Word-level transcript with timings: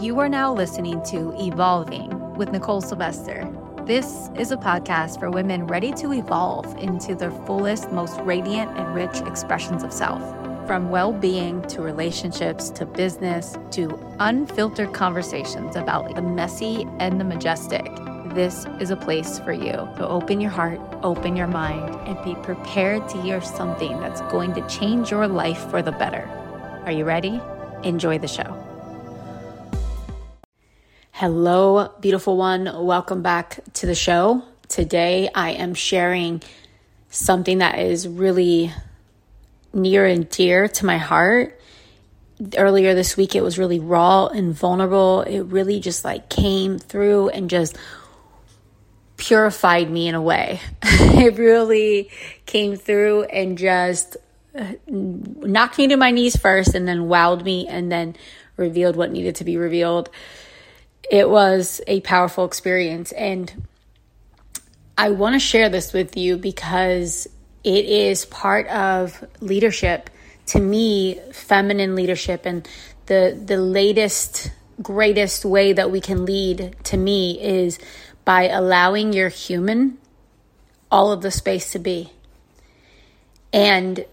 You 0.00 0.18
are 0.18 0.28
now 0.28 0.52
listening 0.52 1.02
to 1.04 1.32
Evolving 1.40 2.34
with 2.34 2.50
Nichole 2.50 2.82
Sylvester. 2.82 3.48
This 3.86 4.28
is 4.36 4.50
a 4.50 4.56
podcast 4.56 5.20
for 5.20 5.30
women 5.30 5.66
ready 5.66 5.92
to 5.92 6.12
evolve 6.12 6.76
into 6.78 7.14
their 7.14 7.30
fullest, 7.30 7.92
most 7.92 8.18
radiant, 8.20 8.76
and 8.76 8.92
rich 8.94 9.20
expressions 9.20 9.84
of 9.84 9.92
self. 9.92 10.20
From 10.66 10.90
well 10.90 11.12
being 11.12 11.62
to 11.68 11.80
relationships 11.80 12.70
to 12.70 12.84
business 12.84 13.56
to 13.70 13.96
unfiltered 14.18 14.92
conversations 14.92 15.76
about 15.76 16.14
the 16.16 16.22
messy 16.22 16.86
and 16.98 17.20
the 17.20 17.24
majestic, 17.24 17.84
this 18.34 18.66
is 18.80 18.90
a 18.90 18.96
place 18.96 19.38
for 19.38 19.52
you. 19.52 19.88
So 19.96 20.08
open 20.08 20.40
your 20.40 20.50
heart, 20.50 20.80
open 21.02 21.36
your 21.36 21.46
mind, 21.46 21.94
and 22.08 22.22
be 22.24 22.34
prepared 22.42 23.08
to 23.10 23.22
hear 23.22 23.40
something 23.40 24.00
that's 24.00 24.22
going 24.22 24.54
to 24.54 24.68
change 24.68 25.12
your 25.12 25.28
life 25.28 25.70
for 25.70 25.82
the 25.82 25.92
better. 25.92 26.28
Are 26.84 26.92
you 26.92 27.04
ready? 27.04 27.40
Enjoy 27.84 28.18
the 28.18 28.28
show. 28.28 28.63
Hello, 31.16 31.92
beautiful 32.00 32.36
one. 32.36 32.68
Welcome 32.84 33.22
back 33.22 33.60
to 33.74 33.86
the 33.86 33.94
show. 33.94 34.42
Today 34.66 35.30
I 35.32 35.50
am 35.50 35.74
sharing 35.74 36.42
something 37.08 37.58
that 37.58 37.78
is 37.78 38.08
really 38.08 38.72
near 39.72 40.06
and 40.06 40.28
dear 40.28 40.66
to 40.66 40.84
my 40.84 40.98
heart. 40.98 41.60
Earlier 42.58 42.96
this 42.96 43.16
week, 43.16 43.36
it 43.36 43.44
was 43.44 43.60
really 43.60 43.78
raw 43.78 44.26
and 44.26 44.52
vulnerable. 44.52 45.20
It 45.20 45.42
really 45.42 45.78
just 45.78 46.04
like 46.04 46.28
came 46.28 46.80
through 46.80 47.28
and 47.28 47.48
just 47.48 47.78
purified 49.16 49.88
me 49.88 50.08
in 50.08 50.16
a 50.16 50.20
way. 50.20 50.58
it 50.82 51.38
really 51.38 52.10
came 52.44 52.74
through 52.74 53.22
and 53.22 53.56
just 53.56 54.16
uh, 54.58 54.72
knocked 54.88 55.78
me 55.78 55.86
to 55.86 55.96
my 55.96 56.10
knees 56.10 56.34
first 56.34 56.74
and 56.74 56.88
then 56.88 57.02
wowed 57.02 57.44
me 57.44 57.68
and 57.68 57.92
then 57.92 58.16
revealed 58.56 58.96
what 58.96 59.12
needed 59.12 59.36
to 59.36 59.44
be 59.44 59.56
revealed. 59.56 60.10
It 61.10 61.28
was 61.28 61.80
a 61.86 62.00
powerful 62.00 62.44
experience. 62.44 63.12
And 63.12 63.66
I 64.96 65.10
want 65.10 65.34
to 65.34 65.40
share 65.40 65.68
this 65.68 65.92
with 65.92 66.16
you 66.16 66.36
because 66.36 67.26
it 67.62 67.84
is 67.84 68.24
part 68.26 68.66
of 68.68 69.24
leadership. 69.40 70.10
To 70.46 70.60
me, 70.60 71.18
feminine 71.32 71.94
leadership 71.94 72.44
and 72.44 72.68
the 73.06 73.38
the 73.44 73.56
latest 73.56 74.50
greatest 74.82 75.44
way 75.44 75.72
that 75.72 75.90
we 75.90 76.00
can 76.00 76.24
lead 76.24 76.76
to 76.84 76.96
me 76.96 77.40
is 77.40 77.78
by 78.24 78.48
allowing 78.48 79.12
your 79.12 79.28
human 79.28 79.98
all 80.90 81.12
of 81.12 81.22
the 81.22 81.30
space 81.30 81.72
to 81.72 81.78
be. 81.78 82.10
And 83.52 84.04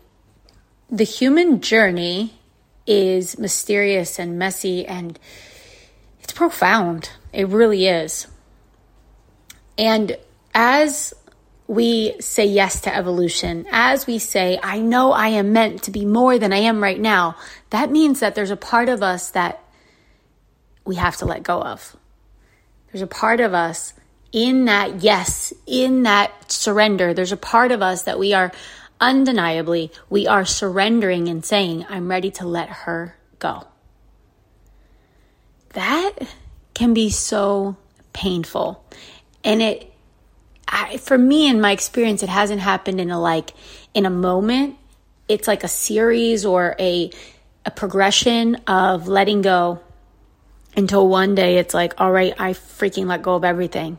the 0.90 1.04
human 1.04 1.62
journey 1.62 2.40
is 2.86 3.38
mysterious 3.38 4.20
and 4.20 4.38
messy 4.38 4.86
and 4.86 5.18
it's 6.32 6.38
profound. 6.38 7.10
It 7.34 7.50
really 7.50 7.88
is. 7.88 8.28
And 9.78 10.16
as 10.54 11.14
we 11.68 12.16
say 12.22 12.46
yes 12.46 12.80
to 12.82 12.96
evolution, 12.96 13.66
as 13.70 14.08
we 14.08 14.18
say, 14.18 14.58
I 14.64 14.80
know 14.80 15.12
I 15.12 15.28
am 15.28 15.52
meant 15.52 15.84
to 15.84 15.92
be 15.92 16.06
more 16.06 16.40
than 16.40 16.54
I 16.54 16.60
am 16.60 16.82
right 16.82 17.00
now, 17.00 17.36
that 17.72 17.92
means 17.92 18.22
that 18.22 18.34
there's 18.34 18.50
a 18.50 18.56
part 18.56 18.88
of 18.88 19.04
us 19.04 19.32
that 19.32 19.62
we 20.86 20.96
have 20.96 21.18
to 21.18 21.26
let 21.26 21.44
go 21.44 21.62
of. 21.62 21.98
There's 22.92 23.02
a 23.02 23.08
part 23.08 23.42
of 23.42 23.54
us 23.54 23.94
in 24.32 24.66
that 24.66 25.04
yes, 25.04 25.52
in 25.68 26.04
that 26.04 26.50
surrender, 26.50 27.14
there's 27.14 27.34
a 27.34 27.38
part 27.38 27.74
of 27.74 27.82
us 27.82 28.04
that 28.04 28.18
we 28.18 28.34
are 28.34 28.54
undeniably, 29.02 29.92
we 30.10 30.28
are 30.28 30.46
surrendering 30.46 31.28
and 31.28 31.44
saying, 31.44 31.86
I'm 31.90 32.10
ready 32.10 32.32
to 32.32 32.48
let 32.48 32.70
her 32.70 33.18
go. 33.40 33.68
That 35.74 36.14
can 36.74 36.94
be 36.94 37.10
so 37.10 37.78
painful. 38.14 38.84
And 39.44 39.62
it, 39.62 39.94
I, 40.68 40.98
for 40.98 41.18
me, 41.18 41.48
in 41.48 41.62
my 41.62 41.72
experience, 41.72 42.24
it 42.24 42.30
hasn't 42.30 42.62
happened 42.62 43.00
in 43.00 43.12
a 43.12 43.20
like, 43.20 43.54
in 43.94 44.06
a 44.06 44.10
moment. 44.10 44.78
It's 45.28 45.48
like 45.48 45.64
a 45.64 45.68
series 45.68 46.46
or 46.46 46.76
a, 46.80 47.12
a 47.66 47.72
progression 47.72 48.56
of 48.68 49.08
letting 49.08 49.42
go 49.42 49.80
until 50.76 51.08
one 51.08 51.36
day 51.36 51.58
it's 51.58 51.74
like, 51.74 52.00
all 52.00 52.12
right, 52.12 52.34
I 52.40 52.54
freaking 52.54 53.08
let 53.08 53.22
go 53.22 53.36
of 53.36 53.44
everything. 53.44 53.98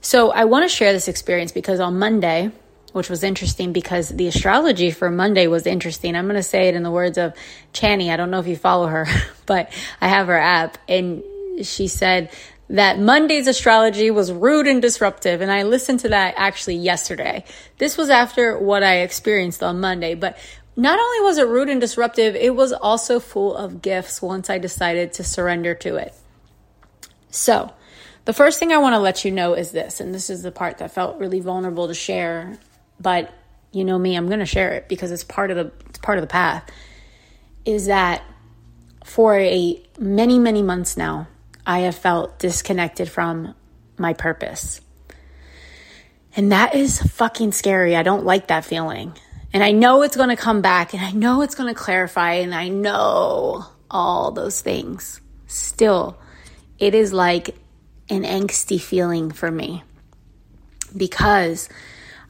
So 0.00 0.30
I 0.30 0.44
want 0.44 0.64
to 0.64 0.68
share 0.68 0.92
this 0.92 1.08
experience 1.08 1.52
because 1.52 1.80
on 1.80 1.98
Monday, 1.98 2.50
which 2.92 3.08
was 3.08 3.22
interesting 3.22 3.72
because 3.72 4.08
the 4.08 4.26
astrology 4.26 4.90
for 4.90 5.10
Monday 5.10 5.46
was 5.46 5.66
interesting. 5.66 6.14
I'm 6.14 6.26
going 6.26 6.36
to 6.36 6.42
say 6.42 6.68
it 6.68 6.74
in 6.74 6.82
the 6.82 6.90
words 6.90 7.18
of 7.18 7.34
Chani. 7.72 8.10
I 8.10 8.16
don't 8.16 8.30
know 8.30 8.40
if 8.40 8.46
you 8.46 8.56
follow 8.56 8.86
her, 8.86 9.06
but 9.46 9.72
I 10.00 10.08
have 10.08 10.26
her 10.28 10.38
app 10.38 10.78
and 10.88 11.22
she 11.62 11.88
said 11.88 12.30
that 12.70 12.98
Monday's 12.98 13.46
astrology 13.46 14.10
was 14.10 14.32
rude 14.32 14.66
and 14.66 14.80
disruptive. 14.80 15.40
And 15.40 15.52
I 15.52 15.64
listened 15.64 16.00
to 16.00 16.08
that 16.10 16.34
actually 16.36 16.76
yesterday. 16.76 17.44
This 17.78 17.98
was 17.98 18.08
after 18.08 18.58
what 18.58 18.82
I 18.82 19.00
experienced 19.00 19.62
on 19.62 19.80
Monday, 19.80 20.14
but 20.14 20.38
not 20.74 20.98
only 20.98 21.20
was 21.20 21.36
it 21.38 21.46
rude 21.46 21.68
and 21.68 21.80
disruptive, 21.80 22.34
it 22.34 22.54
was 22.54 22.72
also 22.72 23.20
full 23.20 23.54
of 23.54 23.82
gifts 23.82 24.22
once 24.22 24.48
I 24.48 24.56
decided 24.58 25.12
to 25.14 25.24
surrender 25.24 25.74
to 25.76 25.96
it. 25.96 26.14
So, 27.30 27.72
the 28.24 28.32
first 28.32 28.58
thing 28.58 28.72
I 28.72 28.78
want 28.78 28.94
to 28.94 28.98
let 28.98 29.24
you 29.24 29.30
know 29.30 29.54
is 29.54 29.72
this, 29.72 30.00
and 30.00 30.14
this 30.14 30.30
is 30.30 30.42
the 30.42 30.52
part 30.52 30.78
that 30.78 30.92
felt 30.92 31.18
really 31.18 31.40
vulnerable 31.40 31.88
to 31.88 31.94
share, 31.94 32.58
but 33.02 33.32
you 33.72 33.84
know 33.84 33.98
me, 33.98 34.16
I'm 34.16 34.28
going 34.28 34.38
to 34.38 34.46
share 34.46 34.72
it 34.72 34.88
because 34.88 35.10
it's 35.10 35.24
part 35.24 35.50
of 35.50 35.56
the 35.56 35.72
it's 35.88 35.98
part 35.98 36.18
of 36.18 36.22
the 36.22 36.28
path. 36.28 36.68
Is 37.64 37.86
that 37.86 38.22
for 39.04 39.36
a 39.36 39.82
many 39.98 40.38
many 40.38 40.62
months 40.62 40.96
now, 40.96 41.28
I 41.66 41.80
have 41.80 41.96
felt 41.96 42.38
disconnected 42.38 43.08
from 43.08 43.54
my 43.98 44.12
purpose. 44.12 44.80
And 46.34 46.52
that 46.52 46.74
is 46.74 47.00
fucking 47.00 47.52
scary. 47.52 47.94
I 47.94 48.02
don't 48.02 48.24
like 48.24 48.48
that 48.48 48.64
feeling. 48.64 49.14
And 49.52 49.62
I 49.62 49.72
know 49.72 50.02
it's 50.02 50.16
going 50.16 50.30
to 50.30 50.36
come 50.36 50.62
back 50.62 50.94
and 50.94 51.02
I 51.02 51.10
know 51.12 51.42
it's 51.42 51.54
going 51.54 51.72
to 51.72 51.78
clarify 51.78 52.34
and 52.34 52.54
I 52.54 52.68
know 52.68 53.66
all 53.90 54.32
those 54.32 54.62
things. 54.62 55.20
Still, 55.46 56.18
it 56.78 56.94
is 56.94 57.12
like 57.12 57.54
an 58.08 58.24
angsty 58.24 58.80
feeling 58.80 59.30
for 59.30 59.50
me 59.50 59.82
because 60.96 61.68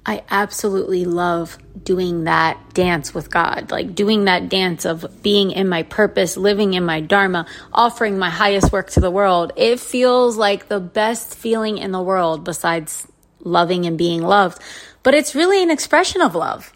I 0.05 0.25
absolutely 0.31 1.05
love 1.05 1.59
doing 1.81 2.25
that 2.25 2.75
dance 2.75 3.15
with 3.15 3.31
God, 3.31 3.71
like 3.71 3.95
doing 3.95 4.25
that 4.25 4.49
dance 4.49 4.85
of 4.85 5.23
being 5.23 5.53
in 5.53 5.69
my 5.69 5.85
purpose, 5.85 6.37
living 6.37 6.75
in 6.75 6.85
my 6.85 7.01
Dharma, 7.01 7.47
offering 7.73 8.19
my 8.19 8.31
highest 8.31 8.73
work 8.73 8.91
to 8.91 9.01
the 9.01 9.11
world. 9.11 9.53
It 9.57 9.79
feels 9.79 10.37
like 10.37 10.67
the 10.69 10.81
best 10.81 11.37
feeling 11.37 11.79
in 11.79 11.93
the 11.93 12.03
world 12.03 12.43
besides 12.43 13.07
loving 13.41 13.87
and 13.87 13.97
being 13.97 14.23
loved, 14.23 14.61
but 15.05 15.15
it's 15.15 15.37
really 15.37 15.63
an 15.63 15.71
expression 15.71 16.21
of 16.21 16.35
love. 16.35 16.73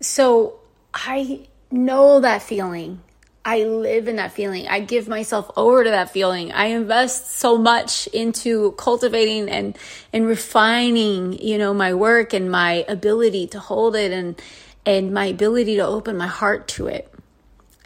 So 0.00 0.58
I 0.92 1.46
know 1.70 2.20
that 2.20 2.42
feeling. 2.42 3.02
I 3.50 3.64
live 3.64 4.06
in 4.06 4.14
that 4.14 4.30
feeling. 4.30 4.68
I 4.68 4.78
give 4.78 5.08
myself 5.08 5.50
over 5.56 5.82
to 5.82 5.90
that 5.90 6.12
feeling. 6.12 6.52
I 6.52 6.66
invest 6.66 7.32
so 7.32 7.58
much 7.58 8.06
into 8.12 8.70
cultivating 8.78 9.48
and 9.48 9.76
and 10.12 10.24
refining, 10.24 11.32
you 11.32 11.58
know, 11.58 11.74
my 11.74 11.92
work 11.92 12.32
and 12.32 12.48
my 12.48 12.84
ability 12.86 13.48
to 13.48 13.58
hold 13.58 13.96
it 13.96 14.12
and 14.12 14.40
and 14.86 15.12
my 15.12 15.24
ability 15.24 15.74
to 15.74 15.84
open 15.84 16.16
my 16.16 16.28
heart 16.28 16.68
to 16.68 16.86
it. 16.86 17.12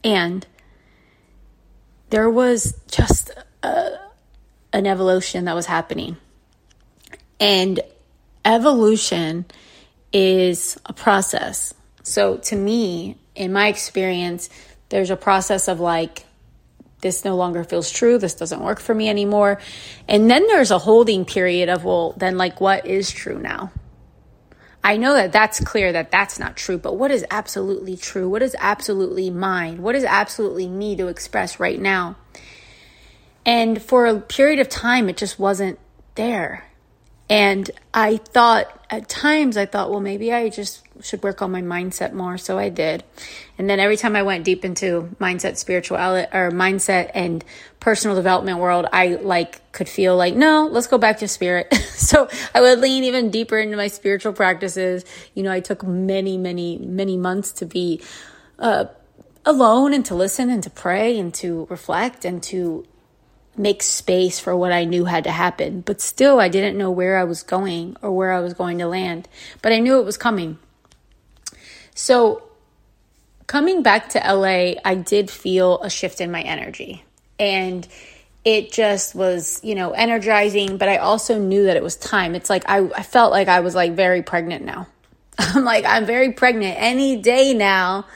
And 0.05 0.47
there 2.11 2.29
was 2.29 2.79
just 2.91 3.31
a, 3.63 3.93
an 4.75 4.87
evolution 4.87 5.47
that 5.47 5.55
was 5.55 5.65
happening. 5.65 6.19
And 7.41 7.81
evolution 8.45 9.47
is 10.13 10.79
a 10.85 10.93
process. 10.93 11.73
So 12.03 12.37
to 12.37 12.55
me, 12.55 13.17
in 13.35 13.51
my 13.51 13.69
experience, 13.69 14.51
there's 14.95 15.11
a 15.11 15.17
process 15.17 15.67
of 15.67 15.81
like, 15.81 16.25
this 17.01 17.25
no 17.25 17.35
longer 17.35 17.65
feels 17.65 17.91
true. 17.91 18.17
This 18.17 18.35
doesn't 18.35 18.61
work 18.61 18.79
for 18.79 18.95
me 18.95 19.09
anymore. 19.09 19.61
And 20.07 20.31
then 20.31 20.47
there's 20.47 20.71
a 20.71 20.79
holding 20.79 21.25
period 21.25 21.69
of, 21.69 21.83
well, 21.83 22.13
then 22.17 22.39
like, 22.39 22.61
what 22.61 22.87
is 22.87 23.11
true 23.11 23.41
now? 23.41 23.73
I 24.85 24.97
know 24.97 25.15
that 25.15 25.33
that's 25.33 25.59
clear 25.59 25.91
that 25.91 26.13
that's 26.13 26.39
not 26.39 26.57
true, 26.57 26.79
but 26.79 26.95
what 26.97 27.11
is 27.11 27.27
absolutely 27.29 27.97
true? 27.97 28.29
What 28.29 28.41
is 28.41 28.55
absolutely 28.57 29.31
mine? 29.31 29.83
What 29.83 29.97
is 29.97 30.05
absolutely 30.05 30.69
me 30.69 30.95
to 30.95 31.09
express 31.09 31.59
right 31.59 31.81
now? 31.81 32.15
And 33.45 33.83
for 33.83 34.07
a 34.07 34.21
period 34.21 34.61
of 34.61 34.69
time, 34.69 35.09
it 35.09 35.17
just 35.17 35.41
wasn't 35.41 35.81
there. 36.15 36.71
And 37.29 37.71
I 37.95 38.19
thought 38.19 38.87
at 38.91 39.09
times, 39.09 39.57
I 39.57 39.67
thought, 39.67 39.91
well, 39.91 40.01
maybe 40.01 40.33
I 40.33 40.51
just 40.51 40.83
should 41.03 41.23
work 41.23 41.43
on 41.43 41.51
my 41.51 41.63
mindset 41.63 42.13
more. 42.13 42.37
So 42.37 42.59
I 42.59 42.69
did. 42.69 43.03
And 43.57 43.69
then 43.69 43.81
every 43.81 43.97
time 43.97 44.15
I 44.15 44.23
went 44.23 44.45
deep 44.45 44.65
into 44.65 45.15
mindset, 45.21 45.57
spirituality, 45.57 46.29
or 46.33 46.51
mindset 46.51 47.11
and 47.15 47.43
personal 47.81 48.15
development 48.15 48.59
world, 48.59 48.87
I 48.93 49.17
like 49.17 49.73
could 49.73 49.89
feel 49.89 50.17
like, 50.17 50.35
no, 50.35 50.69
let's 50.71 50.87
go 50.87 50.99
back 50.99 51.19
to 51.19 51.29
spirit. 51.29 51.73
so 51.91 52.29
I 52.55 52.61
would 52.61 52.81
lean 52.81 53.05
even 53.05 53.31
deeper 53.31 53.59
into 53.59 53.77
my 53.77 53.89
spiritual 53.89 54.35
practices. 54.35 55.05
You 55.35 55.45
know, 55.45 55.53
I 55.53 55.61
took 55.61 55.83
many, 55.83 56.37
many, 56.37 56.79
many 56.79 57.17
months 57.17 57.53
to 57.53 57.67
be, 57.67 58.03
uh, 58.59 58.87
alone 59.47 59.93
and 59.93 60.05
to 60.07 60.15
listen 60.15 60.51
and 60.51 60.63
to 60.63 60.71
pray 60.71 61.19
and 61.19 61.33
to 61.35 61.67
reflect 61.69 62.25
and 62.25 62.43
to 62.43 62.87
make 63.57 63.83
space 63.83 64.41
for 64.41 64.57
what 64.57 64.73
I 64.73 64.85
knew 64.85 65.05
had 65.05 65.25
to 65.25 65.31
happen. 65.31 65.81
But 65.81 66.01
still, 66.01 66.41
I 66.41 66.49
didn't 66.49 66.79
know 66.79 66.91
where 66.91 67.17
I 67.17 67.25
was 67.25 67.43
going 67.43 67.97
or 68.03 68.11
where 68.11 68.33
I 68.33 68.41
was 68.41 68.55
going 68.55 68.79
to 68.79 68.87
land. 68.87 69.29
But 69.63 69.73
I 69.73 69.79
knew 69.79 69.99
it 69.99 70.05
was 70.05 70.17
coming. 70.17 70.59
So, 71.95 72.43
coming 73.47 73.83
back 73.83 74.09
to 74.11 74.19
LA, 74.19 74.81
I 74.85 74.95
did 74.95 75.31
feel 75.31 75.81
a 75.81 75.91
shift 75.91 76.21
in 76.21 76.31
my 76.31 76.43
energy. 76.43 77.05
And 77.39 77.87
it 78.45 78.73
just 78.73 79.15
was, 79.15 79.61
you 79.65 79.75
know, 79.75 79.93
energizing, 79.93 80.77
but 80.77 80.89
I 80.89 80.99
also 80.99 81.39
knew 81.39 81.65
that 81.65 81.77
it 81.77 81.83
was 81.83 81.97
time. 81.97 82.35
It's 82.35 82.51
like 82.51 82.65
I, 82.69 82.89
I 82.95 83.03
felt 83.03 83.31
like 83.31 83.49
I 83.49 83.61
was 83.61 83.75
like 83.75 83.93
very 83.93 84.23
pregnant 84.23 84.65
now. 84.65 84.87
I'm 85.39 85.65
like, 85.65 85.85
I'm 85.87 86.05
very 86.05 86.33
pregnant 86.33 86.77
any 86.79 87.17
day 87.17 87.55
now. 87.55 88.07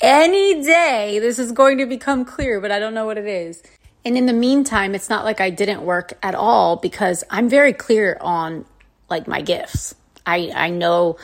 Any 0.00 0.62
day, 0.62 1.18
this 1.18 1.38
is 1.40 1.50
going 1.50 1.78
to 1.78 1.86
become 1.86 2.24
clear, 2.24 2.60
but 2.60 2.70
I 2.70 2.78
don't 2.78 2.94
know 2.94 3.06
what 3.06 3.18
it 3.18 3.26
is. 3.26 3.62
And 4.08 4.16
in 4.16 4.24
the 4.24 4.32
meantime, 4.32 4.94
it's 4.94 5.10
not 5.10 5.26
like 5.26 5.38
I 5.38 5.50
didn't 5.50 5.82
work 5.82 6.14
at 6.22 6.34
all 6.34 6.76
because 6.76 7.24
I'm 7.28 7.46
very 7.50 7.74
clear 7.74 8.16
on 8.22 8.64
like 9.10 9.28
my 9.28 9.42
gifts. 9.42 9.94
I, 10.24 10.50
I 10.54 10.70
know 10.70 11.18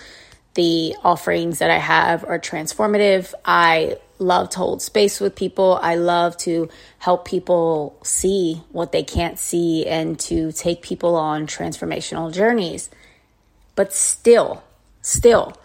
the 0.52 0.94
offerings 1.02 1.60
that 1.60 1.70
I 1.70 1.78
have 1.78 2.24
are 2.24 2.38
transformative. 2.38 3.32
I 3.42 3.96
love 4.18 4.50
to 4.50 4.58
hold 4.58 4.82
space 4.82 5.18
with 5.18 5.34
people. 5.34 5.78
I 5.80 5.94
love 5.94 6.36
to 6.40 6.68
help 6.98 7.24
people 7.24 7.98
see 8.04 8.62
what 8.70 8.92
they 8.92 9.02
can't 9.02 9.38
see 9.38 9.86
and 9.86 10.20
to 10.20 10.52
take 10.52 10.82
people 10.82 11.16
on 11.16 11.46
transformational 11.46 12.34
journeys. 12.34 12.90
But 13.76 13.94
still, 13.94 14.62
still, 15.00 15.56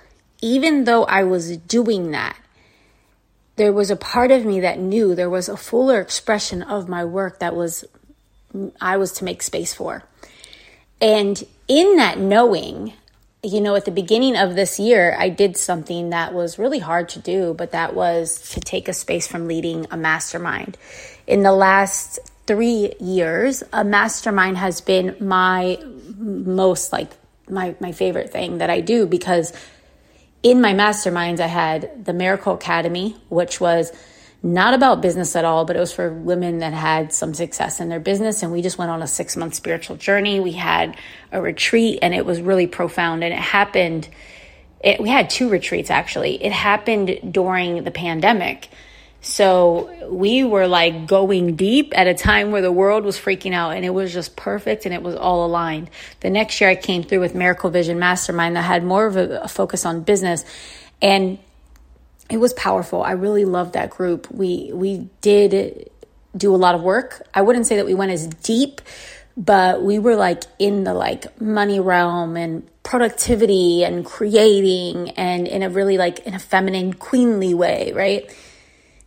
even 0.41 0.85
though 0.85 1.03
I 1.03 1.25
was 1.25 1.57
doing 1.57 2.11
that, 2.11 2.37
there 3.59 3.73
was 3.73 3.91
a 3.91 3.95
part 3.97 4.31
of 4.31 4.45
me 4.45 4.61
that 4.61 4.79
knew 4.79 5.13
there 5.13 5.29
was 5.29 5.49
a 5.49 5.57
fuller 5.57 5.99
expression 5.99 6.61
of 6.61 6.87
my 6.87 7.03
work 7.03 7.39
that 7.39 7.53
was 7.53 7.83
I 8.79 8.95
was 8.95 9.11
to 9.13 9.25
make 9.25 9.43
space 9.43 9.73
for. 9.73 10.01
And 11.01 11.43
in 11.67 11.97
that 11.97 12.17
knowing, 12.17 12.93
you 13.43 13.59
know, 13.59 13.75
at 13.75 13.83
the 13.83 13.91
beginning 13.91 14.37
of 14.37 14.55
this 14.55 14.79
year, 14.79 15.13
I 15.19 15.27
did 15.27 15.57
something 15.57 16.11
that 16.11 16.33
was 16.33 16.57
really 16.57 16.79
hard 16.79 17.09
to 17.09 17.19
do, 17.19 17.53
but 17.53 17.73
that 17.73 17.93
was 17.93 18.49
to 18.51 18.61
take 18.61 18.87
a 18.87 18.93
space 18.93 19.27
from 19.27 19.45
leading 19.45 19.87
a 19.91 19.97
mastermind. 19.97 20.77
In 21.27 21.43
the 21.43 21.51
last 21.51 22.17
three 22.47 22.93
years, 23.01 23.61
a 23.73 23.83
mastermind 23.83 24.57
has 24.57 24.79
been 24.79 25.17
my 25.19 25.77
most 26.17 26.93
like 26.93 27.11
my, 27.49 27.75
my 27.81 27.91
favorite 27.91 28.31
thing 28.31 28.59
that 28.59 28.69
I 28.69 28.79
do 28.79 29.05
because 29.05 29.51
in 30.43 30.61
my 30.61 30.73
masterminds, 30.73 31.39
I 31.39 31.47
had 31.47 32.05
the 32.05 32.13
Miracle 32.13 32.53
Academy, 32.53 33.17
which 33.29 33.59
was 33.59 33.91
not 34.41 34.73
about 34.73 35.01
business 35.01 35.35
at 35.35 35.43
all, 35.43 35.65
but 35.65 35.75
it 35.75 35.79
was 35.79 35.91
for 35.91 36.13
women 36.13 36.59
that 36.59 36.71
had 36.71 37.11
some 37.11 37.33
success 37.33 37.81
in 37.81 37.89
their 37.89 37.99
business. 37.99 38.41
And 38.41 38.51
we 38.51 38.61
just 38.61 38.77
went 38.77 38.89
on 38.89 39.01
a 39.01 39.07
six 39.07 39.35
month 39.35 39.53
spiritual 39.53 39.97
journey. 39.97 40.39
We 40.39 40.53
had 40.53 40.95
a 41.31 41.41
retreat 41.41 41.99
and 42.01 42.13
it 42.13 42.25
was 42.25 42.39
really 42.39 42.67
profound. 42.67 43.23
And 43.23 43.33
it 43.33 43.39
happened, 43.39 44.07
it, 44.81 45.01
we 45.01 45.09
had 45.09 45.29
two 45.29 45.49
retreats 45.49 45.89
actually. 45.89 46.41
It 46.41 46.53
happened 46.53 47.33
during 47.33 47.83
the 47.83 47.91
pandemic. 47.91 48.69
So 49.21 50.09
we 50.09 50.43
were 50.43 50.67
like 50.67 51.05
going 51.07 51.55
deep 51.55 51.91
at 51.95 52.07
a 52.07 52.13
time 52.13 52.51
where 52.51 52.61
the 52.61 52.71
world 52.71 53.03
was 53.03 53.17
freaking 53.19 53.53
out 53.53 53.71
and 53.71 53.83
it 53.83 53.89
was 53.89 54.13
just 54.13 54.35
perfect 54.35 54.85
and 54.85 54.93
it 54.93 55.03
was 55.03 55.15
all 55.15 55.45
aligned. 55.45 55.89
The 56.21 56.29
next 56.29 56.61
year 56.61 56.69
I 56.69 56.75
came 56.75 57.03
through 57.03 57.19
with 57.19 57.35
Miracle 57.35 57.69
Vision 57.69 57.99
Mastermind 57.99 58.55
that 58.55 58.61
had 58.61 58.83
more 58.83 59.05
of 59.05 59.17
a, 59.17 59.47
focus 59.47 59.85
on 59.85 60.03
business 60.03 60.45
and 61.01 61.37
it 62.29 62.37
was 62.37 62.53
powerful. 62.53 63.03
I 63.03 63.11
really 63.11 63.43
loved 63.43 63.73
that 63.73 63.89
group. 63.89 64.29
We 64.31 64.71
we 64.73 65.09
did 65.21 65.89
do 66.37 66.53
a 66.53 66.57
lot 66.57 66.75
of 66.75 66.81
work. 66.81 67.27
I 67.33 67.41
wouldn't 67.41 67.65
say 67.65 67.77
that 67.77 67.85
we 67.85 67.95
went 67.95 68.11
as 68.11 68.27
deep, 68.27 68.81
but 69.35 69.81
we 69.81 69.99
were 69.99 70.15
like 70.15 70.43
in 70.59 70.83
the 70.83 70.93
like 70.93 71.41
money 71.41 71.79
realm 71.79 72.37
and 72.37 72.69
productivity 72.83 73.83
and 73.83 74.05
creating 74.05 75.09
and 75.11 75.47
in 75.47 75.63
a 75.63 75.69
really 75.69 75.97
like 75.97 76.19
in 76.19 76.33
a 76.33 76.39
feminine 76.39 76.93
queenly 76.93 77.53
way, 77.53 77.91
right? 77.93 78.31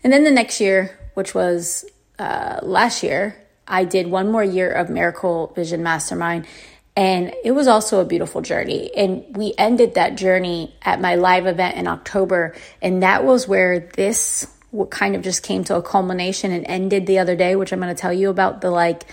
And 0.05 0.13
then 0.13 0.25
the 0.25 0.31
next 0.31 0.61
year, 0.61 0.99
which 1.15 1.35
was 1.35 1.85
uh, 2.19 2.61
last 2.63 3.03
year, 3.03 3.37
I 3.67 3.85
did 3.85 4.09
one 4.09 4.31
more 4.31 4.43
year 4.43 4.71
of 4.71 4.91
Miracle 4.91 5.53
Vision 5.55 5.83
Mastermind. 5.83 6.47
And 6.95 7.33
it 7.45 7.53
was 7.53 7.69
also 7.69 8.01
a 8.01 8.05
beautiful 8.05 8.43
journey. 8.43 8.91
And 8.95 9.25
we 9.37 9.55
ended 9.57 9.95
that 9.95 10.17
journey 10.17 10.75
at 10.83 11.01
my 11.01 11.15
live 11.15 11.47
event 11.47 11.77
in 11.77 11.87
October. 11.87 12.55
And 12.83 13.03
that 13.03 13.25
was 13.25 13.49
where 13.49 13.81
this 13.95 14.47
kind 14.91 15.15
of 15.15 15.23
just 15.23 15.43
came 15.43 15.65
to 15.65 15.77
a 15.77 15.83
culmination 15.83 16.53
and 16.53 16.67
ended 16.67 17.07
the 17.07 17.19
other 17.19 17.37
day, 17.37 17.57
which 17.57 17.73
I'm 17.73 17.81
going 17.81 17.95
to 17.95 18.01
tell 18.01 18.13
you 18.13 18.29
about 18.29 18.61
the 18.61 18.71
like 18.71 19.05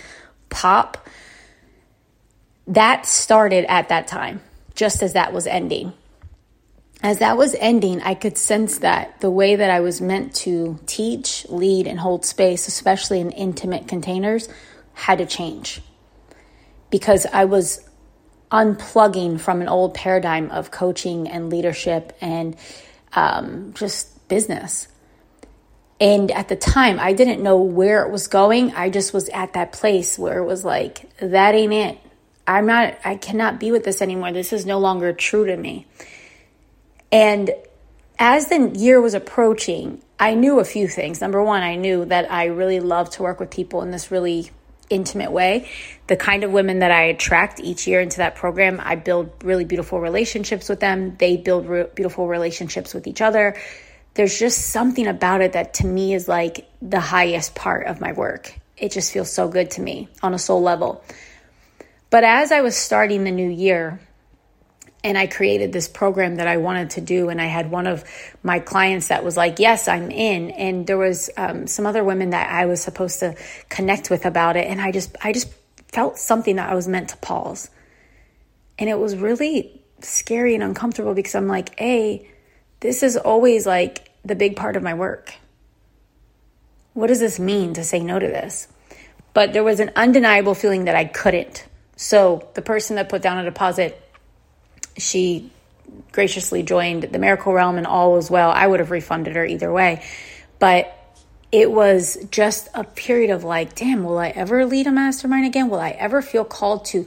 pop. 0.50 1.08
That 2.66 3.06
started 3.06 3.64
at 3.70 3.88
that 3.88 4.06
time, 4.06 4.42
just 4.74 5.02
as 5.02 5.14
that 5.14 5.32
was 5.32 5.46
ending 5.46 5.92
as 7.02 7.18
that 7.20 7.36
was 7.38 7.54
ending, 7.58 8.02
I 8.02 8.14
could 8.14 8.36
sense 8.36 8.78
that 8.78 9.20
the 9.20 9.30
way 9.30 9.56
that 9.56 9.70
I 9.70 9.80
was 9.80 10.00
meant 10.00 10.34
to 10.36 10.78
teach, 10.86 11.46
lead, 11.48 11.86
and 11.86 11.98
hold 11.98 12.24
space, 12.24 12.68
especially 12.68 13.20
in 13.20 13.30
intimate 13.30 13.88
containers, 13.88 14.48
had 14.92 15.18
to 15.18 15.26
change 15.26 15.80
because 16.90 17.24
I 17.32 17.46
was 17.46 17.88
unplugging 18.50 19.40
from 19.40 19.62
an 19.62 19.68
old 19.68 19.94
paradigm 19.94 20.50
of 20.50 20.70
coaching 20.70 21.28
and 21.28 21.48
leadership 21.48 22.16
and 22.20 22.56
um, 23.14 23.72
just 23.74 24.28
business. 24.28 24.88
And 26.00 26.30
at 26.30 26.48
the 26.48 26.56
time, 26.56 26.98
I 26.98 27.12
didn't 27.12 27.42
know 27.42 27.60
where 27.60 28.04
it 28.04 28.10
was 28.10 28.26
going. 28.26 28.72
I 28.72 28.90
just 28.90 29.12
was 29.12 29.28
at 29.30 29.52
that 29.52 29.72
place 29.72 30.18
where 30.18 30.38
it 30.38 30.46
was 30.46 30.64
like, 30.64 31.16
that 31.18 31.54
ain't 31.54 31.72
it. 31.72 31.98
I'm 32.46 32.66
not, 32.66 32.98
I 33.04 33.16
cannot 33.16 33.60
be 33.60 33.70
with 33.70 33.84
this 33.84 34.02
anymore. 34.02 34.32
This 34.32 34.52
is 34.52 34.66
no 34.66 34.78
longer 34.78 35.12
true 35.12 35.46
to 35.46 35.56
me. 35.56 35.86
And 37.12 37.50
as 38.18 38.48
the 38.48 38.70
year 38.74 39.00
was 39.00 39.14
approaching, 39.14 40.02
I 40.18 40.34
knew 40.34 40.60
a 40.60 40.64
few 40.64 40.86
things. 40.86 41.20
Number 41.20 41.42
one, 41.42 41.62
I 41.62 41.76
knew 41.76 42.04
that 42.04 42.30
I 42.30 42.46
really 42.46 42.80
love 42.80 43.10
to 43.12 43.22
work 43.22 43.40
with 43.40 43.50
people 43.50 43.82
in 43.82 43.90
this 43.90 44.10
really 44.10 44.50
intimate 44.90 45.32
way. 45.32 45.70
The 46.08 46.16
kind 46.16 46.44
of 46.44 46.50
women 46.50 46.80
that 46.80 46.90
I 46.90 47.04
attract 47.04 47.60
each 47.60 47.86
year 47.86 48.00
into 48.00 48.18
that 48.18 48.34
program, 48.34 48.80
I 48.82 48.96
build 48.96 49.32
really 49.42 49.64
beautiful 49.64 50.00
relationships 50.00 50.68
with 50.68 50.80
them. 50.80 51.16
They 51.16 51.36
build 51.36 51.66
re- 51.66 51.86
beautiful 51.94 52.28
relationships 52.28 52.92
with 52.92 53.06
each 53.06 53.22
other. 53.22 53.56
There's 54.14 54.38
just 54.38 54.66
something 54.66 55.06
about 55.06 55.40
it 55.40 55.52
that 55.52 55.74
to 55.74 55.86
me 55.86 56.12
is 56.12 56.28
like 56.28 56.68
the 56.82 57.00
highest 57.00 57.54
part 57.54 57.86
of 57.86 58.00
my 58.00 58.12
work. 58.12 58.52
It 58.76 58.92
just 58.92 59.12
feels 59.12 59.32
so 59.32 59.48
good 59.48 59.70
to 59.72 59.80
me 59.80 60.08
on 60.22 60.34
a 60.34 60.38
soul 60.38 60.60
level. 60.60 61.04
But 62.10 62.24
as 62.24 62.50
I 62.50 62.60
was 62.60 62.76
starting 62.76 63.22
the 63.22 63.30
new 63.30 63.48
year, 63.48 64.00
and 65.02 65.16
I 65.16 65.26
created 65.26 65.72
this 65.72 65.88
program 65.88 66.36
that 66.36 66.46
I 66.46 66.58
wanted 66.58 66.90
to 66.90 67.00
do. 67.00 67.28
And 67.30 67.40
I 67.40 67.46
had 67.46 67.70
one 67.70 67.86
of 67.86 68.04
my 68.42 68.60
clients 68.60 69.08
that 69.08 69.24
was 69.24 69.36
like, 69.36 69.58
Yes, 69.58 69.88
I'm 69.88 70.10
in. 70.10 70.50
And 70.50 70.86
there 70.86 70.98
was 70.98 71.30
um, 71.36 71.66
some 71.66 71.86
other 71.86 72.04
women 72.04 72.30
that 72.30 72.50
I 72.50 72.66
was 72.66 72.82
supposed 72.82 73.20
to 73.20 73.34
connect 73.68 74.10
with 74.10 74.26
about 74.26 74.56
it. 74.56 74.66
And 74.66 74.80
I 74.80 74.92
just, 74.92 75.16
I 75.22 75.32
just 75.32 75.48
felt 75.88 76.18
something 76.18 76.56
that 76.56 76.70
I 76.70 76.74
was 76.74 76.86
meant 76.86 77.10
to 77.10 77.16
pause. 77.18 77.70
And 78.78 78.88
it 78.88 78.98
was 78.98 79.16
really 79.16 79.82
scary 80.00 80.54
and 80.54 80.62
uncomfortable 80.62 81.14
because 81.14 81.34
I'm 81.34 81.48
like, 81.48 81.80
A, 81.80 82.28
this 82.80 83.02
is 83.02 83.16
always 83.16 83.66
like 83.66 84.10
the 84.24 84.34
big 84.34 84.56
part 84.56 84.76
of 84.76 84.82
my 84.82 84.94
work. 84.94 85.34
What 86.92 87.06
does 87.06 87.20
this 87.20 87.38
mean 87.38 87.74
to 87.74 87.84
say 87.84 88.00
no 88.00 88.18
to 88.18 88.26
this? 88.26 88.68
But 89.32 89.52
there 89.52 89.64
was 89.64 89.80
an 89.80 89.92
undeniable 89.96 90.54
feeling 90.54 90.84
that 90.84 90.96
I 90.96 91.04
couldn't. 91.04 91.66
So 91.96 92.48
the 92.54 92.62
person 92.62 92.96
that 92.96 93.08
put 93.08 93.22
down 93.22 93.38
a 93.38 93.44
deposit 93.44 94.09
she 95.00 95.50
graciously 96.12 96.62
joined 96.62 97.04
the 97.04 97.18
Miracle 97.18 97.52
Realm 97.52 97.76
and 97.76 97.86
all 97.86 98.12
was 98.12 98.30
well. 98.30 98.50
I 98.50 98.66
would 98.66 98.80
have 98.80 98.90
refunded 98.90 99.36
her 99.36 99.44
either 99.44 99.72
way. 99.72 100.04
But 100.58 100.96
it 101.52 101.70
was 101.70 102.16
just 102.30 102.68
a 102.74 102.84
period 102.84 103.30
of 103.30 103.44
like, 103.44 103.74
damn, 103.74 104.04
will 104.04 104.18
I 104.18 104.28
ever 104.28 104.66
lead 104.66 104.86
a 104.86 104.92
mastermind 104.92 105.46
again? 105.46 105.68
Will 105.68 105.80
I 105.80 105.90
ever 105.90 106.22
feel 106.22 106.44
called 106.44 106.84
to 106.86 107.06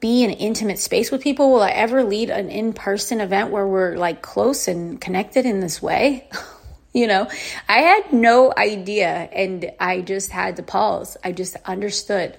be 0.00 0.24
in 0.24 0.30
intimate 0.30 0.78
space 0.78 1.10
with 1.10 1.22
people? 1.22 1.52
Will 1.52 1.62
I 1.62 1.70
ever 1.70 2.02
lead 2.02 2.30
an 2.30 2.48
in 2.48 2.72
person 2.72 3.20
event 3.20 3.50
where 3.50 3.66
we're 3.66 3.96
like 3.96 4.22
close 4.22 4.68
and 4.68 5.00
connected 5.00 5.44
in 5.44 5.60
this 5.60 5.82
way? 5.82 6.28
you 6.94 7.06
know, 7.06 7.28
I 7.68 7.78
had 7.78 8.12
no 8.12 8.52
idea 8.56 9.08
and 9.08 9.70
I 9.78 10.00
just 10.00 10.30
had 10.30 10.56
to 10.56 10.62
pause. 10.62 11.16
I 11.22 11.32
just 11.32 11.56
understood. 11.64 12.36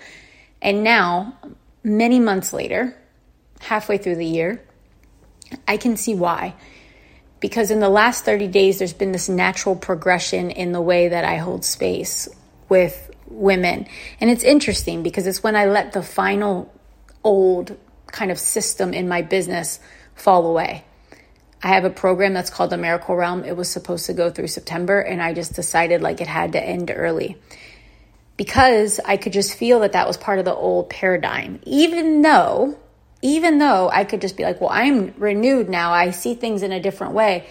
And 0.62 0.84
now, 0.84 1.38
many 1.84 2.20
months 2.20 2.52
later, 2.52 2.98
halfway 3.60 4.00
through 4.00 4.16
the 4.16 4.26
year, 4.26 4.67
I 5.68 5.78
can 5.78 5.98
see 5.98 6.16
why. 6.16 6.56
Because 7.40 7.70
in 7.70 7.80
the 7.80 7.90
last 7.90 8.26
30 8.26 8.48
days, 8.48 8.80
there's 8.80 8.94
been 8.94 9.12
this 9.12 9.30
natural 9.30 9.76
progression 9.76 10.50
in 10.50 10.72
the 10.72 10.82
way 10.82 11.10
that 11.10 11.24
I 11.24 11.38
hold 11.38 11.64
space 11.64 12.28
with 12.68 13.12
women. 13.28 13.88
And 14.20 14.30
it's 14.30 14.44
interesting 14.44 15.04
because 15.04 15.28
it's 15.28 15.44
when 15.44 15.56
I 15.56 15.66
let 15.66 15.94
the 15.94 16.02
final 16.02 16.74
old 17.24 17.78
kind 18.08 18.32
of 18.32 18.40
system 18.40 18.94
in 18.94 19.08
my 19.08 19.22
business 19.22 19.80
fall 20.16 20.48
away. 20.48 20.84
I 21.62 21.70
have 21.70 21.86
a 21.86 21.90
program 21.90 22.34
that's 22.34 22.50
called 22.50 22.70
the 22.70 22.78
Miracle 22.78 23.16
Realm. 23.16 23.44
It 23.44 23.58
was 23.58 23.70
supposed 23.70 24.06
to 24.08 24.14
go 24.14 24.30
through 24.30 24.48
September, 24.48 25.00
and 25.00 25.22
I 25.22 25.34
just 25.34 25.54
decided 25.54 26.02
like 26.02 26.22
it 26.22 26.28
had 26.28 26.54
to 26.54 26.64
end 26.64 26.92
early 26.96 27.38
because 28.38 29.00
I 29.04 29.18
could 29.18 29.34
just 29.34 29.56
feel 29.56 29.80
that 29.80 29.94
that 29.94 30.08
was 30.08 30.16
part 30.16 30.40
of 30.40 30.46
the 30.46 30.54
old 30.54 30.90
paradigm. 30.90 31.60
Even 31.66 32.22
though, 32.22 32.78
even 33.22 33.58
though 33.58 33.90
I 33.90 34.04
could 34.04 34.22
just 34.22 34.38
be 34.38 34.44
like, 34.44 34.62
well, 34.62 34.70
I'm 34.72 35.14
renewed 35.18 35.70
now, 35.70 35.92
I 35.92 36.12
see 36.12 36.36
things 36.36 36.64
in 36.64 36.72
a 36.72 36.80
different 36.80 37.14
way. 37.14 37.48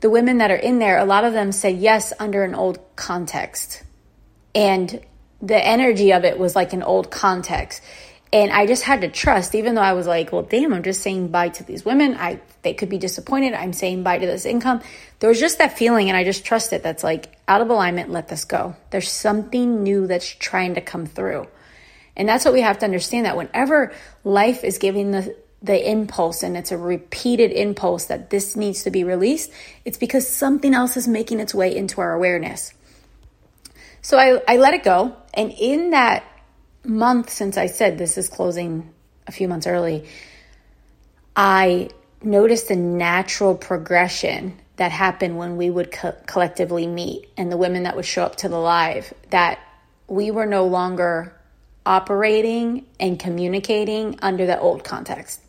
The 0.00 0.10
women 0.10 0.38
that 0.38 0.50
are 0.50 0.56
in 0.56 0.78
there, 0.78 0.98
a 0.98 1.04
lot 1.04 1.24
of 1.24 1.32
them 1.32 1.52
said 1.52 1.78
yes 1.78 2.12
under 2.18 2.44
an 2.44 2.54
old 2.54 2.78
context. 2.96 3.82
And 4.54 5.00
the 5.40 5.64
energy 5.64 6.12
of 6.12 6.24
it 6.24 6.38
was 6.38 6.56
like 6.56 6.72
an 6.72 6.82
old 6.82 7.10
context. 7.10 7.82
And 8.32 8.50
I 8.50 8.66
just 8.66 8.82
had 8.82 9.02
to 9.02 9.08
trust, 9.08 9.54
even 9.54 9.76
though 9.76 9.80
I 9.80 9.92
was 9.92 10.08
like, 10.08 10.32
well, 10.32 10.42
damn, 10.42 10.74
I'm 10.74 10.82
just 10.82 11.02
saying 11.02 11.28
bye 11.28 11.50
to 11.50 11.62
these 11.62 11.84
women. 11.84 12.16
I 12.16 12.40
they 12.62 12.74
could 12.74 12.88
be 12.88 12.98
disappointed. 12.98 13.54
I'm 13.54 13.72
saying 13.72 14.02
bye 14.02 14.18
to 14.18 14.26
this 14.26 14.44
income. 14.44 14.80
There 15.20 15.28
was 15.28 15.38
just 15.38 15.58
that 15.58 15.78
feeling, 15.78 16.08
and 16.08 16.16
I 16.16 16.24
just 16.24 16.44
trust 16.44 16.72
it. 16.72 16.82
That's 16.82 17.04
like 17.04 17.38
out 17.46 17.60
of 17.60 17.70
alignment. 17.70 18.10
Let 18.10 18.26
this 18.26 18.44
go. 18.44 18.74
There's 18.90 19.08
something 19.08 19.84
new 19.84 20.08
that's 20.08 20.26
trying 20.28 20.74
to 20.74 20.80
come 20.80 21.06
through, 21.06 21.46
and 22.16 22.28
that's 22.28 22.44
what 22.44 22.54
we 22.54 22.60
have 22.60 22.78
to 22.78 22.84
understand. 22.84 23.26
That 23.26 23.36
whenever 23.36 23.92
life 24.22 24.64
is 24.64 24.78
giving 24.78 25.10
the 25.10 25.36
the 25.62 25.90
impulse 25.90 26.42
and 26.42 26.58
it's 26.58 26.72
a 26.72 26.76
repeated 26.76 27.50
impulse 27.50 28.04
that 28.06 28.28
this 28.28 28.54
needs 28.54 28.84
to 28.84 28.90
be 28.90 29.02
released, 29.02 29.50
it's 29.86 29.96
because 29.96 30.28
something 30.28 30.74
else 30.74 30.96
is 30.96 31.08
making 31.08 31.40
its 31.40 31.54
way 31.54 31.74
into 31.74 32.02
our 32.02 32.12
awareness. 32.12 32.74
So 34.02 34.18
I, 34.18 34.42
I 34.46 34.58
let 34.58 34.74
it 34.74 34.84
go. 34.84 35.16
And 35.32 35.50
in 35.52 35.90
that 35.90 36.22
month 36.84 37.30
since 37.30 37.56
I 37.56 37.66
said 37.66 37.96
this 37.96 38.18
is 38.18 38.28
closing 38.28 38.92
a 39.26 39.32
few 39.32 39.48
months 39.48 39.66
early, 39.66 40.06
I 41.34 41.88
noticed 42.22 42.70
a 42.70 42.76
natural 42.76 43.54
progression 43.54 44.60
that 44.76 44.92
happened 44.92 45.38
when 45.38 45.56
we 45.56 45.70
would 45.70 45.90
co- 45.92 46.16
collectively 46.26 46.86
meet 46.86 47.28
and 47.38 47.50
the 47.50 47.56
women 47.56 47.84
that 47.84 47.96
would 47.96 48.04
show 48.04 48.24
up 48.24 48.36
to 48.36 48.50
the 48.50 48.58
live 48.58 49.14
that 49.30 49.58
we 50.08 50.30
were 50.30 50.46
no 50.46 50.66
longer 50.66 51.34
operating 51.86 52.86
and 52.98 53.18
communicating 53.18 54.18
under 54.22 54.46
the 54.46 54.58
old 54.58 54.84
context. 54.84 55.40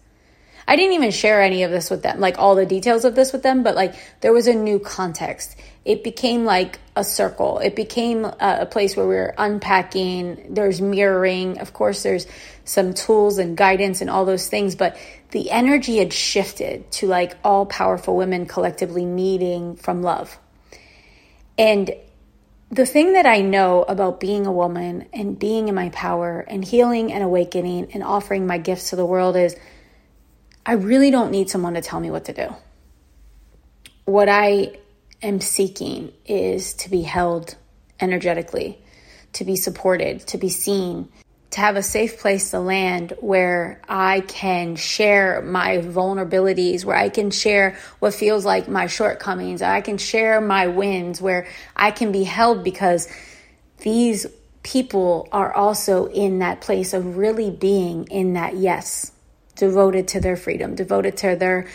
I 0.68 0.76
didn't 0.76 0.94
even 0.94 1.12
share 1.12 1.42
any 1.42 1.64
of 1.64 1.72
this 1.72 1.90
with 1.90 2.02
them, 2.02 2.20
like 2.20 2.40
all 2.40 2.56
the 2.56 2.66
details 2.66 3.06
of 3.06 3.14
this 3.14 3.32
with 3.32 3.44
them, 3.44 3.62
but 3.62 3.76
like 3.76 3.96
there 4.22 4.34
was 4.34 4.48
a 4.48 4.54
new 4.54 4.80
context. 4.80 5.56
It 5.86 6.04
became 6.04 6.44
like 6.44 6.80
a 6.96 7.04
circle. 7.04 7.60
It 7.60 7.76
became 7.76 8.26
a, 8.26 8.36
a 8.62 8.66
place 8.66 8.98
where 8.98 9.08
we 9.08 9.16
are 9.16 9.36
unpacking. 9.38 10.56
There's 10.56 10.82
mirroring. 10.82 11.60
Of 11.60 11.74
course, 11.74 12.02
there's 12.02 12.26
some 12.64 12.96
tools 12.96 13.38
and 13.38 13.56
guidance 13.56 14.02
and 14.02 14.10
all 14.10 14.26
those 14.26 14.50
things, 14.50 14.76
but 14.76 14.98
the 15.30 15.52
energy 15.52 15.98
had 15.98 16.12
shifted 16.12 16.92
to 16.94 17.08
like 17.08 17.38
all 17.44 17.68
powerful 17.68 18.18
women 18.18 18.48
collectively 18.48 19.06
meeting 19.06 19.76
from 19.76 20.02
love. 20.02 20.40
And 21.60 21.94
the 22.76 22.86
thing 22.86 23.14
that 23.14 23.26
I 23.26 23.40
know 23.40 23.84
about 23.84 24.20
being 24.20 24.46
a 24.46 24.52
woman 24.52 25.08
and 25.14 25.40
being 25.40 25.70
in 25.70 25.76
my 25.76 25.90
power 25.90 26.42
and 26.42 26.64
healing 26.64 27.14
and 27.14 27.24
awakening 27.24 27.94
and 27.94 28.04
offering 28.04 28.46
my 28.46 28.58
gifts 28.58 28.90
to 28.90 28.98
the 28.98 29.06
world 29.06 29.38
is 29.38 29.56
I 30.66 30.74
really 30.74 31.10
don't 31.10 31.32
need 31.32 31.50
someone 31.50 31.76
to 31.76 31.82
tell 31.82 32.02
me 32.02 32.12
what 32.12 32.26
to 32.26 32.34
do. 32.34 32.54
What 34.04 34.28
I 34.28 34.78
am 35.22 35.40
seeking 35.40 36.12
is 36.26 36.74
to 36.74 36.90
be 36.90 37.02
held 37.02 37.56
energetically, 38.02 38.78
to 39.34 39.46
be 39.46 39.56
supported, 39.56 40.28
to 40.28 40.38
be 40.38 40.50
seen, 40.50 41.08
to 41.56 41.62
have 41.62 41.78
a 41.78 41.84
safe 41.84 42.20
place 42.20 42.52
to 42.52 42.60
land 42.60 43.14
where 43.22 43.80
I 43.88 44.20
can 44.20 44.76
share 44.76 45.42
my 45.42 45.78
vulnerabilities, 45.78 46.84
where 46.84 46.98
I 46.98 47.08
can 47.08 47.32
share 47.32 47.78
what 48.00 48.14
feels 48.14 48.44
like 48.44 48.68
my 48.68 48.88
shortcomings, 48.88 49.62
I 49.62 49.80
can 49.80 49.98
share 49.98 50.42
my 50.42 50.68
wins, 50.68 51.22
where 51.22 51.48
I 51.74 51.92
can 51.92 52.12
be 52.12 52.26
held 52.26 52.66
because 52.66 53.08
these 53.80 54.26
people 54.64 55.30
are 55.32 55.54
also 55.54 56.08
in 56.08 56.40
that 56.40 56.60
place 56.60 56.94
of 56.94 57.16
really 57.16 57.52
being 57.52 58.04
in 58.08 58.34
that 58.34 58.58
yes 58.58 59.14
devoted 59.56 60.10
to 60.10 60.20
their 60.20 60.36
freedom, 60.36 60.76
devoted 60.76 61.16
to 61.18 61.38
their 61.38 61.70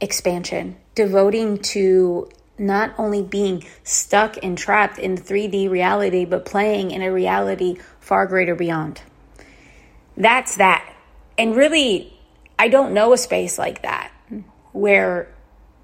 expansion, 0.00 0.76
devoting 0.94 1.58
to 1.58 2.30
not 2.58 2.94
only 2.96 3.24
being 3.24 3.64
stuck 3.82 4.38
and 4.44 4.56
trapped 4.56 5.00
in 5.00 5.16
3D 5.16 5.68
reality, 5.68 6.24
but 6.24 6.44
playing 6.44 6.92
in 6.92 7.02
a 7.02 7.10
reality 7.10 7.76
far 7.98 8.26
greater 8.26 8.54
beyond. 8.54 9.02
That's 10.16 10.56
that. 10.56 10.94
And 11.38 11.54
really, 11.54 12.12
I 12.58 12.68
don't 12.68 12.94
know 12.94 13.12
a 13.12 13.18
space 13.18 13.58
like 13.58 13.82
that 13.82 14.12
where 14.72 15.28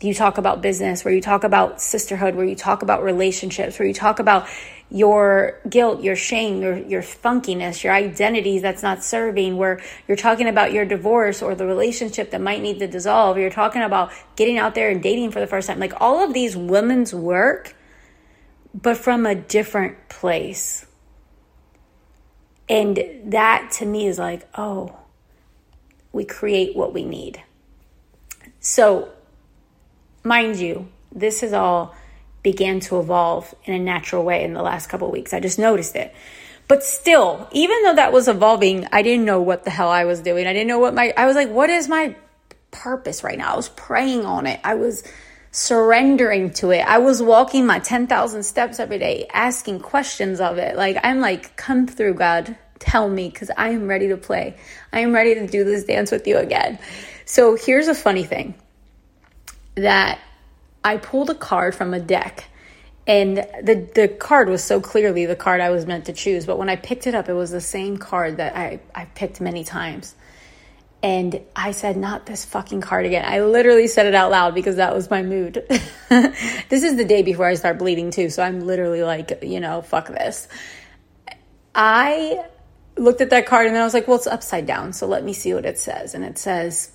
you 0.00 0.14
talk 0.14 0.38
about 0.38 0.62
business, 0.62 1.04
where 1.04 1.14
you 1.14 1.20
talk 1.20 1.44
about 1.44 1.80
sisterhood, 1.80 2.34
where 2.34 2.44
you 2.44 2.56
talk 2.56 2.82
about 2.82 3.02
relationships, 3.02 3.78
where 3.78 3.86
you 3.86 3.94
talk 3.94 4.18
about 4.18 4.48
your 4.90 5.60
guilt, 5.68 6.02
your 6.02 6.16
shame, 6.16 6.60
your, 6.60 6.76
your 6.76 7.02
funkiness, 7.02 7.82
your 7.82 7.92
identities 7.92 8.62
that's 8.62 8.82
not 8.82 9.02
serving, 9.02 9.56
where 9.56 9.80
you're 10.06 10.16
talking 10.16 10.48
about 10.48 10.72
your 10.72 10.84
divorce 10.84 11.40
or 11.40 11.54
the 11.54 11.66
relationship 11.66 12.30
that 12.32 12.40
might 12.40 12.60
need 12.60 12.78
to 12.80 12.86
dissolve. 12.86 13.38
You're 13.38 13.50
talking 13.50 13.82
about 13.82 14.12
getting 14.36 14.58
out 14.58 14.74
there 14.74 14.90
and 14.90 15.02
dating 15.02 15.30
for 15.30 15.40
the 15.40 15.46
first 15.46 15.68
time. 15.68 15.78
Like 15.78 15.94
all 16.00 16.22
of 16.22 16.34
these 16.34 16.56
women's 16.56 17.14
work, 17.14 17.74
but 18.74 18.96
from 18.96 19.24
a 19.24 19.34
different 19.34 20.08
place. 20.08 20.86
And 22.72 23.04
that 23.26 23.70
to 23.72 23.84
me 23.84 24.06
is 24.06 24.18
like, 24.18 24.48
oh, 24.54 24.96
we 26.10 26.24
create 26.24 26.74
what 26.74 26.94
we 26.94 27.04
need. 27.04 27.42
So, 28.60 29.10
mind 30.24 30.56
you, 30.56 30.88
this 31.14 31.42
has 31.42 31.52
all 31.52 31.94
began 32.42 32.80
to 32.80 32.98
evolve 32.98 33.54
in 33.66 33.74
a 33.74 33.78
natural 33.78 34.24
way 34.24 34.42
in 34.42 34.54
the 34.54 34.62
last 34.62 34.88
couple 34.88 35.10
weeks. 35.10 35.34
I 35.34 35.40
just 35.40 35.58
noticed 35.58 35.96
it. 35.96 36.14
But 36.66 36.82
still, 36.82 37.46
even 37.52 37.82
though 37.82 37.96
that 37.96 38.10
was 38.10 38.26
evolving, 38.26 38.88
I 38.90 39.02
didn't 39.02 39.26
know 39.26 39.42
what 39.42 39.64
the 39.64 39.70
hell 39.70 39.90
I 39.90 40.06
was 40.06 40.22
doing. 40.22 40.46
I 40.46 40.54
didn't 40.54 40.68
know 40.68 40.78
what 40.78 40.94
my, 40.94 41.12
I 41.14 41.26
was 41.26 41.36
like, 41.36 41.50
what 41.50 41.68
is 41.68 41.90
my 41.90 42.16
purpose 42.70 43.22
right 43.22 43.36
now? 43.36 43.52
I 43.52 43.56
was 43.56 43.68
praying 43.68 44.24
on 44.24 44.46
it. 44.46 44.60
I 44.64 44.76
was 44.76 45.04
surrendering 45.50 46.52
to 46.54 46.70
it. 46.70 46.80
I 46.80 46.96
was 46.96 47.22
walking 47.22 47.66
my 47.66 47.80
10,000 47.80 48.42
steps 48.42 48.80
every 48.80 48.98
day, 48.98 49.28
asking 49.30 49.80
questions 49.80 50.40
of 50.40 50.56
it. 50.56 50.74
Like, 50.74 50.96
I'm 51.04 51.20
like, 51.20 51.54
come 51.56 51.86
through, 51.86 52.14
God. 52.14 52.56
Tell 52.82 53.08
me, 53.08 53.28
because 53.28 53.50
I 53.56 53.68
am 53.70 53.86
ready 53.86 54.08
to 54.08 54.16
play. 54.16 54.56
I 54.92 55.00
am 55.00 55.12
ready 55.12 55.34
to 55.36 55.46
do 55.46 55.62
this 55.62 55.84
dance 55.84 56.10
with 56.10 56.26
you 56.26 56.36
again. 56.36 56.78
So 57.24 57.56
here's 57.56 57.86
a 57.86 57.94
funny 57.94 58.24
thing 58.24 58.54
that 59.76 60.18
I 60.82 60.96
pulled 60.96 61.30
a 61.30 61.34
card 61.34 61.76
from 61.76 61.94
a 61.94 62.00
deck 62.00 62.48
and 63.06 63.36
the 63.36 63.88
the 63.94 64.08
card 64.08 64.48
was 64.48 64.62
so 64.62 64.80
clearly 64.80 65.26
the 65.26 65.36
card 65.36 65.60
I 65.60 65.70
was 65.70 65.86
meant 65.86 66.06
to 66.06 66.12
choose. 66.12 66.44
But 66.44 66.58
when 66.58 66.68
I 66.68 66.76
picked 66.76 67.06
it 67.06 67.14
up, 67.14 67.28
it 67.28 67.34
was 67.34 67.50
the 67.50 67.60
same 67.60 67.96
card 67.96 68.38
that 68.38 68.56
I, 68.56 68.80
I 68.94 69.04
picked 69.06 69.40
many 69.40 69.64
times. 69.64 70.14
And 71.04 71.40
I 71.56 71.72
said, 71.72 71.96
not 71.96 72.26
this 72.26 72.44
fucking 72.44 72.80
card 72.80 73.06
again. 73.06 73.24
I 73.26 73.40
literally 73.40 73.88
said 73.88 74.06
it 74.06 74.14
out 74.14 74.30
loud 74.30 74.54
because 74.54 74.76
that 74.76 74.94
was 74.94 75.10
my 75.10 75.22
mood. 75.22 75.64
this 76.08 76.84
is 76.84 76.96
the 76.96 77.04
day 77.04 77.22
before 77.22 77.46
I 77.46 77.54
start 77.54 77.78
bleeding 77.78 78.12
too. 78.12 78.30
So 78.30 78.40
I'm 78.40 78.60
literally 78.60 79.02
like, 79.02 79.42
you 79.42 79.58
know, 79.58 79.82
fuck 79.82 80.06
this. 80.06 80.46
I 81.74 82.44
looked 82.96 83.20
at 83.20 83.30
that 83.30 83.46
card 83.46 83.66
and 83.66 83.74
then 83.74 83.82
I 83.82 83.84
was 83.84 83.94
like, 83.94 84.08
well, 84.08 84.16
it's 84.16 84.26
upside 84.26 84.66
down. 84.66 84.92
So 84.92 85.06
let 85.06 85.24
me 85.24 85.32
see 85.32 85.54
what 85.54 85.64
it 85.64 85.78
says. 85.78 86.14
And 86.14 86.24
it 86.24 86.38
says, 86.38 86.90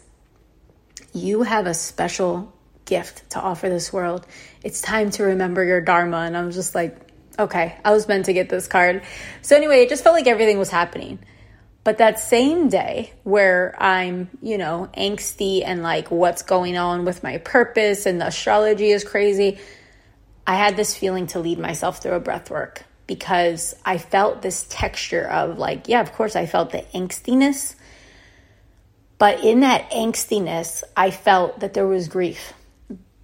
you 1.13 1.43
have 1.43 1.67
a 1.67 1.73
special 1.73 2.53
gift 2.85 3.29
to 3.31 3.39
offer 3.39 3.69
this 3.69 3.91
world. 3.91 4.25
It's 4.63 4.81
time 4.81 5.09
to 5.11 5.23
remember 5.23 5.63
your 5.63 5.81
Dharma. 5.81 6.17
And 6.17 6.37
I 6.37 6.43
was 6.43 6.55
just 6.55 6.75
like, 6.75 6.97
okay, 7.39 7.77
I 7.83 7.91
was 7.91 8.07
meant 8.07 8.25
to 8.25 8.33
get 8.33 8.49
this 8.49 8.67
card. 8.67 9.03
So 9.41 9.55
anyway, 9.55 9.81
it 9.81 9.89
just 9.89 10.03
felt 10.03 10.15
like 10.15 10.27
everything 10.27 10.57
was 10.57 10.69
happening. 10.69 11.19
But 11.83 11.99
that 11.99 12.19
same 12.19 12.67
day 12.67 13.13
where 13.23 13.75
I'm, 13.81 14.29
you 14.41 14.57
know, 14.57 14.89
angsty 14.97 15.63
and 15.65 15.83
like 15.83 16.11
what's 16.11 16.41
going 16.41 16.77
on 16.77 17.05
with 17.05 17.23
my 17.23 17.37
purpose 17.37 18.05
and 18.05 18.19
the 18.19 18.27
astrology 18.27 18.89
is 18.89 19.03
crazy, 19.03 19.59
I 20.45 20.55
had 20.55 20.75
this 20.75 20.97
feeling 20.97 21.27
to 21.27 21.39
lead 21.39 21.59
myself 21.59 22.01
through 22.01 22.13
a 22.13 22.19
breath 22.19 22.49
work 22.49 22.83
because 23.07 23.73
I 23.85 23.97
felt 23.97 24.41
this 24.41 24.65
texture 24.69 25.27
of 25.27 25.57
like, 25.57 25.87
yeah, 25.87 26.01
of 26.01 26.13
course 26.13 26.35
I 26.35 26.45
felt 26.45 26.71
the 26.71 26.85
angstiness. 26.93 27.75
But 29.17 29.43
in 29.43 29.61
that 29.61 29.89
angstiness, 29.89 30.83
I 30.95 31.09
felt 31.09 31.61
that 31.61 31.73
there 31.73 31.87
was 31.87 32.07
grief 32.07 32.53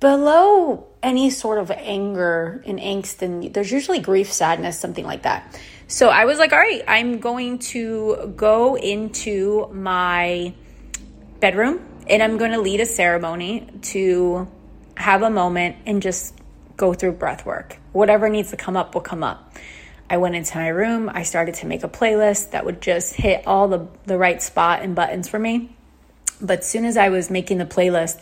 below 0.04 0.86
any 1.02 1.30
sort 1.30 1.60
of 1.60 1.72
anger 1.72 2.62
and 2.66 2.78
angst 2.78 3.22
and 3.22 3.54
there's 3.54 3.72
usually 3.72 4.00
grief 4.00 4.34
sadness 4.34 4.78
something 4.78 5.06
like 5.06 5.22
that 5.22 5.58
so 5.88 6.10
i 6.10 6.26
was 6.26 6.38
like 6.38 6.52
all 6.52 6.60
right 6.60 6.84
i'm 6.90 7.20
going 7.20 7.58
to 7.58 8.34
go 8.36 8.76
into 8.76 9.66
my 9.72 10.54
bedroom 11.40 11.80
and 12.10 12.22
i'm 12.22 12.38
going 12.38 12.52
to 12.52 12.60
lead 12.60 12.82
a 12.82 12.86
ceremony 12.86 13.66
to 13.82 14.46
have 14.98 15.22
a 15.22 15.30
moment 15.30 15.78
and 15.86 16.02
just 16.02 16.38
go 16.78 16.94
through 16.94 17.12
breath 17.12 17.46
work 17.46 17.78
whatever 17.92 18.30
needs 18.30 18.52
to 18.52 18.58
come 18.58 18.76
up 18.78 18.94
will 18.94 19.02
come 19.02 19.24
up 19.24 19.54
i 20.10 20.18
went 20.18 20.36
into 20.36 20.58
my 20.58 20.68
room 20.68 21.10
i 21.14 21.24
started 21.24 21.56
to 21.56 21.66
make 21.66 21.84
a 21.84 21.90
playlist 21.90 22.52
that 22.52 22.66
would 22.66 22.82
just 22.82 23.16
hit 23.16 23.46
all 23.48 23.68
the, 23.68 23.88
the 24.06 24.18
right 24.18 24.42
spot 24.42 24.82
and 24.82 24.96
buttons 24.96 25.28
for 25.28 25.40
me 25.40 25.76
but 26.42 26.60
as 26.60 26.70
soon 26.70 26.86
as 26.86 26.98
i 26.98 27.10
was 27.10 27.30
making 27.30 27.58
the 27.58 27.66
playlist 27.66 28.22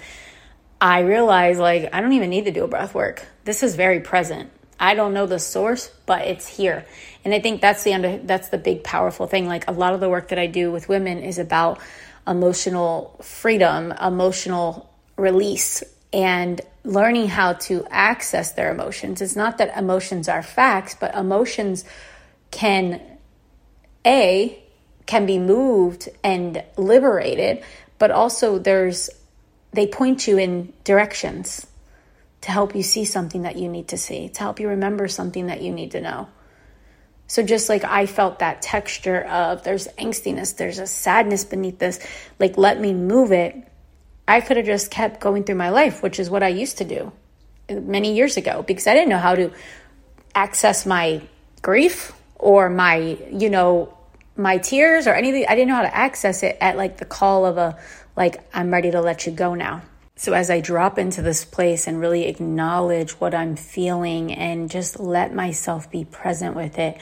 I 0.82 1.02
realized 1.02 1.60
like 1.60 1.94
I 1.94 2.02
don't 2.02 2.14
even 2.14 2.32
need 2.32 2.46
to 2.46 2.52
do 2.52 2.64
a 2.64 2.68
breath 2.68 2.96
work. 2.96 3.28
This 3.46 3.62
is 3.62 3.76
very 3.76 4.00
present. 4.00 4.50
I 4.80 4.96
don't 4.96 5.14
know 5.14 5.28
the 5.28 5.38
source, 5.38 5.92
but 6.08 6.26
it's 6.26 6.48
here. 6.48 6.88
And 7.24 7.36
I 7.36 7.40
think 7.40 7.62
that's 7.62 7.84
the 7.84 7.94
under, 7.94 8.18
that's 8.18 8.50
the 8.50 8.58
big 8.58 8.84
powerful 8.84 9.28
thing. 9.28 9.48
Like 9.48 9.68
a 9.68 9.74
lot 9.74 9.94
of 9.94 10.00
the 10.00 10.10
work 10.10 10.30
that 10.30 10.40
I 10.40 10.48
do 10.48 10.72
with 10.72 10.90
women 10.90 11.20
is 11.20 11.38
about 11.38 11.80
emotional 12.28 13.16
freedom, 13.22 13.92
emotional 13.92 14.92
release, 15.18 15.84
and 16.12 16.60
learning 16.84 17.28
how 17.28 17.54
to 17.54 17.86
access 17.90 18.54
their 18.54 18.72
emotions. 18.72 19.22
It's 19.22 19.36
not 19.36 19.58
that 19.60 19.78
emotions 19.78 20.28
are 20.28 20.42
facts, 20.42 20.96
but 21.00 21.16
emotions 21.16 21.86
can 22.50 23.02
a 24.06 24.58
can 25.06 25.26
be 25.26 25.40
moved 25.40 26.10
and 26.24 26.64
liberated, 26.78 27.64
but 28.00 28.12
also 28.12 28.58
there's 28.58 29.10
they 29.72 29.88
point 29.88 30.28
you 30.28 30.38
in 30.38 30.74
directions 30.84 31.68
to 32.42 32.52
help 32.52 32.76
you 32.76 32.84
see 32.84 33.06
something 33.06 33.44
that 33.44 33.56
you 33.56 33.70
need 33.70 33.90
to 33.90 33.98
see, 33.98 34.30
to 34.30 34.40
help 34.40 34.60
you 34.60 34.70
remember 34.70 35.08
something 35.08 35.48
that 35.48 35.62
you 35.62 35.72
need 35.72 35.92
to 35.92 36.02
know. 36.02 36.28
So 37.28 37.44
just 37.44 37.70
like 37.70 37.84
I 37.84 38.08
felt 38.08 38.40
that 38.40 38.62
texture 38.62 39.22
of 39.22 39.64
there's 39.64 39.88
angstiness, 40.00 40.58
there's 40.58 40.80
a 40.80 40.88
sadness 40.88 41.46
beneath 41.46 41.80
this, 41.80 42.06
like 42.40 42.58
let 42.58 42.82
me 42.82 42.94
move 42.94 43.32
it. 43.32 43.56
I 44.32 44.40
could 44.40 44.56
have 44.56 44.66
just 44.66 44.90
kept 44.90 45.20
going 45.20 45.44
through 45.44 45.56
my 45.56 45.72
life, 45.72 46.02
which 46.02 46.18
is 46.18 46.30
what 46.30 46.42
I 46.42 46.48
used 46.48 46.78
to 46.78 46.86
do 46.86 47.12
uh, 47.70 47.76
many 47.76 48.16
years 48.16 48.38
ago 48.38 48.64
because 48.64 48.88
I 48.88 48.94
didn't 48.94 49.10
know 49.10 49.18
how 49.18 49.36
to 49.36 49.52
access 50.34 50.86
my 50.86 51.22
grief 51.62 52.14
or 52.36 52.70
my, 52.70 53.18
you 53.30 53.50
know, 53.50 53.94
my 54.38 54.58
tears 54.58 55.06
or 55.06 55.14
anything. 55.14 55.46
I 55.50 55.56
didn't 55.56 55.68
know 55.68 55.76
how 55.76 55.82
to 55.82 55.94
access 55.96 56.44
it 56.44 56.58
at 56.62 56.78
like 56.78 56.96
the 56.98 57.06
call 57.06 57.46
of 57.46 57.58
a 57.58 57.78
like 58.16 58.42
I'm 58.54 58.72
ready 58.72 58.90
to 58.92 59.02
let 59.02 59.26
you 59.26 59.34
go 59.34 59.54
now. 59.54 59.82
So, 60.16 60.32
as 60.32 60.50
I 60.50 60.62
drop 60.62 60.98
into 60.98 61.22
this 61.22 61.44
place 61.44 61.86
and 61.86 62.00
really 62.00 62.26
acknowledge 62.26 63.20
what 63.20 63.36
I'm 63.36 63.58
feeling 63.58 64.34
and 64.34 64.70
just 64.70 64.98
let 64.98 65.34
myself 65.34 65.92
be 65.92 66.06
present 66.06 66.56
with 66.56 66.80
it, 66.80 66.98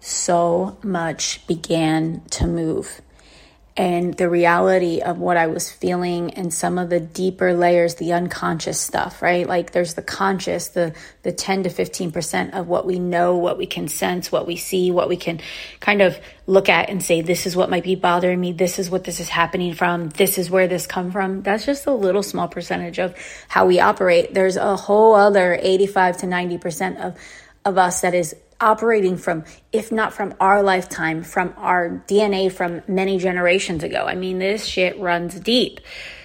so 0.00 0.76
much 0.82 1.46
began 1.46 2.22
to 2.30 2.46
move 2.48 3.00
and 3.76 4.14
the 4.14 4.30
reality 4.30 5.00
of 5.00 5.18
what 5.18 5.36
I 5.36 5.48
was 5.48 5.70
feeling 5.70 6.34
and 6.34 6.54
some 6.54 6.78
of 6.78 6.90
the 6.90 7.00
deeper 7.00 7.54
layers, 7.54 7.96
the 7.96 8.12
unconscious 8.12 8.80
stuff, 8.80 9.20
right? 9.20 9.48
Like 9.48 9.72
there's 9.72 9.94
the 9.94 10.02
conscious, 10.02 10.68
the 10.68 10.94
the 11.22 11.32
10 11.32 11.64
to 11.64 11.70
15% 11.70 12.52
of 12.52 12.68
what 12.68 12.86
we 12.86 13.00
know, 13.00 13.36
what 13.36 13.58
we 13.58 13.66
can 13.66 13.88
sense, 13.88 14.30
what 14.30 14.46
we 14.46 14.56
see, 14.56 14.92
what 14.92 15.08
we 15.08 15.16
can 15.16 15.40
kind 15.80 16.02
of 16.02 16.16
look 16.46 16.68
at 16.68 16.88
and 16.88 17.02
say 17.02 17.20
this 17.20 17.46
is 17.46 17.56
what 17.56 17.68
might 17.68 17.82
be 17.82 17.96
bothering 17.96 18.40
me, 18.40 18.52
this 18.52 18.78
is 18.78 18.90
what 18.90 19.02
this 19.04 19.18
is 19.18 19.28
happening 19.28 19.74
from, 19.74 20.10
this 20.10 20.38
is 20.38 20.50
where 20.50 20.68
this 20.68 20.86
come 20.86 21.10
from. 21.10 21.42
That's 21.42 21.66
just 21.66 21.86
a 21.86 21.92
little 21.92 22.22
small 22.22 22.46
percentage 22.46 23.00
of 23.00 23.16
how 23.48 23.66
we 23.66 23.80
operate. 23.80 24.34
There's 24.34 24.56
a 24.56 24.76
whole 24.76 25.14
other 25.14 25.58
85 25.60 26.18
to 26.18 26.26
90% 26.26 27.04
of 27.04 27.18
of 27.64 27.78
us 27.78 28.02
that 28.02 28.14
is 28.14 28.36
operating 28.64 29.16
from, 29.16 29.44
if 29.72 29.92
not 29.92 30.12
from 30.12 30.34
our 30.40 30.62
lifetime, 30.62 31.22
from 31.22 31.54
our 31.58 32.02
DNA 32.08 32.50
from 32.50 32.82
many 32.88 33.18
generations 33.18 33.84
ago. 33.84 34.06
I 34.06 34.14
mean, 34.14 34.38
this 34.38 34.64
shit 34.64 34.98
runs 34.98 35.38
deep. 35.38 35.80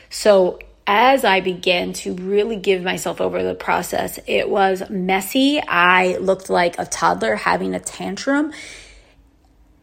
So, 0.09 0.59
as 0.87 1.23
I 1.23 1.41
began 1.41 1.93
to 1.93 2.15
really 2.15 2.55
give 2.55 2.81
myself 2.81 3.21
over 3.21 3.43
the 3.43 3.53
process, 3.53 4.19
it 4.25 4.49
was 4.49 4.89
messy. 4.89 5.61
I 5.61 6.17
looked 6.17 6.49
like 6.49 6.79
a 6.79 6.85
toddler 6.85 7.35
having 7.35 7.75
a 7.75 7.79
tantrum. 7.79 8.51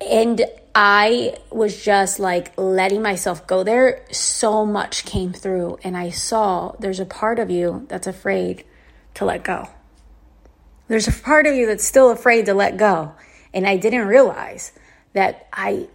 And 0.01 0.45
I 0.75 1.39
was 1.51 1.83
just 1.83 2.19
like 2.19 2.53
letting 2.59 3.03
myself 3.03 3.47
go 3.47 3.63
there. 3.63 4.05
So 4.11 4.67
much 4.67 5.05
came 5.05 5.33
through, 5.33 5.79
and 5.85 5.97
I 5.97 6.11
saw 6.11 6.73
there's 6.81 7.01
a 7.01 7.07
part 7.07 7.39
of 7.39 7.51
you 7.51 7.87
that's 7.89 8.07
afraid 8.07 8.65
to 9.15 9.25
let 9.25 9.45
go. 9.45 9.69
There's 10.89 11.09
a 11.09 11.13
part 11.13 11.47
of 11.47 11.55
you 11.55 11.67
that's 11.67 11.85
still 11.85 12.11
afraid 12.11 12.47
to 12.47 12.55
let 12.55 12.77
go. 12.77 13.13
And 13.53 13.67
I 13.67 13.77
didn't 13.77 14.07
realize 14.07 14.73
that 15.13 15.49
I 15.53 15.89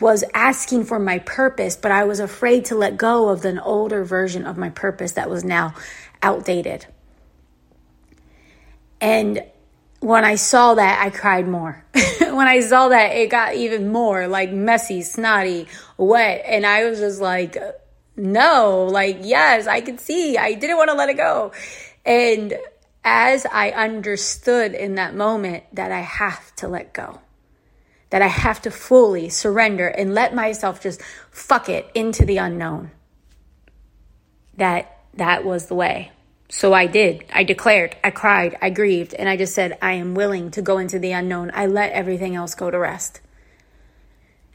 was 0.00 0.24
asking 0.32 0.84
for 0.84 0.98
my 0.98 1.18
purpose, 1.18 1.76
but 1.76 1.92
I 1.92 2.04
was 2.04 2.20
afraid 2.20 2.66
to 2.66 2.74
let 2.74 2.96
go 2.96 3.28
of 3.28 3.44
an 3.44 3.58
older 3.58 4.04
version 4.04 4.46
of 4.46 4.56
my 4.56 4.70
purpose 4.70 5.12
that 5.12 5.28
was 5.28 5.44
now 5.44 5.74
outdated. 6.22 6.86
And 9.00 9.44
when 10.00 10.24
I 10.24 10.36
saw 10.36 10.74
that, 10.74 11.00
I 11.04 11.10
cried 11.10 11.48
more. 11.48 11.84
when 12.20 12.48
I 12.48 12.60
saw 12.60 12.88
that, 12.88 13.16
it 13.16 13.30
got 13.30 13.54
even 13.54 13.92
more 13.92 14.26
like 14.26 14.50
messy, 14.52 15.02
snotty, 15.02 15.66
wet. 15.96 16.42
And 16.46 16.64
I 16.64 16.84
was 16.84 16.98
just 16.98 17.20
like, 17.20 17.56
no, 18.16 18.88
like, 18.90 19.18
yes, 19.22 19.66
I 19.66 19.80
can 19.80 19.98
see. 19.98 20.38
I 20.38 20.54
didn't 20.54 20.76
want 20.76 20.90
to 20.90 20.96
let 20.96 21.08
it 21.08 21.16
go. 21.16 21.52
And 22.04 22.56
as 23.04 23.46
I 23.46 23.70
understood 23.70 24.74
in 24.74 24.94
that 24.94 25.14
moment 25.14 25.64
that 25.74 25.92
I 25.92 26.00
have 26.00 26.54
to 26.56 26.68
let 26.68 26.94
go, 26.94 27.20
that 28.10 28.22
I 28.22 28.28
have 28.28 28.62
to 28.62 28.70
fully 28.70 29.28
surrender 29.28 29.86
and 29.86 30.14
let 30.14 30.34
myself 30.34 30.80
just 30.80 31.02
fuck 31.30 31.68
it 31.68 31.90
into 31.94 32.24
the 32.24 32.38
unknown, 32.38 32.90
that 34.56 34.98
that 35.14 35.44
was 35.44 35.66
the 35.66 35.74
way. 35.74 36.12
So 36.48 36.72
I 36.72 36.86
did. 36.86 37.24
I 37.32 37.42
declared, 37.44 37.96
I 38.04 38.10
cried, 38.10 38.56
I 38.62 38.70
grieved, 38.70 39.14
and 39.14 39.28
I 39.28 39.36
just 39.36 39.54
said, 39.54 39.76
I 39.82 39.94
am 39.94 40.14
willing 40.14 40.50
to 40.52 40.62
go 40.62 40.78
into 40.78 40.98
the 40.98 41.12
unknown. 41.12 41.50
I 41.54 41.66
let 41.66 41.92
everything 41.92 42.36
else 42.36 42.54
go 42.54 42.70
to 42.70 42.78
rest. 42.78 43.20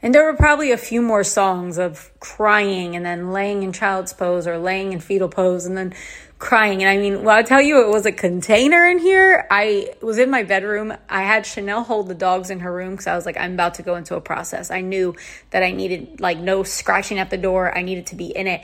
And 0.02 0.14
there 0.14 0.24
were 0.24 0.36
probably 0.36 0.72
a 0.72 0.78
few 0.78 1.02
more 1.02 1.24
songs 1.24 1.78
of 1.78 2.10
crying 2.20 2.96
and 2.96 3.04
then 3.04 3.32
laying 3.32 3.62
in 3.62 3.72
child's 3.72 4.14
pose 4.14 4.46
or 4.46 4.56
laying 4.56 4.92
in 4.92 5.00
fetal 5.00 5.28
pose 5.28 5.66
and 5.66 5.76
then 5.76 5.94
crying. 6.40 6.82
And 6.82 6.90
I 6.90 6.96
mean, 6.96 7.22
well, 7.22 7.36
I'll 7.36 7.44
tell 7.44 7.60
you, 7.60 7.82
it 7.86 7.90
was 7.90 8.06
a 8.06 8.12
container 8.12 8.86
in 8.86 8.98
here. 8.98 9.46
I 9.50 9.92
was 10.00 10.18
in 10.18 10.30
my 10.30 10.42
bedroom. 10.42 10.92
I 11.08 11.22
had 11.22 11.44
Chanel 11.44 11.84
hold 11.84 12.08
the 12.08 12.14
dogs 12.14 12.48
in 12.50 12.60
her 12.60 12.72
room 12.72 12.92
because 12.92 13.06
I 13.06 13.14
was 13.14 13.26
like, 13.26 13.36
I'm 13.38 13.52
about 13.52 13.74
to 13.74 13.82
go 13.82 13.94
into 13.94 14.16
a 14.16 14.20
process. 14.20 14.70
I 14.70 14.80
knew 14.80 15.14
that 15.50 15.62
I 15.62 15.70
needed 15.70 16.18
like 16.18 16.38
no 16.38 16.62
scratching 16.62 17.18
at 17.18 17.28
the 17.28 17.36
door. 17.36 17.76
I 17.76 17.82
needed 17.82 18.06
to 18.06 18.16
be 18.16 18.26
in 18.26 18.46
it. 18.46 18.62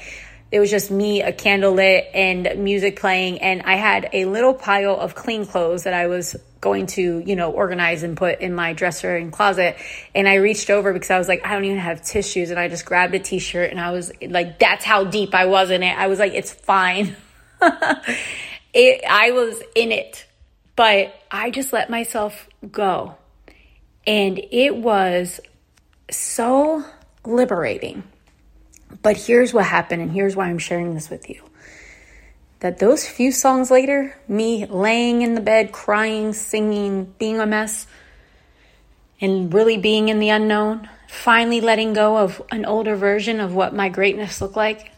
It 0.51 0.59
was 0.59 0.71
just 0.71 0.91
me, 0.91 1.23
a 1.23 1.33
candle 1.33 1.73
lit, 1.73 2.09
and 2.15 2.65
music 2.65 2.99
playing. 2.99 3.41
And 3.41 3.63
I 3.63 3.75
had 3.75 4.09
a 4.13 4.25
little 4.25 4.55
pile 4.55 4.99
of 4.99 5.15
clean 5.15 5.45
clothes 5.45 5.83
that 5.83 5.93
I 5.93 6.07
was 6.07 6.35
going 6.63 6.87
to, 6.87 7.19
you 7.19 7.37
know, 7.37 7.51
organize 7.51 8.05
and 8.05 8.17
put 8.17 8.41
in 8.41 8.55
my 8.55 8.73
dresser 8.73 9.17
and 9.17 9.31
closet. 9.31 9.77
And 10.15 10.27
I 10.27 10.37
reached 10.37 10.71
over 10.71 10.95
because 10.95 11.11
I 11.11 11.19
was 11.19 11.29
like, 11.29 11.45
I 11.45 11.53
don't 11.53 11.65
even 11.67 11.79
have 11.79 12.01
tissues. 12.01 12.51
And 12.51 12.59
I 12.59 12.69
just 12.69 12.87
grabbed 12.87 13.15
a 13.15 13.19
t 13.19 13.39
shirt 13.39 13.71
and 13.71 13.79
I 13.79 13.91
was 13.91 14.13
like, 14.23 14.59
that's 14.59 14.85
how 14.85 15.05
deep 15.05 15.35
I 15.35 15.45
was 15.45 15.71
in 15.71 15.83
it. 15.83 15.97
I 15.99 16.07
was 16.07 16.19
like, 16.19 16.33
it's 16.33 16.53
fine. 16.53 17.17
it, 18.75 19.05
I 19.09 19.31
was 19.33 19.63
in 19.75 19.93
it, 19.93 20.27
but 20.75 21.15
I 21.31 21.51
just 21.51 21.73
let 21.73 21.91
myself 21.91 22.49
go. 22.71 23.17
And 24.07 24.41
it 24.51 24.77
was 24.77 25.41
so 26.11 26.85
liberating. 27.25 28.05
But 29.03 29.17
here's 29.17 29.53
what 29.53 29.65
happened, 29.65 30.03
and 30.03 30.13
here's 30.13 30.37
why 30.37 30.47
I'm 30.47 30.59
sharing 30.59 30.95
this 30.95 31.11
with 31.11 31.29
you. 31.29 31.43
That 32.61 32.79
those 32.79 33.07
few 33.07 33.33
songs 33.33 33.71
later, 33.71 34.17
me 34.29 34.65
laying 34.67 35.23
in 35.23 35.35
the 35.35 35.41
bed, 35.41 35.73
crying, 35.73 36.33
singing, 36.33 37.13
being 37.19 37.41
a 37.41 37.47
mess, 37.47 37.87
and 39.21 39.53
really 39.53 39.77
being 39.77 40.09
in 40.09 40.21
the 40.21 40.31
unknown, 40.31 40.89
finally 41.09 41.61
letting 41.61 41.93
go 41.93 42.19
of 42.19 42.41
an 42.51 42.65
older 42.65 42.97
version 42.97 43.41
of 43.41 43.55
what 43.55 43.75
my 43.75 43.89
greatness 43.89 44.41
looked 44.41 44.57
like, 44.57 44.93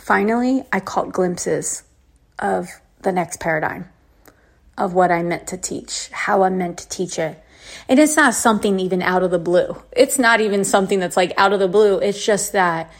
finally, 0.00 0.64
I 0.72 0.80
caught 0.80 1.12
glimpses 1.12 1.82
of 2.38 2.68
the 3.02 3.12
next 3.12 3.40
paradigm 3.40 3.88
of 4.76 4.94
what 4.94 5.10
I 5.10 5.22
meant 5.22 5.46
to 5.48 5.56
teach, 5.56 6.08
how 6.10 6.42
I 6.42 6.48
meant 6.48 6.78
to 6.78 6.88
teach 6.88 7.18
it. 7.18 7.42
And 7.88 7.98
it's 7.98 8.16
not 8.16 8.34
something 8.34 8.80
even 8.80 9.02
out 9.02 9.22
of 9.22 9.30
the 9.30 9.38
blue. 9.38 9.80
It's 9.92 10.18
not 10.18 10.40
even 10.40 10.64
something 10.64 10.98
that's 10.98 11.16
like 11.16 11.32
out 11.36 11.52
of 11.52 11.60
the 11.60 11.68
blue. 11.68 11.98
It's 11.98 12.24
just 12.24 12.52
that 12.52 12.90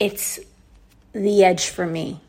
it's 0.00 0.40
the 1.12 1.44
edge 1.44 1.66
for 1.68 1.86
me. 1.86 2.20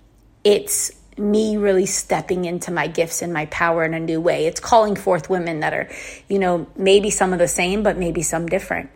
It's 0.44 0.92
me 1.18 1.58
really 1.58 1.86
stepping 1.86 2.46
into 2.46 2.72
my 2.72 2.88
gifts 2.88 3.22
and 3.22 3.34
my 3.34 3.46
power 3.48 3.84
in 3.84 3.94
a 3.94 4.00
new 4.00 4.22
way. 4.22 4.46
It's 4.46 4.60
calling 4.60 4.96
forth 4.96 5.30
women 5.30 5.62
that 5.62 5.74
are, 5.74 5.90
you 6.28 6.40
know, 6.40 6.68
maybe 6.76 7.10
some 7.10 7.34
of 7.34 7.40
the 7.40 7.48
same, 7.48 7.84
but 7.84 7.98
maybe 7.98 8.22
some 8.22 8.48
different. 8.48 8.90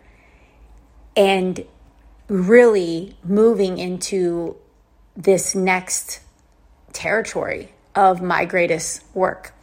And 1.16 1.64
really 2.28 3.16
moving 3.22 3.78
into 3.78 4.56
this 5.16 5.54
next 5.54 6.20
territory 6.92 7.72
of 7.94 8.22
my 8.22 8.44
greatest 8.44 9.02
work. 9.14 9.54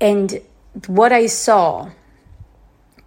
And 0.00 0.40
what 0.86 1.12
I 1.12 1.26
saw 1.26 1.90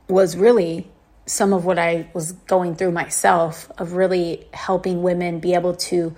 was 0.08 0.36
really 0.36 0.88
some 1.26 1.54
of 1.54 1.63
what 1.63 1.80
I 1.80 2.10
was 2.13 2.34
going 2.34 2.76
through 2.76 2.91
myself 2.91 3.72
of 3.78 3.94
really 3.94 4.48
helping 4.54 5.02
women 5.02 5.39
be 5.39 5.54
able 5.54 5.76
to 5.76 6.15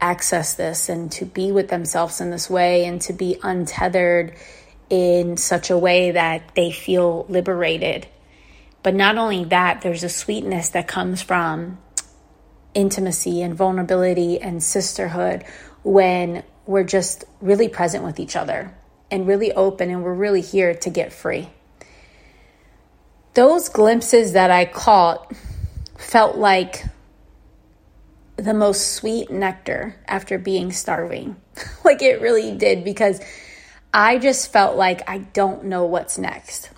access 0.00 0.54
this 0.54 0.88
and 0.88 1.10
to 1.12 1.24
be 1.24 1.52
with 1.52 1.68
themselves 1.68 2.20
in 2.20 2.30
this 2.30 2.50
way 2.50 2.84
and 2.84 3.00
to 3.02 3.12
be 3.12 3.38
untethered 3.42 4.34
in 4.90 5.36
such 5.36 5.70
a 5.70 5.78
way 5.78 6.10
that 6.10 6.54
they 6.56 6.72
feel 6.72 7.26
liberated. 7.28 8.06
But 8.82 8.94
not 8.94 9.16
only 9.16 9.44
that, 9.44 9.82
there's 9.82 10.02
a 10.02 10.08
sweetness 10.08 10.70
that 10.70 10.88
comes 10.88 11.22
from 11.22 11.78
intimacy 12.74 13.42
and 13.42 13.54
vulnerability 13.54 14.40
and 14.40 14.62
sisterhood 14.62 15.44
when 15.82 16.42
we're 16.66 16.84
just 16.84 17.24
really 17.40 17.68
present 17.68 18.04
with 18.04 18.18
each 18.18 18.36
other 18.36 18.74
and 19.10 19.26
really 19.26 19.52
open 19.52 19.90
and 19.90 20.02
we're 20.02 20.14
really 20.14 20.40
here 20.40 20.74
to 20.74 20.90
get 20.90 21.12
free. 21.12 21.48
Those 23.34 23.68
glimpses 23.68 24.32
that 24.32 24.50
I 24.50 24.64
caught 24.64 25.32
felt 25.96 26.36
like 26.36 26.84
the 28.36 28.54
most 28.54 28.92
sweet 28.92 29.30
nectar 29.30 29.96
after 30.06 30.38
being 30.38 30.72
starving. 30.72 31.36
like 31.84 32.02
it 32.02 32.20
really 32.20 32.56
did 32.56 32.84
because 32.84 33.20
I 33.92 34.18
just 34.18 34.52
felt 34.52 34.76
like 34.76 35.08
I 35.08 35.18
don't 35.18 35.64
know 35.64 35.84
what's 35.84 36.18
next. 36.18 36.70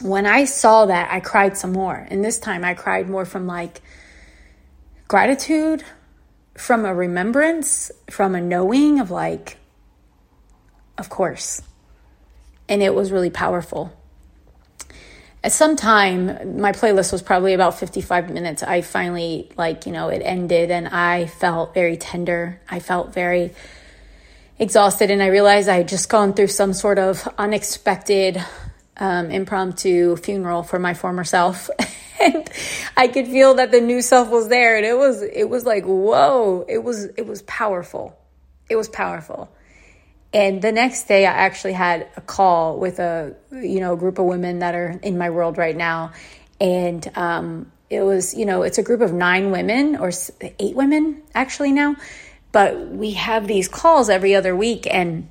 When 0.00 0.26
I 0.26 0.44
saw 0.44 0.86
that, 0.86 1.12
I 1.12 1.20
cried 1.20 1.56
some 1.56 1.72
more. 1.72 2.06
And 2.10 2.24
this 2.24 2.38
time 2.38 2.64
I 2.64 2.74
cried 2.74 3.08
more 3.08 3.24
from 3.24 3.46
like 3.46 3.82
gratitude, 5.08 5.84
from 6.56 6.84
a 6.84 6.94
remembrance, 6.94 7.90
from 8.10 8.34
a 8.34 8.40
knowing 8.40 9.00
of 9.00 9.10
like, 9.10 9.58
of 10.98 11.08
course. 11.08 11.62
And 12.68 12.82
it 12.82 12.94
was 12.94 13.12
really 13.12 13.30
powerful. 13.30 13.92
At 15.42 15.52
some 15.52 15.76
time, 15.76 16.58
my 16.58 16.72
playlist 16.72 17.12
was 17.12 17.20
probably 17.20 17.52
about 17.52 17.78
55 17.78 18.30
minutes. 18.30 18.62
I 18.62 18.80
finally, 18.80 19.50
like, 19.58 19.84
you 19.84 19.92
know, 19.92 20.08
it 20.08 20.22
ended 20.24 20.70
and 20.70 20.88
I 20.88 21.26
felt 21.26 21.74
very 21.74 21.98
tender. 21.98 22.60
I 22.70 22.80
felt 22.80 23.12
very 23.12 23.52
exhausted 24.58 25.10
and 25.10 25.22
I 25.22 25.26
realized 25.26 25.68
I 25.68 25.76
had 25.78 25.88
just 25.88 26.08
gone 26.08 26.32
through 26.32 26.46
some 26.46 26.72
sort 26.72 26.98
of 26.98 27.28
unexpected 27.36 28.42
um, 28.98 29.30
impromptu 29.30 30.16
funeral 30.16 30.62
for 30.62 30.78
my 30.78 30.94
former 30.94 31.24
self. 31.24 31.70
and 32.20 32.48
I 32.96 33.08
could 33.08 33.26
feel 33.26 33.54
that 33.54 33.70
the 33.70 33.80
new 33.80 34.02
self 34.02 34.28
was 34.28 34.48
there 34.48 34.76
and 34.76 34.86
it 34.86 34.96
was 34.96 35.22
it 35.22 35.48
was 35.48 35.64
like 35.64 35.84
whoa 35.84 36.64
it 36.68 36.82
was 36.82 37.04
it 37.04 37.26
was 37.26 37.42
powerful. 37.42 38.16
It 38.68 38.76
was 38.76 38.88
powerful. 38.88 39.50
And 40.32 40.60
the 40.62 40.72
next 40.72 41.04
day 41.04 41.26
I 41.26 41.32
actually 41.32 41.74
had 41.74 42.08
a 42.16 42.20
call 42.20 42.78
with 42.78 42.98
a 42.98 43.34
you 43.52 43.80
know 43.80 43.94
a 43.94 43.96
group 43.96 44.18
of 44.18 44.26
women 44.26 44.60
that 44.60 44.74
are 44.74 44.98
in 45.02 45.18
my 45.18 45.30
world 45.30 45.58
right 45.58 45.76
now. 45.76 46.12
And 46.60 47.10
um, 47.16 47.72
it 47.90 48.02
was 48.02 48.34
you 48.34 48.46
know 48.46 48.62
it's 48.62 48.78
a 48.78 48.82
group 48.82 49.00
of 49.00 49.12
nine 49.12 49.50
women 49.50 49.96
or 49.96 50.12
eight 50.58 50.76
women 50.76 51.22
actually 51.34 51.72
now. 51.72 51.96
But 52.52 52.88
we 52.88 53.12
have 53.12 53.48
these 53.48 53.66
calls 53.66 54.08
every 54.08 54.36
other 54.36 54.54
week 54.54 54.86
and 54.88 55.28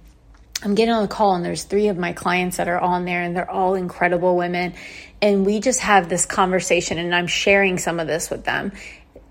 I'm 0.63 0.76
getting 0.76 0.93
on 0.93 1.02
the 1.02 1.10
call 1.10 1.36
and 1.36 1.43
there's 1.43 1.63
three 1.63 1.89
of 1.89 1.97
my 1.97 2.13
clients 2.13 2.58
that 2.58 2.67
are 2.67 2.80
on 2.80 3.06
there 3.06 3.21
and 3.21 3.36
they're 3.36 3.49
all 3.49 3.76
incredible 3.76 4.38
women. 4.38 4.73
And 5.21 5.45
we 5.45 5.60
just 5.60 5.82
have 5.82 6.10
this 6.10 6.26
conversation 6.26 6.97
and 6.97 7.13
I'm 7.13 7.28
sharing 7.28 7.78
some 7.78 7.99
of 7.99 8.08
this 8.08 8.30
with 8.30 8.45
them. 8.45 8.71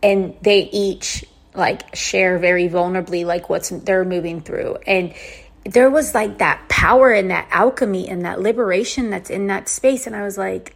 And 0.03 0.37
they 0.43 0.61
each 0.71 1.25
like 1.55 1.95
share 1.95 2.39
very 2.39 2.69
vulnerably 2.69 3.25
like 3.25 3.49
what's 3.49 3.71
they're 3.71 4.05
moving 4.05 4.43
through. 4.43 4.77
And 4.87 5.15
there 5.65 5.91
was 5.91 6.15
like 6.15 6.39
that 6.39 6.69
power 6.69 7.13
and 7.13 7.31
that 7.31 7.49
alchemy 7.51 8.09
and 8.09 8.25
that 8.25 8.41
liberation 8.41 9.11
that's 9.11 9.31
in 9.31 9.47
that 9.47 9.69
space. 9.69 10.07
And 10.07 10.15
I 10.15 10.23
was 10.23 10.37
like 10.37 10.75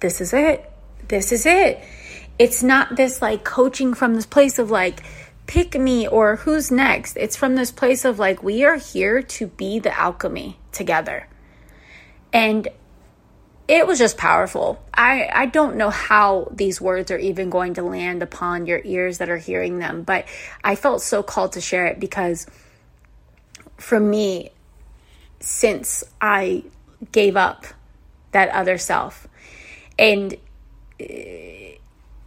this 0.00 0.20
is 0.20 0.32
it. 0.32 0.70
This 1.08 1.32
is 1.32 1.46
it. 1.46 1.82
It's 2.38 2.62
not 2.62 2.96
this 2.96 3.22
like 3.22 3.44
coaching 3.44 3.94
from 3.94 4.14
this 4.14 4.26
place 4.26 4.58
of 4.58 4.70
like 4.70 5.02
pick 5.46 5.74
me 5.78 6.06
or 6.08 6.36
who's 6.36 6.70
next 6.70 7.16
it's 7.16 7.36
from 7.36 7.54
this 7.54 7.70
place 7.70 8.04
of 8.04 8.18
like 8.18 8.42
we 8.42 8.64
are 8.64 8.76
here 8.76 9.22
to 9.22 9.46
be 9.46 9.78
the 9.78 9.98
alchemy 9.98 10.58
together 10.72 11.28
and 12.32 12.68
it 13.66 13.86
was 13.86 13.98
just 13.98 14.18
powerful. 14.18 14.82
I, 14.92 15.30
I 15.32 15.46
don't 15.46 15.76
know 15.76 15.88
how 15.88 16.48
these 16.50 16.80
words 16.80 17.10
are 17.10 17.18
even 17.18 17.48
going 17.48 17.74
to 17.74 17.82
land 17.82 18.22
upon 18.22 18.66
your 18.66 18.80
ears 18.84 19.18
that 19.18 19.30
are 19.30 19.38
hearing 19.38 19.78
them, 19.78 20.02
but 20.02 20.26
I 20.62 20.74
felt 20.74 21.00
so 21.00 21.22
called 21.22 21.52
to 21.52 21.60
share 21.60 21.86
it 21.86 21.98
because 21.98 22.46
for 23.78 23.98
me, 23.98 24.50
since 25.40 26.04
I 26.20 26.64
gave 27.10 27.36
up 27.36 27.64
that 28.32 28.50
other 28.50 28.76
self, 28.76 29.26
and 29.98 30.34
eh, 31.00 31.73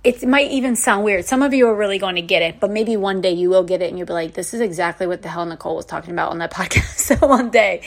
it 0.07 0.25
might 0.25 0.49
even 0.51 0.77
sound 0.77 1.03
weird. 1.03 1.25
Some 1.25 1.41
of 1.41 1.53
you 1.53 1.67
are 1.67 1.75
really 1.75 1.99
going 1.99 2.15
to 2.15 2.21
get 2.21 2.41
it, 2.41 2.61
but 2.61 2.71
maybe 2.71 2.95
one 2.95 3.19
day 3.19 3.33
you 3.33 3.49
will 3.49 3.65
get 3.65 3.81
it 3.81 3.89
and 3.89 3.97
you'll 3.97 4.07
be 4.07 4.13
like, 4.13 4.35
this 4.35 4.53
is 4.53 4.61
exactly 4.61 5.05
what 5.05 5.21
the 5.21 5.27
hell 5.27 5.45
Nichole 5.45 5.75
was 5.75 5.85
talking 5.85 6.11
about 6.11 6.31
on 6.31 6.37
that 6.37 6.49
podcast. 6.53 6.97
so 6.97 7.27
one 7.27 7.49
day 7.49 7.81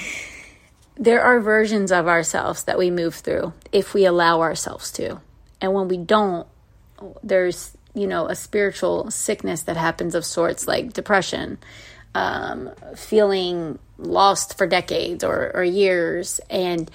there 0.96 1.22
are 1.22 1.40
versions 1.40 1.90
of 1.90 2.06
ourselves 2.06 2.64
that 2.64 2.76
we 2.76 2.90
move 2.90 3.14
through 3.14 3.54
if 3.72 3.94
we 3.94 4.04
allow 4.04 4.42
ourselves 4.42 4.92
to. 4.92 5.18
And 5.62 5.72
when 5.72 5.88
we 5.88 5.96
don't, 5.96 6.46
there's, 7.22 7.74
you 7.94 8.06
know, 8.06 8.26
a 8.26 8.36
spiritual 8.36 9.10
sickness 9.10 9.62
that 9.62 9.78
happens 9.78 10.14
of 10.14 10.26
sorts 10.26 10.68
like 10.68 10.92
depression, 10.92 11.56
um, 12.14 12.70
feeling 12.96 13.78
lost 13.96 14.58
for 14.58 14.66
decades 14.66 15.24
or, 15.24 15.52
or 15.54 15.64
years. 15.64 16.38
And 16.50 16.90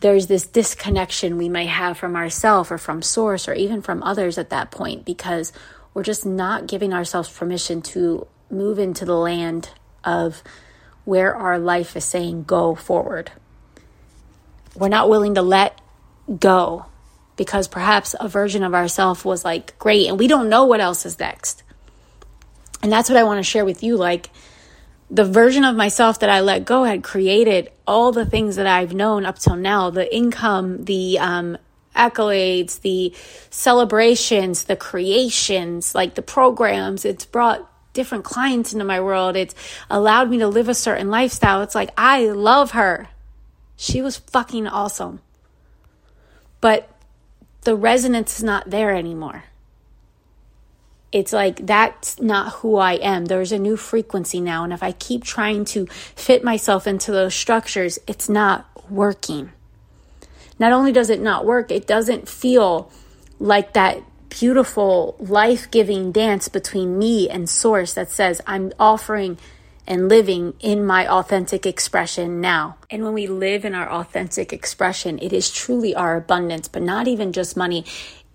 there's 0.00 0.26
this 0.26 0.46
disconnection 0.46 1.36
we 1.36 1.48
may 1.48 1.66
have 1.66 1.96
from 1.96 2.16
ourselves 2.16 2.70
or 2.70 2.78
from 2.78 3.02
source 3.02 3.48
or 3.48 3.54
even 3.54 3.82
from 3.82 4.02
others 4.02 4.38
at 4.38 4.50
that 4.50 4.70
point 4.70 5.04
because 5.04 5.52
we're 5.94 6.02
just 6.02 6.26
not 6.26 6.66
giving 6.66 6.92
ourselves 6.92 7.30
permission 7.30 7.80
to 7.80 8.26
move 8.50 8.78
into 8.78 9.04
the 9.04 9.16
land 9.16 9.70
of 10.04 10.42
where 11.04 11.34
our 11.34 11.58
life 11.58 11.96
is 11.96 12.04
saying 12.04 12.44
go 12.44 12.74
forward. 12.74 13.32
We're 14.74 14.88
not 14.88 15.08
willing 15.08 15.34
to 15.36 15.42
let 15.42 15.80
go 16.38 16.86
because 17.36 17.68
perhaps 17.68 18.14
a 18.20 18.28
version 18.28 18.62
of 18.62 18.74
ourself 18.74 19.24
was 19.24 19.44
like 19.44 19.78
great 19.78 20.08
and 20.08 20.18
we 20.18 20.26
don't 20.26 20.48
know 20.48 20.64
what 20.64 20.80
else 20.80 21.06
is 21.06 21.18
next. 21.18 21.62
And 22.82 22.92
that's 22.92 23.08
what 23.08 23.16
I 23.16 23.24
want 23.24 23.38
to 23.38 23.42
share 23.42 23.64
with 23.64 23.82
you 23.82 23.96
like 23.96 24.30
the 25.10 25.24
version 25.24 25.64
of 25.64 25.76
myself 25.76 26.20
that 26.20 26.30
I 26.30 26.40
let 26.40 26.64
go 26.64 26.84
had 26.84 27.02
created 27.02 27.70
all 27.86 28.12
the 28.12 28.26
things 28.26 28.56
that 28.56 28.66
I've 28.66 28.92
known 28.92 29.24
up 29.24 29.38
till 29.38 29.56
now, 29.56 29.90
the 29.90 30.14
income, 30.14 30.84
the 30.84 31.18
um, 31.18 31.58
accolades, 31.94 32.80
the 32.80 33.14
celebrations, 33.50 34.64
the 34.64 34.76
creations, 34.76 35.94
like 35.94 36.14
the 36.14 36.22
programs. 36.22 37.04
It's 37.04 37.24
brought 37.24 37.70
different 37.92 38.24
clients 38.24 38.72
into 38.72 38.84
my 38.84 39.00
world. 39.00 39.36
It's 39.36 39.54
allowed 39.88 40.28
me 40.28 40.38
to 40.38 40.48
live 40.48 40.68
a 40.68 40.74
certain 40.74 41.10
lifestyle. 41.10 41.62
It's 41.62 41.74
like, 41.74 41.90
I 41.96 42.26
love 42.26 42.72
her. 42.72 43.08
She 43.76 44.02
was 44.02 44.16
fucking 44.16 44.66
awesome. 44.66 45.20
But 46.60 46.90
the 47.62 47.76
resonance 47.76 48.38
is 48.38 48.44
not 48.44 48.70
there 48.70 48.94
anymore. 48.94 49.44
It's 51.12 51.32
like 51.32 51.66
that's 51.66 52.20
not 52.20 52.54
who 52.54 52.76
I 52.76 52.94
am. 52.94 53.26
There's 53.26 53.52
a 53.52 53.58
new 53.58 53.76
frequency 53.76 54.40
now. 54.40 54.64
And 54.64 54.72
if 54.72 54.82
I 54.82 54.92
keep 54.92 55.24
trying 55.24 55.64
to 55.66 55.86
fit 55.86 56.44
myself 56.44 56.86
into 56.86 57.12
those 57.12 57.34
structures, 57.34 57.98
it's 58.06 58.28
not 58.28 58.68
working. 58.90 59.52
Not 60.58 60.72
only 60.72 60.92
does 60.92 61.10
it 61.10 61.20
not 61.20 61.44
work, 61.44 61.70
it 61.70 61.86
doesn't 61.86 62.28
feel 62.28 62.90
like 63.38 63.74
that 63.74 64.02
beautiful, 64.28 65.16
life 65.18 65.70
giving 65.70 66.12
dance 66.12 66.48
between 66.48 66.98
me 66.98 67.28
and 67.28 67.48
Source 67.48 67.94
that 67.94 68.10
says, 68.10 68.40
I'm 68.46 68.72
offering 68.78 69.38
and 69.86 70.08
living 70.08 70.54
in 70.60 70.84
my 70.84 71.08
authentic 71.08 71.64
expression 71.64 72.40
now. 72.40 72.76
And 72.90 73.04
when 73.04 73.12
we 73.12 73.26
live 73.26 73.64
in 73.64 73.74
our 73.74 73.88
authentic 73.88 74.52
expression, 74.52 75.18
it 75.20 75.32
is 75.32 75.50
truly 75.50 75.94
our 75.94 76.16
abundance, 76.16 76.68
but 76.68 76.82
not 76.82 77.06
even 77.06 77.32
just 77.32 77.56
money. 77.56 77.84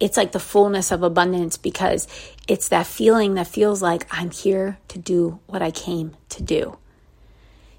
It's 0.01 0.17
like 0.17 0.31
the 0.31 0.39
fullness 0.39 0.91
of 0.91 1.03
abundance 1.03 1.57
because 1.57 2.07
it's 2.47 2.69
that 2.69 2.87
feeling 2.87 3.35
that 3.35 3.45
feels 3.45 3.83
like 3.83 4.07
I'm 4.09 4.31
here 4.31 4.79
to 4.87 4.97
do 4.97 5.39
what 5.45 5.61
I 5.61 5.69
came 5.69 6.17
to 6.29 6.41
do. 6.41 6.79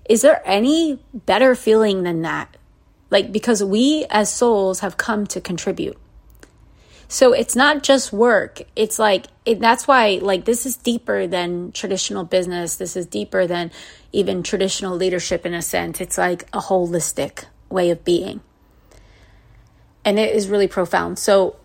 Is 0.09 0.23
there 0.23 0.41
any 0.45 1.01
better 1.13 1.57
feeling 1.57 2.05
than 2.05 2.23
that? 2.23 2.57
Like, 3.11 3.33
because 3.33 3.63
we 3.63 4.07
as 4.09 4.33
souls 4.33 4.81
have 4.81 4.97
come 4.97 5.27
to 5.27 5.41
contribute. 5.41 5.99
So 7.09 7.33
it's 7.33 7.57
not 7.57 7.83
just 7.83 8.13
work. 8.13 8.63
It's 8.77 9.01
like, 9.01 9.27
it, 9.45 9.59
that's 9.59 9.89
why, 9.89 10.21
like, 10.23 10.45
this 10.45 10.65
is 10.65 10.77
deeper 10.77 11.27
than 11.27 11.73
traditional 11.73 12.23
business. 12.23 12.77
This 12.77 12.97
is 12.97 13.05
deeper 13.05 13.49
than 13.49 13.73
even 14.13 14.45
traditional 14.45 14.97
leadership 14.97 15.45
in 15.45 15.55
a 15.55 15.61
sense. 15.61 16.01
It's 16.01 16.17
like 16.17 16.45
a 16.53 16.61
holistic 16.61 17.47
way 17.69 17.91
of 17.91 18.05
being. 18.05 18.43
And 20.05 20.21
it 20.21 20.35
is 20.35 20.49
really 20.49 20.69
profound. 20.69 21.19
So 21.19 21.57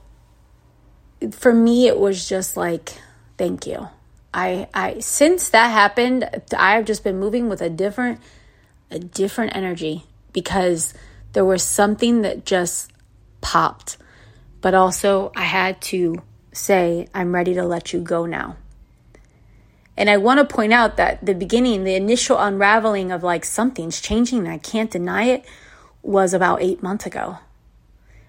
for 1.32 1.54
me, 1.54 1.88
it 1.88 2.00
was 2.00 2.28
just 2.28 2.58
like, 2.58 2.94
thank 3.38 3.66
you. 3.66 3.90
I, 4.34 4.68
I, 4.74 5.00
since 5.00 5.50
that 5.50 5.70
happened, 5.70 6.30
I've 6.58 6.86
just 6.86 7.04
been 7.04 7.20
moving 7.20 7.50
with 7.50 7.62
a 7.62 7.70
different, 7.70 8.20
a 8.92 9.00
different 9.00 9.56
energy 9.56 10.06
because 10.34 10.94
there 11.34 11.46
was 11.46 11.64
something 11.64 12.22
that 12.22 12.46
just 12.46 12.92
popped 13.42 13.98
but 14.62 14.74
also 14.74 15.32
I 15.36 15.44
had 15.44 15.80
to 15.94 16.22
say, 16.52 17.08
I'm 17.14 17.34
ready 17.34 17.54
to 17.54 17.64
let 17.64 17.94
you 17.94 18.02
go 18.02 18.26
now. 18.26 18.58
And 19.96 20.10
I 20.10 20.18
want 20.18 20.40
to 20.40 20.56
point 20.56 20.74
out 20.74 20.98
that 20.98 21.26
the 21.26 21.34
beginning, 21.34 21.84
the 21.84 21.96
initial 21.96 22.38
unraveling 22.38 23.12
of 23.12 23.24
like 23.24 23.46
something's 23.46 24.02
changing 24.02 24.48
I 24.48 24.58
can't 24.58 24.92
deny 24.92 25.26
it 25.26 25.46
was 26.04 26.34
about 26.34 26.62
eight 26.62 26.84
months 26.84 27.06
ago. 27.06 27.38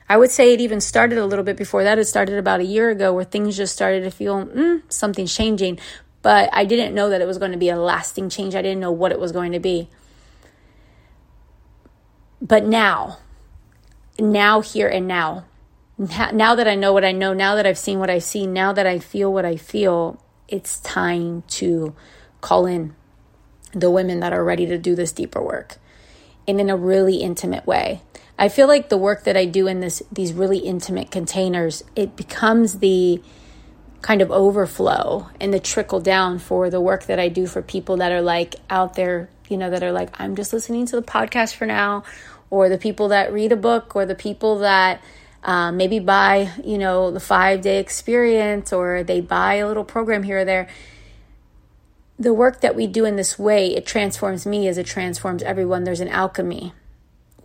I 0.09 0.17
would 0.17 0.31
say 0.31 0.55
it 0.55 0.61
even 0.61 0.81
started 0.81 1.19
a 1.19 1.27
little 1.27 1.45
bit 1.45 1.57
before 1.57 1.85
that. 1.85 1.99
It 1.99 2.07
started 2.07 2.39
about 2.39 2.61
a 2.61 2.65
year 2.65 2.91
ago 2.91 3.13
where 3.13 3.25
things 3.25 3.57
just 3.57 3.75
started 3.75 4.05
to 4.05 4.11
feel 4.11 4.47
mm, 4.47 4.83
something's 4.89 5.35
changing. 5.35 5.79
But 6.23 6.51
I 6.53 6.65
didn't 6.65 6.95
know 6.95 7.11
that 7.11 7.21
it 7.21 7.27
was 7.27 7.39
going 7.39 7.53
to 7.53 7.59
be 7.59 7.69
a 7.69 7.77
lasting 7.77 8.31
change. 8.31 8.55
I 8.55 8.63
didn't 8.63 8.81
know 8.81 8.93
what 8.93 9.13
it 9.13 9.21
was 9.21 9.33
going 9.33 9.53
to 9.53 9.61
be. 9.61 9.89
But 12.41 12.65
now, 12.65 13.19
now, 14.19 14.61
here 14.61 14.89
and 14.89 15.07
now, 15.07 15.45
now 15.99 16.55
that 16.55 16.69
I 16.69 16.75
know 16.75 16.93
what 16.93 17.05
I 17.05 17.13
know, 17.13 17.33
now 17.33 17.55
that 17.57 17.67
I've 17.67 17.79
seen 17.79 17.99
what 17.99 18.11
I've 18.11 18.23
seen, 18.23 18.53
now 18.53 18.73
that 18.73 18.87
I 18.87 18.99
feel 18.99 19.33
what 19.33 19.45
I 19.45 19.57
feel, 19.57 20.23
it's 20.47 20.81
time 20.81 21.43
to 21.49 21.95
call 22.41 22.67
in 22.67 22.95
the 23.73 23.91
women 23.91 24.21
that 24.21 24.33
are 24.33 24.45
ready 24.45 24.67
to 24.67 24.79
do 24.79 24.95
this 24.95 25.13
deeper 25.13 25.43
work 25.43 25.77
and 26.47 26.61
in 26.61 26.71
a 26.71 26.77
really 26.77 27.17
intimate 27.17 27.67
way. 27.67 28.01
I 28.39 28.49
feel 28.49 28.69
like 28.69 28.89
the 28.89 28.97
work 28.97 29.25
that 29.25 29.37
I 29.37 29.47
do 29.47 29.67
in 29.67 29.81
this 29.81 30.01
these 30.13 30.33
really 30.33 30.59
intimate 30.59 31.11
containers, 31.11 31.83
it 31.97 32.15
becomes 32.15 32.79
the 32.79 33.21
kind 34.01 34.23
of 34.23 34.31
overflow 34.31 35.29
and 35.41 35.53
the 35.53 35.59
trickle 35.59 36.01
down 36.01 36.39
for 36.39 36.71
the 36.71 36.81
work 36.81 37.07
that 37.07 37.19
I 37.19 37.29
do 37.29 37.49
for 37.49 37.63
people 37.63 37.97
that 37.97 38.13
are 38.13 38.23
like 38.23 38.55
out 38.71 38.95
there, 38.95 39.29
you 39.49 39.57
know, 39.57 39.71
that 39.71 39.83
are 39.83 39.91
like, 39.91 40.11
I'm 40.21 40.37
just 40.37 40.53
listening 40.53 40.87
to 40.87 40.97
the 40.97 41.03
podcast 41.03 41.57
for 41.57 41.67
now, 41.67 42.05
or 42.49 42.69
the 42.69 42.79
people 42.79 43.09
that 43.09 43.33
read 43.33 43.51
a 43.51 43.57
book, 43.57 43.97
or 43.97 44.07
the 44.07 44.15
people 44.15 44.61
that 44.61 45.03
um, 45.43 45.77
maybe 45.77 45.99
buy, 45.99 46.53
you 46.65 46.79
know, 46.79 47.11
the 47.11 47.21
five 47.21 47.61
day 47.61 47.81
experience, 47.81 48.73
or 48.73 49.03
they 49.03 49.21
buy 49.21 49.55
a 49.55 49.67
little 49.67 49.85
program 49.85 50.23
here 50.23 50.39
or 50.39 50.45
there. 50.45 50.69
The 52.21 52.35
work 52.35 52.61
that 52.61 52.77
we 52.77 52.87
do 52.87 53.05
in 53.05 53.17
this 53.17 53.37
way, 53.37 53.75
it 53.75 53.85
transforms 53.85 54.47
me 54.47 54.69
as 54.69 54.79
it 54.79 54.87
transforms 54.87 55.43
everyone. 55.43 55.83
There's 55.83 56.01
an 56.01 56.09
alchemy. 56.09 56.73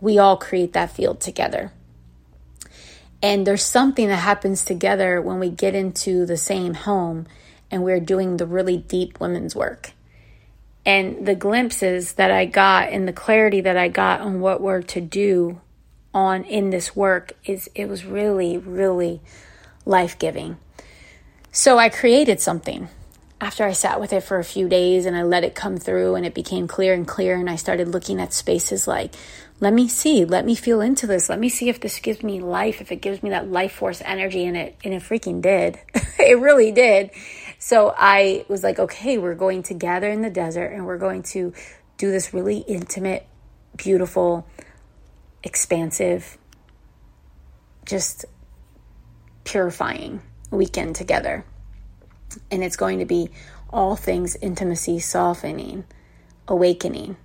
We 0.00 0.18
all 0.18 0.36
create 0.36 0.72
that 0.72 0.90
field 0.90 1.20
together. 1.20 1.72
And 3.22 3.46
there's 3.46 3.64
something 3.64 4.08
that 4.08 4.16
happens 4.16 4.64
together 4.64 5.20
when 5.20 5.40
we 5.40 5.48
get 5.48 5.74
into 5.74 6.26
the 6.26 6.36
same 6.36 6.74
home 6.74 7.26
and 7.70 7.82
we're 7.82 8.00
doing 8.00 8.36
the 8.36 8.46
really 8.46 8.76
deep 8.76 9.18
women's 9.18 9.56
work. 9.56 9.92
And 10.84 11.26
the 11.26 11.34
glimpses 11.34 12.12
that 12.14 12.30
I 12.30 12.44
got 12.44 12.90
and 12.90 13.08
the 13.08 13.12
clarity 13.12 13.62
that 13.62 13.76
I 13.76 13.88
got 13.88 14.20
on 14.20 14.40
what 14.40 14.60
we're 14.60 14.82
to 14.82 15.00
do 15.00 15.60
on 16.12 16.44
in 16.44 16.70
this 16.70 16.94
work 16.94 17.32
is 17.44 17.70
it 17.74 17.88
was 17.88 18.04
really, 18.04 18.58
really 18.58 19.20
life-giving. 19.86 20.58
So 21.50 21.78
I 21.78 21.88
created 21.88 22.40
something 22.40 22.88
after 23.40 23.64
I 23.64 23.72
sat 23.72 24.00
with 24.00 24.12
it 24.12 24.22
for 24.22 24.38
a 24.38 24.44
few 24.44 24.68
days 24.68 25.06
and 25.06 25.16
I 25.16 25.22
let 25.22 25.44
it 25.44 25.54
come 25.54 25.76
through 25.76 26.14
and 26.14 26.24
it 26.24 26.34
became 26.34 26.68
clear 26.68 26.94
and 26.94 27.06
clear 27.06 27.36
and 27.36 27.48
I 27.48 27.56
started 27.56 27.88
looking 27.88 28.20
at 28.20 28.32
spaces 28.32 28.86
like 28.86 29.14
let 29.60 29.72
me 29.72 29.88
see, 29.88 30.24
let 30.24 30.44
me 30.44 30.54
feel 30.54 30.80
into 30.80 31.06
this. 31.06 31.28
Let 31.28 31.38
me 31.38 31.48
see 31.48 31.68
if 31.68 31.80
this 31.80 31.98
gives 32.00 32.22
me 32.22 32.40
life, 32.40 32.80
if 32.80 32.90
it 32.90 32.96
gives 32.96 33.22
me 33.22 33.30
that 33.30 33.50
life 33.50 33.72
force 33.72 34.02
energy 34.04 34.44
and 34.44 34.56
it 34.56 34.76
and 34.84 34.92
it 34.92 35.02
freaking 35.02 35.40
did. 35.40 35.78
it 36.18 36.38
really 36.38 36.72
did. 36.72 37.10
So 37.58 37.94
I 37.96 38.44
was 38.48 38.62
like, 38.62 38.78
okay, 38.78 39.16
we're 39.16 39.34
going 39.34 39.62
to 39.64 39.74
gather 39.74 40.10
in 40.10 40.22
the 40.22 40.30
desert 40.30 40.66
and 40.66 40.86
we're 40.86 40.98
going 40.98 41.22
to 41.34 41.52
do 41.96 42.10
this 42.10 42.34
really 42.34 42.58
intimate, 42.58 43.26
beautiful, 43.76 44.46
expansive, 45.42 46.36
just 47.86 48.24
purifying 49.44 50.20
weekend 50.50 50.96
together. 50.96 51.44
And 52.50 52.64
it's 52.64 52.76
going 52.76 52.98
to 52.98 53.04
be 53.04 53.30
all 53.70 53.94
things 53.94 54.36
intimacy, 54.36 54.98
softening, 54.98 55.84
awakening 56.48 57.16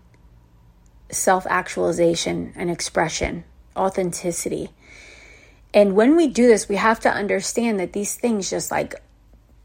self 1.12 1.46
actualization 1.50 2.54
and 2.56 2.70
expression, 2.70 3.44
authenticity. 3.76 4.70
And 5.74 5.96
when 5.96 6.16
we 6.16 6.28
do 6.28 6.48
this, 6.48 6.68
we 6.68 6.78
have 6.78 7.00
to 7.02 7.12
understand 7.12 7.80
that 7.80 7.94
these 7.94 8.16
things 8.16 8.50
just 8.50 8.72
like 8.72 8.96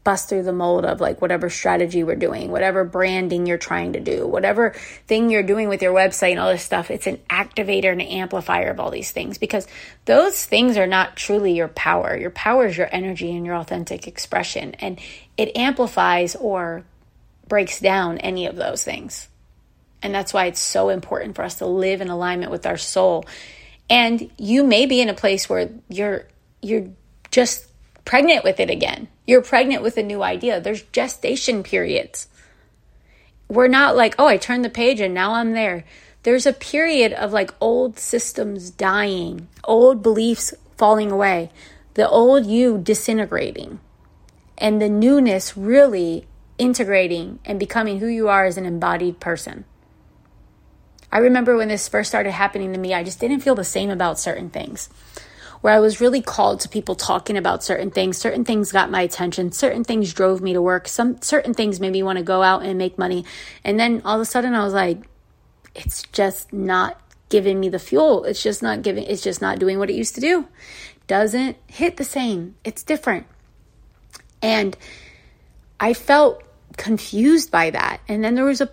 bust 0.05 0.29
through 0.29 0.43
the 0.43 0.53
mold 0.53 0.85
of 0.85 1.01
like 1.01 1.19
whatever 1.19 1.49
strategy 1.49 2.03
we're 2.03 2.15
doing, 2.15 2.51
whatever 2.51 2.83
branding 2.85 3.47
you're 3.47 3.57
trying 3.57 3.93
to 3.93 3.99
do, 3.99 4.27
whatever 4.27 4.69
thing 5.07 5.31
you're 5.31 5.41
doing 5.41 5.67
with 5.67 5.81
your 5.81 5.93
website 5.93 6.29
and 6.29 6.39
all 6.39 6.51
this 6.51 6.61
stuff. 6.61 6.91
It's 6.91 7.07
an 7.07 7.17
activator 7.29 7.91
and 7.91 7.99
an 7.99 8.07
amplifier 8.07 8.69
of 8.69 8.79
all 8.79 8.91
these 8.91 9.09
things 9.09 9.39
because 9.39 9.67
those 10.05 10.45
things 10.45 10.77
are 10.77 10.85
not 10.85 11.17
truly 11.17 11.53
your 11.53 11.69
power. 11.69 12.15
Your 12.15 12.29
power 12.29 12.67
is 12.67 12.77
your 12.77 12.87
energy 12.91 13.35
and 13.35 13.45
your 13.45 13.55
authentic 13.55 14.07
expression, 14.07 14.75
and 14.75 14.99
it 15.37 15.57
amplifies 15.57 16.35
or 16.35 16.83
breaks 17.47 17.79
down 17.79 18.19
any 18.19 18.45
of 18.45 18.55
those 18.55 18.83
things. 18.83 19.27
And 20.05 20.13
that's 20.13 20.35
why 20.35 20.45
it's 20.45 20.59
so 20.59 20.89
important 20.89 21.35
for 21.35 21.41
us 21.41 21.55
to 21.55 21.65
live 21.65 21.99
in 21.99 22.09
alignment 22.09 22.51
with 22.51 22.67
our 22.67 22.77
soul. 22.77 23.25
And 23.89 24.29
you 24.37 24.63
may 24.63 24.85
be 24.85 25.01
in 25.01 25.09
a 25.09 25.15
place 25.15 25.49
where 25.49 25.71
you're 25.89 26.27
you're 26.61 26.89
just 27.31 27.65
pregnant 28.05 28.43
with 28.43 28.59
it 28.59 28.69
again. 28.69 29.07
You're 29.25 29.41
pregnant 29.41 29.81
with 29.81 29.97
a 29.97 30.03
new 30.03 30.21
idea. 30.21 30.61
There's 30.61 30.83
gestation 30.83 31.63
periods. 31.63 32.27
We're 33.49 33.67
not 33.67 33.95
like, 33.95 34.13
"Oh, 34.19 34.27
I 34.27 34.37
turned 34.37 34.63
the 34.63 34.69
page 34.69 34.99
and 34.99 35.15
now 35.15 35.33
I'm 35.33 35.53
there." 35.53 35.85
There's 36.21 36.45
a 36.45 36.53
period 36.53 37.11
of 37.11 37.33
like 37.33 37.51
old 37.59 37.97
systems 37.97 38.69
dying, 38.69 39.47
old 39.63 40.03
beliefs 40.03 40.53
falling 40.77 41.11
away, 41.11 41.49
the 41.95 42.07
old 42.07 42.45
you 42.45 42.77
disintegrating, 42.77 43.79
and 44.55 44.79
the 44.79 44.89
newness 44.89 45.57
really 45.57 46.27
integrating 46.59 47.39
and 47.43 47.59
becoming 47.59 47.99
who 47.99 48.07
you 48.07 48.29
are 48.29 48.45
as 48.45 48.57
an 48.57 48.67
embodied 48.67 49.19
person. 49.19 49.65
I 51.15 51.19
remember 51.19 51.55
when 51.55 51.69
this 51.69 51.87
first 51.87 52.09
started 52.09 52.33
happening 52.33 52.73
to 52.73 52.77
me, 52.77 52.93
I 52.93 53.05
just 53.05 53.21
didn't 53.21 53.39
feel 53.39 53.55
the 53.55 53.63
same 53.63 53.89
about 53.89 54.19
certain 54.19 54.49
things. 54.49 54.89
Where 55.61 55.73
I 55.73 55.79
was 55.79 56.01
really 56.01 56.21
called 56.21 56.59
to 56.59 56.67
people 56.67 56.93
talking 56.93 57.37
about 57.37 57.63
certain 57.63 57.89
things. 57.89 58.17
Certain 58.17 58.43
things 58.43 58.73
got 58.73 58.91
my 58.91 58.99
attention. 58.99 59.53
Certain 59.53 59.85
things 59.85 60.13
drove 60.13 60.41
me 60.41 60.51
to 60.51 60.61
work. 60.61 60.89
Some 60.89 61.21
certain 61.21 61.53
things 61.53 61.79
made 61.79 61.93
me 61.93 62.03
want 62.03 62.17
to 62.17 62.23
go 62.23 62.43
out 62.43 62.63
and 62.63 62.77
make 62.77 62.97
money. 62.97 63.23
And 63.63 63.79
then 63.79 64.01
all 64.03 64.15
of 64.15 64.21
a 64.21 64.25
sudden 64.25 64.53
I 64.53 64.65
was 64.65 64.73
like, 64.73 65.07
it's 65.73 66.03
just 66.11 66.51
not 66.51 66.99
giving 67.29 67.61
me 67.61 67.69
the 67.69 67.79
fuel. 67.79 68.25
It's 68.25 68.43
just 68.43 68.61
not 68.61 68.81
giving, 68.81 69.05
it's 69.05 69.23
just 69.23 69.41
not 69.41 69.57
doing 69.57 69.79
what 69.79 69.89
it 69.89 69.95
used 69.95 70.15
to 70.15 70.21
do. 70.21 70.49
Doesn't 71.07 71.55
hit 71.67 71.95
the 71.95 72.03
same. 72.03 72.55
It's 72.65 72.83
different. 72.83 73.25
And 74.41 74.75
I 75.79 75.93
felt 75.93 76.43
confused 76.75 77.51
by 77.51 77.69
that. 77.69 78.01
And 78.09 78.21
then 78.21 78.35
there 78.35 78.43
was 78.43 78.59
a 78.59 78.69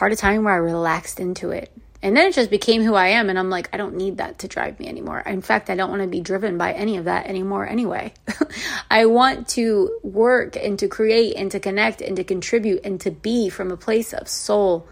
part 0.00 0.12
of 0.12 0.18
time 0.18 0.44
where 0.44 0.54
I 0.54 0.56
relaxed 0.56 1.20
into 1.20 1.50
it. 1.50 1.70
And 2.02 2.16
then 2.16 2.26
it 2.26 2.32
just 2.32 2.48
became 2.48 2.82
who 2.82 2.94
I 2.94 3.08
am. 3.08 3.28
And 3.28 3.38
I'm 3.38 3.50
like, 3.50 3.68
I 3.70 3.76
don't 3.76 3.96
need 3.96 4.16
that 4.16 4.38
to 4.38 4.48
drive 4.48 4.80
me 4.80 4.88
anymore. 4.88 5.20
In 5.20 5.42
fact, 5.42 5.68
I 5.68 5.74
don't 5.74 5.90
want 5.90 6.00
to 6.00 6.08
be 6.08 6.22
driven 6.22 6.56
by 6.56 6.72
any 6.72 6.96
of 6.96 7.04
that 7.04 7.26
anymore 7.26 7.68
anyway. 7.68 8.14
I 8.90 9.04
want 9.04 9.46
to 9.48 9.98
work 10.02 10.56
and 10.56 10.78
to 10.78 10.88
create 10.88 11.36
and 11.36 11.50
to 11.50 11.60
connect 11.60 12.00
and 12.00 12.16
to 12.16 12.24
contribute 12.24 12.80
and 12.82 12.98
to 13.02 13.10
be 13.10 13.50
from 13.50 13.70
a 13.70 13.76
place 13.76 14.14
of 14.14 14.26
soul 14.26 14.88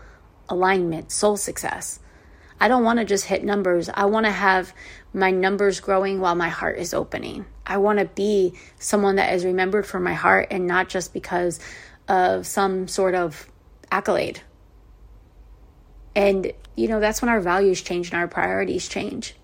alignment, 0.47 1.11
soul 1.11 1.39
success. 1.39 2.01
I 2.61 2.69
don't 2.69 2.85
want 2.85 2.99
to 2.99 3.07
just 3.07 3.25
hit 3.25 3.43
numbers. 3.43 3.89
I 3.89 4.05
want 4.05 4.27
to 4.27 4.33
have 4.33 4.75
my 5.15 5.31
numbers 5.31 5.81
growing 5.81 6.21
while 6.21 6.35
my 6.35 6.51
heart 6.51 6.77
is 6.77 6.93
opening. 6.93 7.47
I 7.65 7.79
want 7.79 7.99
to 7.99 8.05
be 8.05 8.59
someone 8.79 9.17
that 9.17 9.33
is 9.33 9.47
remembered 9.47 9.87
for 9.87 10.01
my 10.01 10.13
heart 10.13 10.49
and 10.51 10.67
not 10.67 10.91
just 10.91 11.15
because 11.15 11.61
of 12.09 12.47
some 12.47 12.89
sort 12.89 13.15
of 13.15 13.47
accolade 13.91 14.43
and, 16.19 16.53
you 16.75 16.89
know, 16.89 16.99
that's 16.99 17.23
when 17.23 17.29
our 17.29 17.41
values 17.41 17.81
change 17.81 18.11
and 18.11 18.19
our 18.19 18.27
priorities 18.27 18.89
change. 18.89 19.37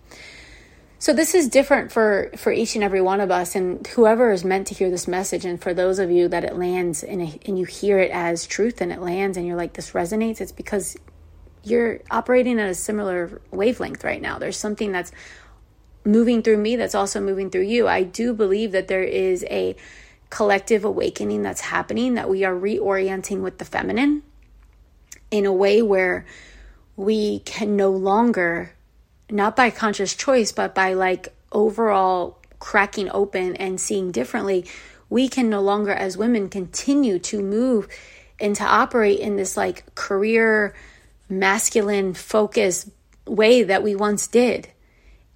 So 0.99 1.13
this 1.13 1.33
is 1.33 1.49
different 1.49 1.93
for 1.93 2.33
for 2.37 2.51
each 2.51 2.75
and 2.75 2.83
every 2.83 3.01
one 3.01 3.21
of 3.21 3.31
us 3.31 3.55
and 3.55 3.87
whoever 3.89 4.33
is 4.33 4.45
meant 4.45 4.67
to 4.69 4.75
hear 4.75 4.91
this 4.91 5.07
message 5.07 5.45
and 5.45 5.63
for 5.63 5.73
those 5.73 5.99
of 5.99 6.11
you 6.11 6.29
that 6.29 6.45
it 6.45 6.57
lands 6.57 7.05
and, 7.05 7.39
and 7.47 7.59
you 7.59 7.67
hear 7.67 7.99
it 7.99 8.11
as 8.11 8.47
truth 8.47 8.81
and 8.81 8.91
it 8.91 9.01
lands 9.01 9.37
and 9.37 9.47
you're 9.47 9.57
like 9.57 9.75
this 9.75 9.91
resonates 9.91 10.41
it's 10.41 10.51
because 10.51 10.97
you're 11.63 12.01
operating 12.11 12.59
at 12.59 12.71
a 12.71 12.75
similar 12.75 13.41
wavelength 13.51 14.03
right 14.03 14.21
now. 14.21 14.39
There's 14.39 14.57
something 14.57 14.93
that's 14.93 15.13
moving 16.05 16.43
through 16.43 16.59
me 16.59 16.75
that's 16.75 16.95
also 16.95 17.21
moving 17.21 17.51
through 17.51 17.63
you. 17.63 17.87
I 17.87 18.03
do 18.03 18.33
believe 18.33 18.73
that 18.73 18.89
there 18.89 19.05
is 19.05 19.45
a 19.51 19.77
collective 20.31 20.85
awakening 20.85 21.43
that's 21.43 21.61
happening 21.61 22.15
that 22.15 22.29
we 22.29 22.45
are 22.45 22.55
reorienting 22.55 23.43
with 23.43 23.59
the 23.59 23.65
feminine 23.65 24.23
in 25.31 25.45
a 25.47 25.53
way 25.53 25.83
where 25.83 26.25
we 26.97 27.41
can 27.41 27.77
no 27.77 27.91
longer, 27.91 28.73
not 29.31 29.57
by 29.57 29.71
conscious 29.71 30.15
choice, 30.15 30.53
but 30.53 30.75
by 30.75 30.95
like 30.95 31.29
overall 31.53 32.39
cracking 32.59 33.11
open 33.11 33.57
and 33.57 33.81
seeing 33.81 34.11
differently, 34.11 34.65
we 35.11 35.29
can 35.29 35.51
no 35.51 35.61
longer, 35.61 35.93
as 35.93 36.17
women, 36.17 36.49
continue 36.49 37.19
to 37.19 37.43
move 37.43 37.89
and 38.41 38.57
to 38.57 38.65
operate 38.65 39.21
in 39.21 39.37
this 39.37 39.57
like 39.57 39.95
career, 39.95 40.75
masculine 41.29 42.15
focus 42.15 42.91
way 43.27 43.63
that 43.63 43.83
we 43.83 43.95
once 43.95 44.27
did. 44.27 44.69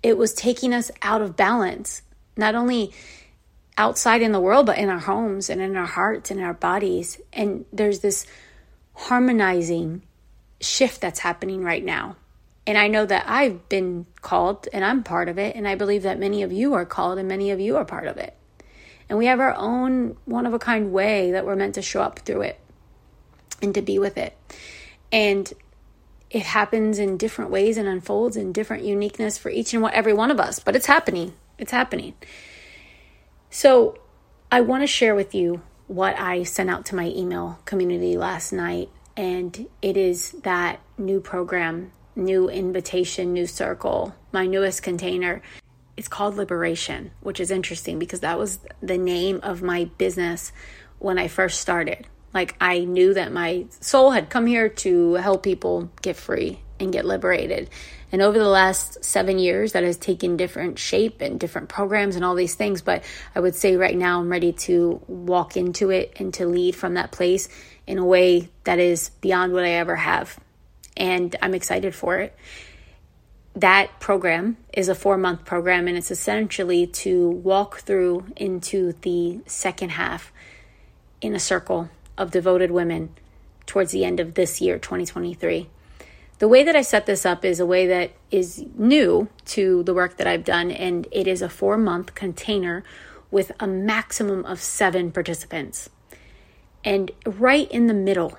It 0.02 0.16
was 0.16 0.34
taking 0.34 0.72
us 0.72 0.90
out 1.02 1.22
of 1.22 1.36
balance, 1.36 2.02
not 2.36 2.54
only 2.54 2.92
outside 3.76 4.22
in 4.22 4.32
the 4.32 4.40
world, 4.40 4.66
but 4.66 4.78
in 4.78 4.88
our 4.88 4.98
homes 4.98 5.50
and 5.50 5.60
in 5.60 5.76
our 5.76 5.86
hearts 5.86 6.30
and 6.30 6.40
in 6.40 6.46
our 6.46 6.54
bodies. 6.54 7.20
And 7.32 7.64
there's 7.72 8.00
this 8.00 8.26
harmonizing 8.94 10.02
shift 10.60 11.00
that's 11.00 11.20
happening 11.20 11.62
right 11.62 11.84
now. 11.84 12.16
And 12.66 12.76
I 12.76 12.88
know 12.88 13.06
that 13.06 13.24
I've 13.26 13.68
been 13.68 14.06
called 14.20 14.68
and 14.72 14.84
I'm 14.84 15.02
part 15.02 15.28
of 15.28 15.38
it. 15.38 15.56
And 15.56 15.66
I 15.66 15.74
believe 15.74 16.02
that 16.02 16.18
many 16.18 16.42
of 16.42 16.52
you 16.52 16.74
are 16.74 16.84
called 16.84 17.18
and 17.18 17.26
many 17.26 17.50
of 17.50 17.60
you 17.60 17.76
are 17.76 17.84
part 17.84 18.06
of 18.06 18.18
it. 18.18 18.34
And 19.08 19.18
we 19.18 19.26
have 19.26 19.40
our 19.40 19.54
own 19.54 20.16
one 20.26 20.44
of 20.44 20.52
a 20.52 20.58
kind 20.58 20.92
way 20.92 21.30
that 21.32 21.46
we're 21.46 21.56
meant 21.56 21.76
to 21.76 21.82
show 21.82 22.02
up 22.02 22.18
through 22.20 22.42
it 22.42 22.60
and 23.62 23.74
to 23.74 23.82
be 23.82 23.98
with 23.98 24.18
it. 24.18 24.36
And 25.10 25.50
it 26.30 26.42
happens 26.42 26.98
in 26.98 27.16
different 27.16 27.50
ways 27.50 27.78
and 27.78 27.88
unfolds 27.88 28.36
in 28.36 28.52
different 28.52 28.84
uniqueness 28.84 29.38
for 29.38 29.48
each 29.48 29.72
and 29.72 29.84
every 29.86 30.12
one 30.12 30.30
of 30.30 30.38
us, 30.38 30.58
but 30.58 30.76
it's 30.76 30.86
happening. 30.86 31.32
It's 31.56 31.72
happening. 31.72 32.14
So, 33.50 33.98
I 34.52 34.60
want 34.60 34.82
to 34.82 34.86
share 34.86 35.14
with 35.14 35.34
you 35.34 35.62
what 35.86 36.18
I 36.18 36.42
sent 36.42 36.70
out 36.70 36.84
to 36.86 36.94
my 36.94 37.06
email 37.06 37.58
community 37.64 38.16
last 38.16 38.52
night, 38.52 38.90
and 39.18 39.68
it 39.82 39.98
is 39.98 40.30
that 40.44 40.80
new 40.96 41.20
program 41.20 41.92
new 42.18 42.50
invitation, 42.50 43.32
new 43.32 43.46
circle, 43.46 44.14
my 44.32 44.46
newest 44.46 44.82
container. 44.82 45.40
It's 45.96 46.08
called 46.08 46.36
Liberation, 46.36 47.12
which 47.20 47.40
is 47.40 47.50
interesting 47.50 47.98
because 47.98 48.20
that 48.20 48.38
was 48.38 48.58
the 48.82 48.98
name 48.98 49.40
of 49.42 49.62
my 49.62 49.84
business 49.96 50.52
when 50.98 51.18
I 51.18 51.28
first 51.28 51.60
started. 51.60 52.06
Like, 52.34 52.56
I 52.60 52.80
knew 52.80 53.14
that 53.14 53.32
my 53.32 53.66
soul 53.80 54.10
had 54.10 54.28
come 54.28 54.46
here 54.46 54.68
to 54.68 55.14
help 55.14 55.42
people 55.42 55.90
get 56.02 56.16
free 56.16 56.60
and 56.78 56.92
get 56.92 57.04
liberated. 57.04 57.70
And 58.12 58.22
over 58.22 58.38
the 58.38 58.48
last 58.48 59.04
seven 59.04 59.38
years, 59.38 59.72
that 59.72 59.82
has 59.82 59.96
taken 59.96 60.36
different 60.36 60.78
shape 60.78 61.20
and 61.20 61.40
different 61.40 61.68
programs 61.68 62.16
and 62.16 62.24
all 62.24 62.34
these 62.34 62.54
things. 62.54 62.82
But 62.82 63.02
I 63.34 63.40
would 63.40 63.54
say 63.54 63.76
right 63.76 63.96
now, 63.96 64.20
I'm 64.20 64.28
ready 64.28 64.52
to 64.52 65.00
walk 65.08 65.56
into 65.56 65.90
it 65.90 66.14
and 66.16 66.32
to 66.34 66.46
lead 66.46 66.76
from 66.76 66.94
that 66.94 67.12
place 67.12 67.48
in 67.88 67.98
a 67.98 68.04
way 68.04 68.48
that 68.62 68.78
is 68.78 69.08
beyond 69.20 69.52
what 69.52 69.64
I 69.64 69.70
ever 69.70 69.96
have 69.96 70.38
and 70.98 71.34
I'm 71.40 71.54
excited 71.54 71.94
for 71.94 72.18
it. 72.18 72.36
That 73.54 73.98
program 74.00 74.56
is 74.72 74.88
a 74.88 74.94
four 74.94 75.16
month 75.16 75.44
program, 75.44 75.88
and 75.88 75.96
it's 75.96 76.10
essentially 76.10 76.86
to 76.86 77.30
walk 77.30 77.80
through 77.80 78.26
into 78.36 78.92
the 79.00 79.40
second 79.46 79.92
half 79.92 80.32
in 81.20 81.34
a 81.34 81.40
circle 81.40 81.88
of 82.16 82.30
devoted 82.30 82.70
women 82.70 83.10
towards 83.66 83.92
the 83.92 84.04
end 84.04 84.20
of 84.20 84.34
this 84.34 84.60
year, 84.60 84.78
2023. 84.78 85.68
The 86.38 86.48
way 86.48 86.62
that 86.62 86.76
I 86.76 86.82
set 86.82 87.06
this 87.06 87.26
up 87.26 87.44
is 87.44 87.58
a 87.58 87.66
way 87.66 87.86
that 87.86 88.12
is 88.30 88.64
new 88.76 89.28
to 89.46 89.82
the 89.82 89.94
work 89.94 90.18
that 90.18 90.26
I've 90.26 90.44
done, 90.44 90.70
and 90.70 91.08
it 91.10 91.26
is 91.26 91.42
a 91.42 91.48
four 91.48 91.76
month 91.76 92.14
container 92.14 92.84
with 93.30 93.52
a 93.60 93.66
maximum 93.66 94.44
of 94.44 94.60
seven 94.60 95.10
participants. 95.10 95.90
And 96.84 97.10
right 97.26 97.70
in 97.70 97.86
the 97.86 97.94
middle 97.94 98.38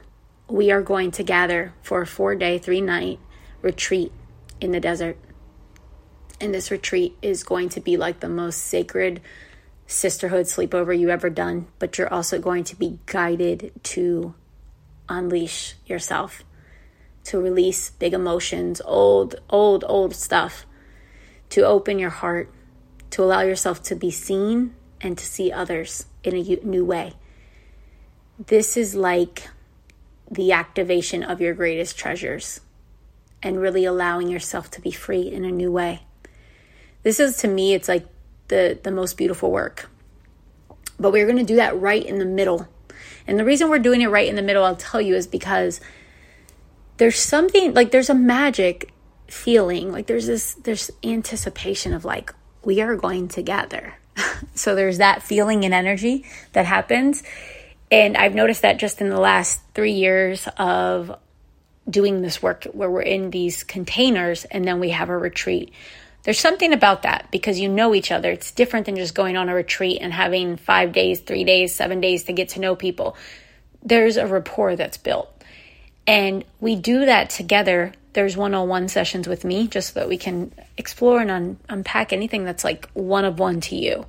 we 0.50 0.72
are 0.72 0.82
going 0.82 1.12
to 1.12 1.24
gather 1.24 1.74
for 1.84 2.02
a 2.02 2.08
four 2.08 2.36
day, 2.36 2.58
three 2.58 2.82
night 2.82 3.20
retreat 3.62 4.12
in 4.60 4.72
the 4.72 4.80
desert. 4.80 5.18
And 6.42 6.54
this 6.54 6.72
retreat 6.72 7.16
is 7.22 7.44
going 7.44 7.70
to 7.70 7.82
be 7.82 7.98
like 7.98 8.20
the 8.20 8.30
most 8.30 8.58
sacred 8.58 9.22
sisterhood 9.86 10.46
sleepover 10.46 10.98
you 10.98 11.10
ever 11.10 11.30
done, 11.30 11.68
but 11.80 11.98
you're 11.98 12.14
also 12.14 12.40
going 12.40 12.64
to 12.64 12.76
be 12.76 13.00
guided 13.06 13.72
to 13.84 14.34
unleash 15.08 15.76
yourself, 15.86 16.44
to 17.26 17.40
release 17.40 17.90
big 17.90 18.14
emotions, 18.14 18.82
old, 18.86 19.36
old, 19.50 19.84
old 19.88 20.16
stuff, 20.16 20.66
to 21.50 21.66
open 21.66 22.00
your 22.00 22.12
heart, 22.12 22.52
to 23.10 23.24
allow 23.24 23.42
yourself 23.42 23.82
to 23.84 23.96
be 23.96 24.12
seen 24.12 24.76
and 25.02 25.18
to 25.18 25.26
see 25.26 25.52
others 25.52 26.06
in 26.24 26.36
a 26.36 26.66
new 26.66 26.86
way. 26.86 27.14
This 28.48 28.78
is 28.78 28.96
like 28.96 29.50
the 30.32 30.54
activation 30.54 31.24
of 31.24 31.42
your 31.42 31.54
greatest 31.54 31.98
treasures 31.98 32.62
and 33.44 33.60
really 33.60 33.84
allowing 33.84 34.30
yourself 34.30 34.72
to 34.72 34.82
be 34.82 34.92
free 34.92 35.24
in 35.24 35.44
a 35.44 35.52
new 35.52 35.72
way. 35.72 36.02
This 37.04 37.20
is 37.20 37.38
to 37.38 37.48
me, 37.48 37.74
it's 37.74 37.90
like 37.90 38.08
the, 38.48 38.80
the 38.82 38.92
most 38.92 39.18
beautiful 39.18 39.52
work. 39.52 39.90
But 40.98 41.12
we're 41.12 41.26
going 41.26 41.38
to 41.38 41.44
do 41.44 41.58
that 41.58 41.80
right 41.80 42.06
in 42.06 42.20
the 42.20 42.26
middle. 42.26 42.68
And 43.28 43.38
the 43.38 43.46
reason 43.46 43.70
we're 43.70 43.80
doing 43.80 44.02
it 44.02 44.08
right 44.08 44.28
in 44.28 44.36
the 44.36 44.42
middle, 44.42 44.64
I'll 44.64 44.76
tell 44.76 45.02
you, 45.02 45.16
is 45.16 45.28
because 45.28 45.82
there's 46.98 47.20
something 47.20 47.74
like 47.74 47.92
there's 47.92 48.10
a 48.10 48.16
magic 48.16 48.92
feeling, 49.28 49.92
like 49.92 50.08
there's 50.08 50.28
this, 50.28 50.54
there's 50.56 50.92
anticipation 51.04 51.94
of 51.94 52.06
like, 52.06 52.34
we 52.64 52.82
are 52.82 52.96
going 52.96 53.28
together. 53.28 53.96
so 54.54 54.76
there's 54.76 54.98
that 54.98 55.24
feeling 55.24 55.64
and 55.64 55.74
energy 55.74 56.26
that 56.54 56.66
happens. 56.66 57.24
And 57.92 58.16
I've 58.18 58.36
noticed 58.36 58.62
that 58.62 58.78
just 58.78 59.02
in 59.02 59.10
the 59.10 59.20
last 59.20 59.62
three 59.74 59.94
years 59.94 60.48
of 60.58 61.18
doing 61.90 62.22
this 62.22 62.42
work 62.42 62.66
where 62.66 62.90
we're 62.90 63.02
in 63.02 63.32
these 63.32 63.64
containers 63.64 64.46
and 64.46 64.66
then 64.66 64.80
we 64.80 64.90
have 64.90 65.10
a 65.10 65.18
retreat. 65.18 65.74
There's 66.24 66.40
something 66.40 66.74
about 66.74 67.04
that 67.04 67.30
because 67.32 67.60
you 67.60 67.70
know 67.70 67.96
each 67.96 68.12
other. 68.12 68.32
It's 68.32 68.52
different 68.52 68.86
than 68.86 68.96
just 68.96 69.16
going 69.16 69.38
on 69.38 69.50
a 69.50 69.56
retreat 69.56 70.00
and 70.02 70.14
having 70.14 70.58
five 70.58 70.92
days, 70.92 71.22
three 71.22 71.44
days, 71.44 71.74
seven 71.74 72.02
days 72.02 72.26
to 72.26 72.34
get 72.34 72.50
to 72.50 72.60
know 72.60 72.76
people. 72.76 73.16
There's 73.82 74.18
a 74.18 74.28
rapport 74.28 74.76
that's 74.76 74.98
built. 74.98 75.34
And 76.06 76.44
we 76.60 76.76
do 76.76 77.06
that 77.06 77.30
together. 77.30 77.94
There's 78.14 78.36
one 78.36 78.54
on 78.54 78.68
one 78.68 78.88
sessions 78.90 79.28
with 79.28 79.46
me 79.46 79.68
just 79.68 79.94
so 79.94 80.02
that 80.02 80.10
we 80.10 80.18
can 80.18 80.52
explore 80.78 81.22
and 81.22 81.32
un- 81.32 81.58
unpack 81.70 82.12
anything 82.12 82.44
that's 82.44 82.64
like 82.64 82.90
one 82.94 83.26
of 83.26 83.40
one 83.40 83.62
to 83.62 83.76
you. 83.76 84.06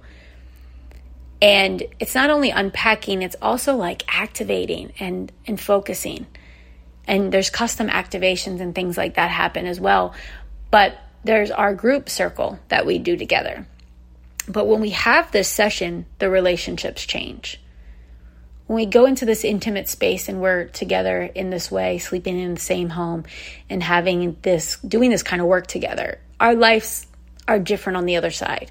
And 1.42 1.82
it's 1.98 2.14
not 2.14 2.30
only 2.30 2.50
unpacking, 2.50 3.22
it's 3.22 3.36
also 3.40 3.74
like 3.76 4.04
activating 4.08 4.92
and, 5.00 5.32
and 5.46 5.60
focusing. 5.60 6.26
And 7.06 7.32
there's 7.32 7.50
custom 7.50 7.88
activations 7.88 8.60
and 8.60 8.74
things 8.74 8.96
like 8.96 9.14
that 9.14 9.30
happen 9.30 9.66
as 9.66 9.80
well. 9.80 10.14
But 10.70 10.98
there's 11.24 11.50
our 11.50 11.74
group 11.74 12.08
circle 12.08 12.58
that 12.68 12.86
we 12.86 12.98
do 12.98 13.16
together. 13.16 13.66
But 14.48 14.66
when 14.66 14.80
we 14.80 14.90
have 14.90 15.32
this 15.32 15.48
session, 15.48 16.06
the 16.18 16.30
relationships 16.30 17.04
change. 17.04 17.60
When 18.66 18.76
we 18.76 18.86
go 18.86 19.06
into 19.06 19.24
this 19.24 19.44
intimate 19.44 19.88
space 19.88 20.28
and 20.28 20.40
we're 20.40 20.66
together 20.66 21.22
in 21.22 21.50
this 21.50 21.70
way, 21.70 21.98
sleeping 21.98 22.38
in 22.38 22.54
the 22.54 22.60
same 22.60 22.90
home 22.90 23.24
and 23.68 23.82
having 23.82 24.36
this, 24.42 24.78
doing 24.78 25.10
this 25.10 25.22
kind 25.22 25.42
of 25.42 25.48
work 25.48 25.66
together, 25.66 26.20
our 26.38 26.54
lives 26.54 27.06
are 27.48 27.58
different 27.58 27.96
on 27.96 28.06
the 28.06 28.16
other 28.16 28.30
side. 28.30 28.70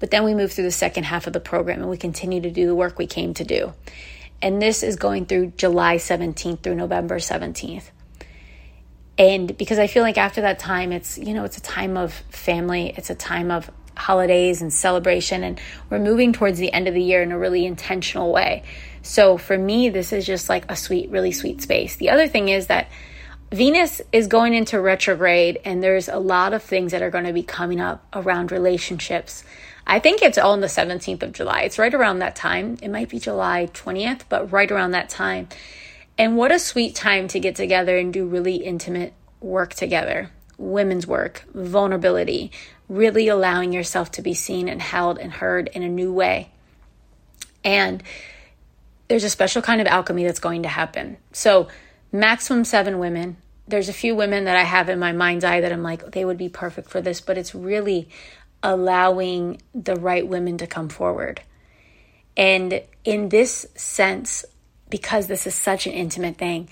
But 0.00 0.10
then 0.10 0.24
we 0.24 0.34
move 0.34 0.52
through 0.52 0.64
the 0.64 0.70
second 0.70 1.04
half 1.04 1.26
of 1.26 1.32
the 1.32 1.40
program 1.40 1.80
and 1.80 1.90
we 1.90 1.96
continue 1.96 2.40
to 2.40 2.50
do 2.50 2.66
the 2.66 2.74
work 2.74 2.98
we 2.98 3.06
came 3.06 3.34
to 3.34 3.44
do. 3.44 3.74
And 4.42 4.60
this 4.60 4.82
is 4.82 4.96
going 4.96 5.26
through 5.26 5.52
July 5.56 5.96
17th 5.96 6.62
through 6.62 6.74
November 6.74 7.18
17th. 7.18 7.84
And 9.18 9.56
because 9.58 9.78
I 9.78 9.86
feel 9.86 10.02
like 10.02 10.16
after 10.16 10.40
that 10.40 10.58
time, 10.58 10.92
it's, 10.92 11.18
you 11.18 11.34
know, 11.34 11.44
it's 11.44 11.58
a 11.58 11.62
time 11.62 11.98
of 11.98 12.14
family, 12.30 12.94
it's 12.96 13.10
a 13.10 13.14
time 13.14 13.50
of 13.50 13.70
holidays 13.94 14.62
and 14.62 14.72
celebration. 14.72 15.44
And 15.44 15.60
we're 15.90 15.98
moving 15.98 16.32
towards 16.32 16.58
the 16.58 16.72
end 16.72 16.88
of 16.88 16.94
the 16.94 17.02
year 17.02 17.22
in 17.22 17.30
a 17.30 17.38
really 17.38 17.66
intentional 17.66 18.32
way. 18.32 18.64
So 19.02 19.36
for 19.36 19.58
me, 19.58 19.90
this 19.90 20.14
is 20.14 20.24
just 20.24 20.48
like 20.48 20.70
a 20.70 20.76
sweet, 20.76 21.10
really 21.10 21.32
sweet 21.32 21.60
space. 21.60 21.96
The 21.96 22.08
other 22.08 22.26
thing 22.26 22.48
is 22.48 22.68
that 22.68 22.88
Venus 23.52 24.00
is 24.12 24.28
going 24.28 24.54
into 24.54 24.80
retrograde, 24.80 25.58
and 25.64 25.82
there's 25.82 26.08
a 26.08 26.18
lot 26.18 26.54
of 26.54 26.62
things 26.62 26.92
that 26.92 27.02
are 27.02 27.10
going 27.10 27.24
to 27.24 27.32
be 27.32 27.42
coming 27.42 27.80
up 27.80 28.06
around 28.12 28.52
relationships 28.52 29.42
I 29.90 29.98
think 29.98 30.22
it's 30.22 30.38
on 30.38 30.60
the 30.60 30.68
17th 30.68 31.24
of 31.24 31.32
July. 31.32 31.62
It's 31.62 31.76
right 31.76 31.92
around 31.92 32.20
that 32.20 32.36
time. 32.36 32.78
It 32.80 32.90
might 32.90 33.08
be 33.08 33.18
July 33.18 33.68
20th, 33.72 34.20
but 34.28 34.52
right 34.52 34.70
around 34.70 34.92
that 34.92 35.08
time. 35.08 35.48
And 36.16 36.36
what 36.36 36.52
a 36.52 36.60
sweet 36.60 36.94
time 36.94 37.26
to 37.26 37.40
get 37.40 37.56
together 37.56 37.98
and 37.98 38.12
do 38.12 38.24
really 38.24 38.56
intimate 38.56 39.14
work 39.40 39.74
together 39.74 40.30
women's 40.56 41.06
work, 41.06 41.44
vulnerability, 41.54 42.52
really 42.88 43.26
allowing 43.28 43.72
yourself 43.72 44.12
to 44.12 44.22
be 44.22 44.34
seen 44.34 44.68
and 44.68 44.80
held 44.80 45.18
and 45.18 45.32
heard 45.32 45.68
in 45.68 45.82
a 45.82 45.88
new 45.88 46.12
way. 46.12 46.50
And 47.64 48.02
there's 49.08 49.24
a 49.24 49.30
special 49.30 49.62
kind 49.62 49.80
of 49.80 49.86
alchemy 49.86 50.24
that's 50.24 50.38
going 50.38 50.62
to 50.62 50.68
happen. 50.68 51.16
So, 51.32 51.66
maximum 52.12 52.64
seven 52.64 53.00
women. 53.00 53.38
There's 53.66 53.88
a 53.88 53.94
few 53.94 54.14
women 54.14 54.44
that 54.44 54.56
I 54.56 54.64
have 54.64 54.88
in 54.88 54.98
my 54.98 55.12
mind's 55.12 55.44
eye 55.44 55.60
that 55.60 55.72
I'm 55.72 55.82
like, 55.82 56.10
they 56.10 56.24
would 56.24 56.36
be 56.36 56.48
perfect 56.48 56.90
for 56.90 57.00
this, 57.00 57.20
but 57.20 57.38
it's 57.38 57.54
really 57.54 58.08
allowing 58.62 59.60
the 59.74 59.96
right 59.96 60.26
women 60.26 60.58
to 60.58 60.66
come 60.66 60.88
forward. 60.88 61.40
And 62.36 62.82
in 63.04 63.28
this 63.28 63.66
sense, 63.74 64.44
because 64.88 65.26
this 65.26 65.46
is 65.46 65.54
such 65.54 65.86
an 65.86 65.92
intimate 65.92 66.36
thing, 66.36 66.68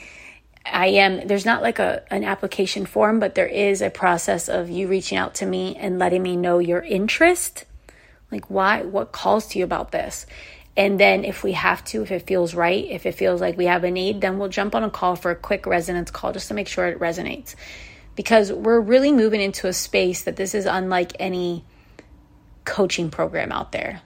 I 0.64 0.88
am 0.88 1.27
there's 1.27 1.46
not 1.46 1.62
like 1.62 1.79
a 1.79 2.02
an 2.12 2.25
application 2.25 2.87
form, 2.87 3.21
but 3.21 3.35
there 3.35 3.46
is 3.46 3.81
a 3.81 3.90
process 3.90 4.48
of 4.48 4.69
you 4.69 4.88
reaching 4.88 5.17
out 5.17 5.35
to 5.37 5.46
me 5.46 5.77
and 5.77 5.98
letting 5.98 6.23
me 6.23 6.37
know 6.37 6.58
your 6.58 6.81
interest. 6.83 7.65
Like 8.31 8.50
why 8.50 8.83
what 8.83 9.12
calls 9.12 9.46
to 9.48 9.58
you 9.58 9.65
about 9.65 9.92
this? 9.92 10.27
And 10.77 11.00
then 11.00 11.25
if 11.25 11.42
we 11.42 11.52
have 11.52 11.85
to, 11.87 12.02
if 12.02 12.12
it 12.12 12.27
feels 12.27 12.54
right, 12.54 12.85
if 12.85 13.04
it 13.04 13.17
feels 13.17 13.40
like 13.40 13.56
we 13.56 13.65
have 13.65 13.83
a 13.83 13.90
need, 13.90 14.21
then 14.21 14.38
we'll 14.38 14.48
jump 14.48 14.77
on 14.77 14.85
a 14.85 14.90
call 14.90 15.17
for 15.17 15.33
a 15.33 15.37
quick 15.37 15.67
resonance 15.67 16.10
call 16.12 16.33
just 16.33 16.48
to 16.48 16.54
make 16.54 16.69
sure 16.69 16.87
it 16.87 17.00
resonates. 17.00 17.56
Because 18.15 18.52
we're 18.52 18.81
really 18.81 19.12
moving 19.12 19.40
into 19.40 19.67
a 19.67 19.73
space 19.73 20.23
that 20.23 20.37
this 20.37 20.54
is 20.54 20.67
unlike 20.67 21.12
any 21.19 21.65
coaching 22.69 23.10
program 23.10 23.50
out 23.50 23.73
there. 23.73 24.02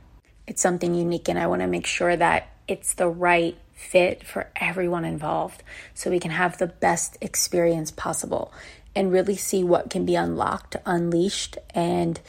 It's 0.46 0.62
something 0.62 0.94
unique, 0.94 1.28
and 1.28 1.38
I 1.38 1.48
want 1.48 1.62
to 1.62 1.66
make 1.66 1.86
sure 1.86 2.16
that 2.16 2.48
it's 2.68 2.94
the 2.94 3.08
right 3.08 3.56
fit 3.72 4.24
for 4.24 4.48
everyone 4.54 5.04
involved 5.04 5.64
so 5.94 6.10
we 6.10 6.20
can 6.20 6.30
have 6.30 6.58
the 6.58 6.68
best 6.68 7.18
experience 7.20 7.90
possible. 7.90 8.52
and 8.94 9.10
really 9.10 9.36
see 9.36 9.64
what 9.64 9.88
can 9.88 10.04
be 10.04 10.14
unlocked, 10.14 10.76
unleashed, 10.84 11.56
and 11.74 12.20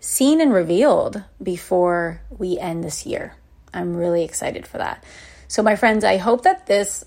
seen 0.00 0.40
and 0.40 0.50
revealed 0.50 1.22
before 1.42 2.22
we 2.38 2.58
end 2.58 2.82
this 2.82 3.04
year. 3.04 3.34
I'm 3.74 3.94
really 3.94 4.24
excited 4.24 4.66
for 4.66 4.78
that. 4.78 5.04
So, 5.46 5.62
my 5.62 5.76
friends, 5.76 6.02
I 6.02 6.16
hope 6.16 6.44
that 6.44 6.64
this 6.66 7.04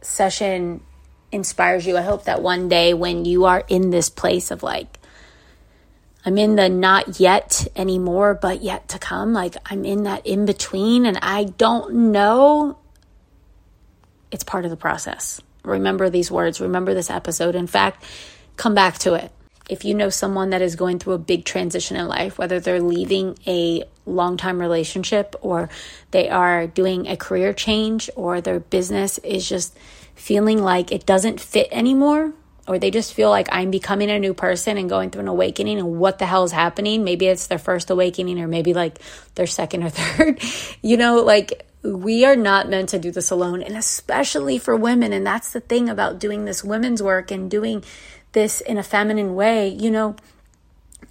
session 0.00 0.80
inspires 1.32 1.86
you. 1.88 1.96
I 1.96 2.02
hope 2.02 2.24
that 2.26 2.40
one 2.40 2.68
day 2.68 2.94
when 2.94 3.24
you 3.24 3.46
are 3.46 3.64
in 3.66 3.90
this 3.90 4.08
place 4.08 4.52
of 4.52 4.62
like, 4.62 5.00
I'm 6.26 6.38
in 6.38 6.56
the 6.56 6.68
not 6.68 7.20
yet 7.20 7.68
anymore, 7.76 8.34
but 8.34 8.60
yet 8.60 8.88
to 8.88 8.98
come, 8.98 9.32
like 9.32 9.56
I'm 9.64 9.84
in 9.84 10.02
that 10.02 10.26
in 10.26 10.44
between 10.44 11.06
and 11.06 11.16
I 11.22 11.44
don't 11.44 12.10
know, 12.10 12.78
it's 14.32 14.42
part 14.42 14.64
of 14.64 14.72
the 14.72 14.76
process. 14.76 15.40
Remember 15.62 16.10
these 16.10 16.28
words, 16.28 16.60
remember 16.60 16.94
this 16.94 17.10
episode. 17.10 17.54
In 17.54 17.68
fact, 17.68 18.04
come 18.56 18.74
back 18.74 18.98
to 18.98 19.14
it. 19.14 19.30
If 19.70 19.84
you 19.84 19.94
know 19.94 20.10
someone 20.10 20.50
that 20.50 20.62
is 20.62 20.74
going 20.74 20.98
through 20.98 21.14
a 21.14 21.18
big 21.18 21.44
transition 21.44 21.96
in 21.96 22.08
life, 22.08 22.38
whether 22.38 22.58
they're 22.58 22.82
leaving 22.82 23.38
a 23.46 23.84
long 24.04 24.36
time 24.36 24.60
relationship 24.60 25.36
or 25.42 25.68
they 26.10 26.28
are 26.28 26.66
doing 26.66 27.06
a 27.06 27.16
career 27.16 27.52
change 27.52 28.10
or 28.16 28.40
their 28.40 28.58
business 28.58 29.18
is 29.18 29.48
just 29.48 29.76
feeling 30.16 30.60
like 30.60 30.90
it 30.90 31.06
doesn't 31.06 31.40
fit 31.40 31.68
anymore, 31.70 32.32
or 32.68 32.78
they 32.78 32.90
just 32.90 33.14
feel 33.14 33.30
like 33.30 33.48
I'm 33.52 33.70
becoming 33.70 34.10
a 34.10 34.18
new 34.18 34.34
person 34.34 34.76
and 34.76 34.88
going 34.88 35.10
through 35.10 35.22
an 35.22 35.28
awakening 35.28 35.78
and 35.78 35.98
what 35.98 36.18
the 36.18 36.26
hell 36.26 36.44
is 36.44 36.52
happening. 36.52 37.04
Maybe 37.04 37.26
it's 37.26 37.46
their 37.46 37.58
first 37.58 37.90
awakening 37.90 38.40
or 38.40 38.48
maybe 38.48 38.74
like 38.74 38.98
their 39.34 39.46
second 39.46 39.84
or 39.84 39.90
third. 39.90 40.42
you 40.82 40.96
know, 40.96 41.22
like 41.22 41.66
we 41.82 42.24
are 42.24 42.36
not 42.36 42.68
meant 42.68 42.88
to 42.88 42.98
do 42.98 43.12
this 43.12 43.30
alone 43.30 43.62
and 43.62 43.76
especially 43.76 44.58
for 44.58 44.74
women. 44.74 45.12
And 45.12 45.26
that's 45.26 45.52
the 45.52 45.60
thing 45.60 45.88
about 45.88 46.18
doing 46.18 46.44
this 46.44 46.64
women's 46.64 47.02
work 47.02 47.30
and 47.30 47.50
doing 47.50 47.84
this 48.32 48.60
in 48.60 48.78
a 48.78 48.82
feminine 48.82 49.36
way. 49.36 49.68
You 49.68 49.90
know, 49.90 50.16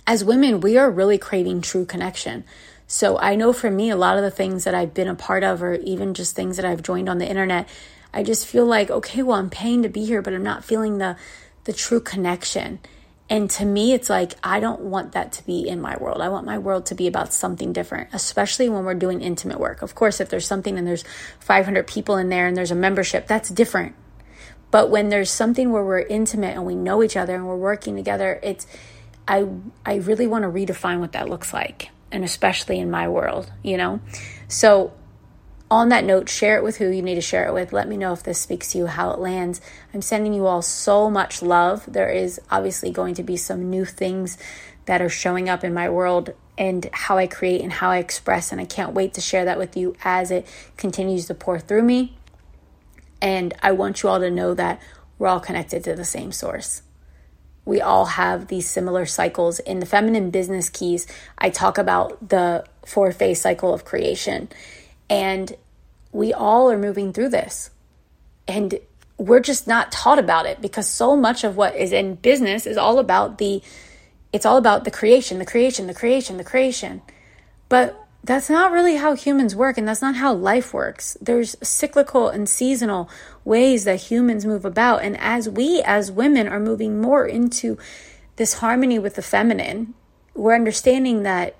as 0.06 0.24
women, 0.24 0.60
we 0.60 0.78
are 0.78 0.92
really 0.92 1.18
craving 1.18 1.62
true 1.62 1.86
connection. 1.86 2.44
So 2.88 3.18
I 3.18 3.36
know 3.36 3.52
for 3.54 3.72
me, 3.72 3.90
a 3.90 3.96
lot 3.96 4.18
of 4.18 4.24
the 4.24 4.30
things 4.30 4.64
that 4.66 4.76
I've 4.76 4.94
been 4.94 5.08
a 5.08 5.16
part 5.16 5.44
of, 5.44 5.64
or 5.64 5.74
even 5.76 6.14
just 6.14 6.36
things 6.36 6.58
that 6.58 6.66
I've 6.66 6.84
joined 6.84 7.10
on 7.10 7.18
the 7.18 7.28
internet, 7.28 7.68
I 8.14 8.24
just 8.24 8.46
feel 8.46 8.66
like, 8.66 8.92
okay, 8.92 9.24
well, 9.24 9.38
I'm 9.38 9.50
paying 9.50 9.84
to 9.84 9.90
be 9.90 10.06
here, 10.06 10.22
but 10.22 10.34
I'm 10.34 10.44
not 10.44 10.64
feeling 10.64 11.00
the 11.00 11.18
the 11.66 11.74
true 11.74 12.00
connection. 12.00 12.80
And 13.30 13.50
to 13.52 13.66
me, 13.66 13.94
it's 13.94 14.10
like, 14.10 14.34
I 14.44 14.60
don't 14.60 14.82
want 14.82 15.14
that 15.14 15.32
to 15.34 15.46
be 15.46 15.68
in 15.68 15.82
my 15.82 15.98
world. 15.98 16.22
I 16.22 16.30
want 16.30 16.46
my 16.46 16.60
world 16.60 16.86
to 16.88 16.96
be 16.96 17.08
about 17.08 17.34
something 17.34 17.74
different, 17.74 18.10
especially 18.14 18.70
when 18.70 18.86
we're 18.86 18.94
doing 18.94 19.22
intimate 19.22 19.60
work. 19.60 19.82
Of 19.82 19.96
course, 19.96 20.22
if 20.22 20.30
there's 20.30 20.46
something 20.46 20.78
and 20.78 20.88
there's 20.88 21.04
500 21.40 21.88
people 21.88 22.18
in 22.18 22.30
there 22.30 22.46
and 22.46 22.56
there's 22.56 22.72
a 22.72 22.76
membership, 22.76 23.28
that's 23.28 23.50
different. 23.50 23.96
But 24.70 24.92
when 24.92 25.10
there's 25.10 25.32
something 25.32 25.72
where 25.72 25.84
we're 25.84 26.02
intimate 26.02 26.56
and 26.56 26.66
we 26.66 26.76
know 26.76 27.02
each 27.02 27.18
other 27.18 27.34
and 27.34 27.48
we're 27.48 27.56
working 27.56 27.96
together, 27.96 28.40
it's, 28.44 28.68
I, 29.28 29.48
I 29.86 29.96
really 29.96 30.28
want 30.28 30.44
to 30.44 30.50
redefine 30.50 31.00
what 31.00 31.14
that 31.14 31.28
looks 31.28 31.52
like. 31.52 31.90
And 32.12 32.24
especially 32.24 32.80
in 32.80 32.92
my 32.92 33.10
world, 33.10 33.52
you 33.64 33.78
know? 33.78 34.02
So 34.48 34.94
on 35.70 35.90
that 35.90 36.04
note, 36.04 36.30
share 36.30 36.58
it 36.58 36.64
with 36.64 36.78
who 36.78 36.90
you 36.90 37.02
need 37.02 37.16
to 37.16 37.22
share 37.22 37.48
it 37.48 37.54
with. 37.54 37.74
Let 37.74 37.88
me 37.88 37.98
know 37.98 38.14
if 38.14 38.24
this 38.24 38.40
speaks 38.40 38.72
to 38.72 38.78
you, 38.78 38.86
how 38.86 39.12
it 39.12 39.20
lands. 39.20 39.62
I'm 39.94 40.02
sending 40.02 40.34
you 40.34 40.46
all 40.46 40.62
so 40.62 41.10
much 41.10 41.42
love. 41.42 41.86
There 41.88 42.10
is 42.10 42.40
obviously 42.52 42.92
going 42.92 43.16
to 43.16 43.24
be 43.24 43.36
some 43.36 43.70
new 43.70 43.86
things 43.86 44.38
that 44.86 45.02
are 45.02 45.10
showing 45.10 45.50
up 45.50 45.64
in 45.64 45.74
my 45.74 45.90
world 45.90 46.32
and 46.58 46.88
how 46.94 47.18
I 47.18 47.26
create 47.26 47.62
and 47.62 47.72
how 47.72 47.90
I 47.90 47.98
express. 47.98 48.52
And 48.52 48.62
I 48.62 48.66
can't 48.66 48.94
wait 48.94 49.16
to 49.16 49.22
share 49.22 49.46
that 49.46 49.58
with 49.58 49.76
you 49.76 49.96
as 50.04 50.30
it 50.30 50.46
continues 50.78 51.26
to 51.28 51.34
pour 51.34 51.60
through 51.60 51.84
me. 51.84 52.16
And 53.20 53.54
I 53.64 53.72
want 53.72 54.04
you 54.04 54.10
all 54.10 54.20
to 54.20 54.30
know 54.30 54.54
that 54.54 54.80
we're 55.18 55.28
all 55.28 55.40
connected 55.40 55.84
to 55.86 55.96
the 55.96 56.06
same 56.06 56.32
source. 56.32 56.84
We 57.66 57.82
all 57.82 58.06
have 58.06 58.48
these 58.48 58.70
similar 58.70 59.08
cycles. 59.08 59.58
In 59.60 59.80
the 59.80 59.88
Feminine 59.88 60.30
Business 60.30 60.70
Keys, 60.70 61.08
I 61.40 61.50
talk 61.50 61.80
about 61.80 62.30
the 62.30 62.64
four 62.86 63.12
phase 63.12 63.42
cycle 63.42 63.74
of 63.74 63.84
creation 63.84 64.50
and 65.10 65.56
we 66.12 66.34
all 66.34 66.72
are 66.72 66.78
moving 66.78 67.14
through 67.14 67.30
this. 67.30 67.70
And 68.48 68.80
we're 69.18 69.40
just 69.40 69.68
not 69.68 69.92
taught 69.92 70.20
about 70.20 70.46
it 70.46 70.62
because 70.62 70.90
so 70.90 71.16
much 71.16 71.44
of 71.44 71.58
what 71.58 71.76
is 71.76 71.92
in 71.92 72.16
business 72.16 72.66
is 72.66 72.78
all 72.78 73.00
about 73.00 73.38
the 73.38 73.62
it's 74.34 74.46
all 74.46 74.58
about 74.58 74.84
the 74.84 74.92
creation, 74.92 75.40
the 75.40 75.46
creation, 75.46 75.88
the 75.88 75.94
creation, 75.94 76.36
the 76.36 76.44
creation. 76.44 77.02
But 77.70 77.98
that's 78.22 78.50
not 78.50 78.72
really 78.74 78.98
how 78.98 79.16
humans 79.16 79.56
work 79.56 79.78
and 79.78 79.88
that's 79.88 80.02
not 80.02 80.16
how 80.16 80.34
life 80.34 80.74
works. 80.74 81.16
There's 81.22 81.56
cyclical 81.64 82.28
and 82.28 82.50
seasonal 82.50 83.10
ways 83.46 83.86
that 83.86 84.02
humans 84.02 84.46
move 84.46 84.66
about 84.66 85.04
and 85.04 85.16
as 85.20 85.48
we 85.48 85.82
as 85.86 86.12
women 86.12 86.48
are 86.48 86.60
moving 86.60 87.00
more 87.00 87.26
into 87.26 87.78
this 88.36 88.56
harmony 88.56 89.00
with 89.00 89.16
the 89.16 89.22
feminine, 89.22 89.94
we're 90.34 90.56
understanding 90.56 91.24
that 91.24 91.56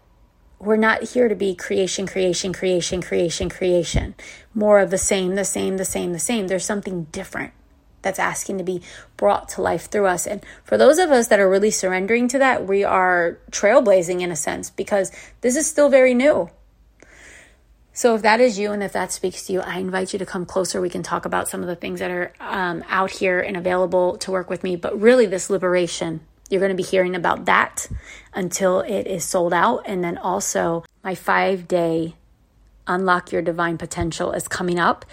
we're 0.60 0.78
not 0.78 1.04
here 1.04 1.28
to 1.28 1.36
be 1.36 1.56
creation, 1.56 2.08
creation, 2.08 2.54
creation, 2.54 3.02
creation, 3.02 3.50
creation. 3.50 4.16
More 4.54 4.80
of 4.80 4.90
the 4.90 4.98
same, 4.98 5.36
the 5.36 5.46
same, 5.46 5.78
the 5.78 5.86
same, 5.86 6.14
the 6.14 6.20
same. 6.20 6.48
There's 6.48 6.66
something 6.66 7.06
different 7.06 7.54
that's 8.02 8.20
asking 8.20 8.60
to 8.60 8.64
be 8.64 8.82
brought 9.18 9.50
to 9.50 9.62
life 9.62 9.90
through 9.90 10.06
us. 10.06 10.26
And 10.28 10.46
for 10.64 10.78
those 10.78 11.00
of 11.00 11.12
us 11.12 11.28
that 11.28 11.40
are 11.40 11.50
really 11.50 11.72
surrendering 11.72 12.28
to 12.30 12.40
that, 12.40 12.66
we 12.66 12.84
are 12.84 13.40
trailblazing 13.52 14.22
in 14.22 14.32
a 14.32 14.36
sense 14.36 14.70
because 14.70 15.12
this 15.42 15.56
is 15.56 15.68
still 15.68 15.90
very 15.90 16.14
new. 16.14 16.50
So 17.92 18.14
if 18.14 18.22
that 18.24 18.42
is 18.42 18.60
you 18.60 18.72
and 18.72 18.84
if 18.84 18.92
that 18.94 19.12
speaks 19.12 19.46
to 19.48 19.54
you, 19.54 19.62
I 19.62 19.80
invite 19.80 20.14
you 20.14 20.20
to 20.20 20.26
come 20.26 20.46
closer. 20.46 20.82
We 20.82 20.90
can 20.90 21.02
talk 21.02 21.26
about 21.26 21.48
some 21.48 21.62
of 21.62 21.68
the 21.68 21.78
things 21.78 22.00
that 22.00 22.12
are 22.12 22.34
um, 22.40 22.84
out 22.90 23.10
here 23.10 23.40
and 23.40 23.58
available 23.58 24.18
to 24.18 24.32
work 24.32 24.50
with 24.50 24.64
me. 24.64 24.76
But 24.76 25.00
really, 25.00 25.26
this 25.26 25.50
liberation 25.50 26.20
you're 26.50 26.60
going 26.60 26.72
to 26.72 26.76
be 26.76 26.84
hearing 26.84 27.16
about 27.16 27.46
that 27.46 27.88
until 28.34 28.82
it 28.82 29.08
is 29.08 29.24
sold 29.24 29.54
out. 29.54 29.84
And 29.86 30.04
then 30.04 30.18
also, 30.18 30.84
my 31.04 31.16
five 31.16 31.68
day 31.68 32.16
Unlock 32.88 33.32
Your 33.32 33.42
Divine 33.42 33.78
Potential 33.78 34.32
is 34.32 34.48
coming 34.48 34.80
up. 34.80 35.06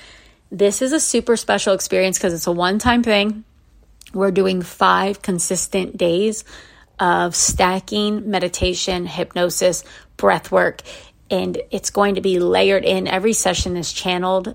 This 0.50 0.82
is 0.82 0.92
a 0.92 1.00
super 1.00 1.36
special 1.36 1.72
experience 1.72 2.18
because 2.18 2.34
it's 2.34 2.46
a 2.46 2.52
one 2.52 2.78
time 2.78 3.02
thing. 3.02 3.44
We're 4.12 4.30
doing 4.30 4.60
five 4.60 5.22
consistent 5.22 5.96
days 5.96 6.44
of 7.00 7.34
stacking, 7.34 8.30
meditation, 8.30 9.06
hypnosis, 9.06 9.84
breath 10.18 10.52
work, 10.52 10.82
and 11.30 11.58
it's 11.70 11.88
going 11.88 12.16
to 12.16 12.20
be 12.20 12.38
layered 12.38 12.84
in. 12.84 13.08
Every 13.08 13.32
session 13.32 13.76
is 13.78 13.90
channeled, 13.90 14.54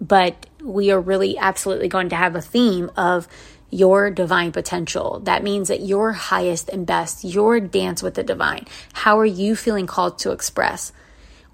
but 0.00 0.46
we 0.62 0.90
are 0.90 1.00
really 1.00 1.36
absolutely 1.36 1.88
going 1.88 2.08
to 2.08 2.16
have 2.16 2.34
a 2.34 2.40
theme 2.40 2.90
of 2.96 3.28
your 3.70 4.10
divine 4.10 4.52
potential. 4.52 5.20
That 5.20 5.42
means 5.42 5.68
that 5.68 5.80
your 5.80 6.12
highest 6.12 6.68
and 6.68 6.86
best, 6.86 7.24
your 7.24 7.60
dance 7.60 8.02
with 8.02 8.14
the 8.14 8.22
divine. 8.22 8.66
How 8.92 9.18
are 9.18 9.26
you 9.26 9.56
feeling 9.56 9.86
called 9.86 10.18
to 10.20 10.32
express? 10.32 10.92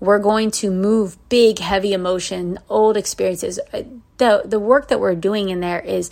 We're 0.01 0.19
going 0.19 0.51
to 0.53 0.71
move 0.71 1.17
big, 1.29 1.59
heavy 1.59 1.93
emotion, 1.93 2.59
old 2.69 2.97
experiences. 2.97 3.61
Uh, 3.73 3.83
the, 4.19 4.43
the 4.45 4.59
work 4.61 4.89
that 4.89 5.01
we're 5.01 5.15
doing 5.15 5.51
in 5.51 5.61
there 5.61 5.81
is 5.81 6.11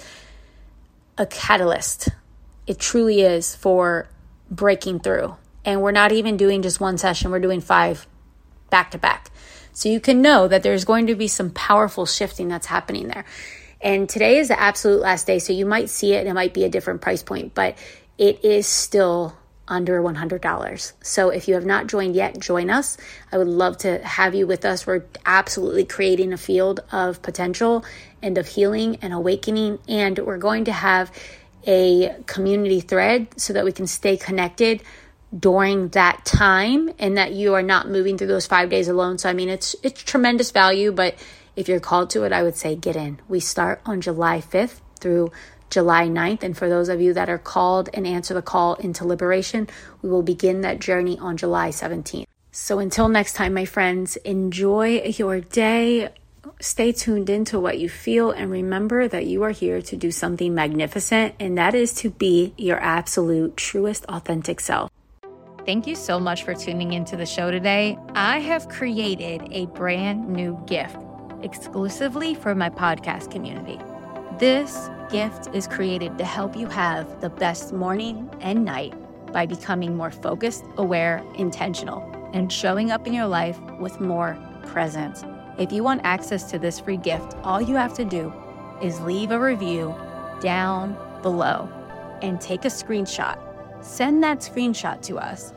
a 1.17 1.27
catalyst. 1.27 2.09
It 2.67 2.79
truly 2.79 3.23
is 3.23 3.55
for 3.55 4.09
breaking 4.51 5.01
through. 5.01 5.37
And 5.65 5.83
we're 5.83 5.93
not 5.93 6.13
even 6.13 6.37
doing 6.37 6.63
just 6.63 6.81
one 6.81 6.99
session, 6.99 7.31
we're 7.31 7.41
doing 7.41 7.61
five 7.61 8.07
back 8.71 8.91
to 8.93 8.99
back. 8.99 9.31
So 9.73 9.89
you 9.89 10.01
can 10.01 10.21
know 10.21 10.49
that 10.49 10.63
there's 10.63 10.85
going 10.85 11.07
to 11.07 11.15
be 11.15 11.29
some 11.29 11.51
powerful 11.51 12.05
shifting 12.05 12.49
that's 12.49 12.67
happening 12.67 13.09
there. 13.09 13.25
And 13.81 14.09
today 14.09 14.39
is 14.39 14.49
the 14.49 14.59
absolute 14.59 15.01
last 15.01 15.27
day. 15.27 15.39
So 15.39 15.53
you 15.53 15.67
might 15.67 15.89
see 15.89 16.15
it 16.15 16.21
and 16.21 16.29
it 16.29 16.35
might 16.35 16.55
be 16.55 16.65
a 16.65 16.69
different 16.69 17.01
price 17.01 17.23
point, 17.23 17.55
but 17.55 17.79
it 18.17 18.45
is 18.45 18.67
still 18.67 19.37
under 19.69 20.01
$100. 20.01 20.93
So 21.03 21.29
if 21.29 21.47
you 21.47 21.55
have 21.55 21.67
not 21.67 21.87
joined 21.87 22.17
yet, 22.17 22.39
join 22.39 22.71
us. 22.71 22.97
I 23.31 23.39
would 23.39 23.49
love 23.49 23.79
to 23.79 23.99
have 23.99 24.35
you 24.35 24.47
with 24.47 24.65
us. 24.65 24.87
We're 24.87 25.05
absolutely 25.27 25.85
creating 25.85 26.33
a 26.33 26.39
field 26.39 26.81
of 26.91 27.23
potential 27.23 27.85
and 28.23 28.39
of 28.39 28.49
healing 28.49 28.97
and 29.03 29.13
awakening. 29.13 29.79
And 29.87 30.19
we're 30.19 30.39
going 30.39 30.65
to 30.65 30.73
have 30.73 31.13
a 31.67 32.17
community 32.27 32.81
thread 32.81 33.29
so 33.39 33.53
that 33.53 33.65
we 33.65 33.73
can 33.73 33.87
stay 33.87 34.17
connected 34.17 34.83
during 35.39 35.89
that 35.89 36.25
time 36.25 36.91
and 36.99 37.19
that 37.19 37.33
you 37.33 37.55
are 37.55 37.63
not 37.63 37.89
moving 37.89 38.17
through 38.17 38.29
those 38.29 38.47
five 38.47 38.71
days 38.71 38.89
alone. 38.89 39.19
So 39.19 39.29
I 39.29 39.35
mean 39.35 39.51
it's 39.51 39.77
it's 39.83 40.03
tremendous 40.03 40.51
value, 40.51 40.91
but 40.91 41.17
if 41.59 41.69
you're 41.69 41.81
called 41.81 42.09
to 42.11 42.23
it, 42.23 42.33
I 42.33 42.45
would 42.45 42.55
say 42.55 42.77
get 42.77 42.95
in. 42.95 43.19
We 43.27 43.41
start 43.41 43.81
on 43.85 44.01
July 44.01 44.41
5th 44.41 44.81
through 45.01 45.33
July 45.71 46.07
9th. 46.07 46.45
And 46.45 46.57
for 46.57 46.69
those 46.69 46.89
of 46.89 47.01
you 47.01 47.13
that 47.15 47.29
are 47.29 47.37
called 47.37 47.89
and 47.93 48.07
answer 48.07 48.33
the 48.33 48.43
call 48.43 48.75
into 48.75 49.05
liberation, 49.05 49.69
we 50.01 50.09
will 50.09 50.23
begin 50.23 50.61
that 50.61 50.79
journey 50.79 51.19
on 51.19 51.37
July 51.37 51.71
17th. 51.71 52.27
So 52.53 52.79
until 52.79 53.09
next 53.09 53.33
time, 53.33 53.55
my 53.55 53.65
friends, 53.65 54.15
enjoy 54.19 55.03
your 55.17 55.41
day. 55.41 56.11
Stay 56.61 56.93
tuned 56.93 57.29
into 57.29 57.59
what 57.59 57.81
you 57.81 57.89
feel 57.89 58.31
and 58.31 58.53
remember 58.53 59.09
that 59.09 59.27
you 59.27 59.43
are 59.43 59.51
here 59.51 59.83
to 59.83 59.97
do 59.97 60.13
something 60.13 60.55
magnificent, 60.55 61.35
and 61.41 61.59
that 61.59 61.75
is 61.75 61.93
to 61.95 62.11
be 62.11 62.55
your 62.57 62.79
absolute 62.79 63.57
truest, 63.57 64.05
authentic 64.09 64.61
self. 64.61 64.93
Thank 65.67 65.89
you 65.89 65.97
so 65.97 66.21
much 66.21 66.45
for 66.45 66.55
tuning 66.55 66.93
into 66.93 67.17
the 67.17 67.27
show 67.27 67.51
today. 67.51 67.99
I 68.15 68.39
have 68.39 68.69
created 68.69 69.43
a 69.51 69.67
brand 69.67 70.29
new 70.29 70.59
gift 70.67 70.97
exclusively 71.43 72.35
for 72.35 72.55
my 72.55 72.71
podcast 72.71 73.31
community. 73.31 73.79
This 74.39 74.89
gift 75.11 75.49
is 75.55 75.67
created 75.67 76.19
to 76.19 76.25
help 76.25 76.57
you 76.57 76.67
have 76.67 77.21
the 77.21 77.31
best 77.31 77.73
morning 77.73 78.31
and 78.41 78.65
night 78.65 78.95
by 79.33 79.47
becoming 79.47 79.97
more 79.97 80.11
focused, 80.11 80.65
aware, 80.77 81.25
intentional, 81.37 82.01
and 82.33 82.53
showing 82.53 82.91
up 82.91 83.07
in 83.07 83.15
your 83.15 83.27
life 83.27 83.59
with 83.81 84.01
more 84.01 84.39
presence. 84.67 85.25
If 85.59 85.73
you 85.73 85.83
want 85.83 86.03
access 86.05 86.51
to 86.51 86.59
this 86.59 86.79
free 86.79 86.97
gift, 86.97 87.35
all 87.43 87.61
you 87.61 87.75
have 87.75 87.95
to 87.95 88.05
do 88.05 88.33
is 88.83 89.01
leave 89.01 89.31
a 89.31 89.41
review 89.41 89.95
down 90.41 90.97
below 91.23 91.69
and 92.23 92.41
take 92.41 92.65
a 92.65 92.69
screenshot. 92.69 93.39
Send 93.85 94.23
that 94.23 94.39
screenshot 94.39 95.03
to 95.03 95.19
us. 95.19 95.53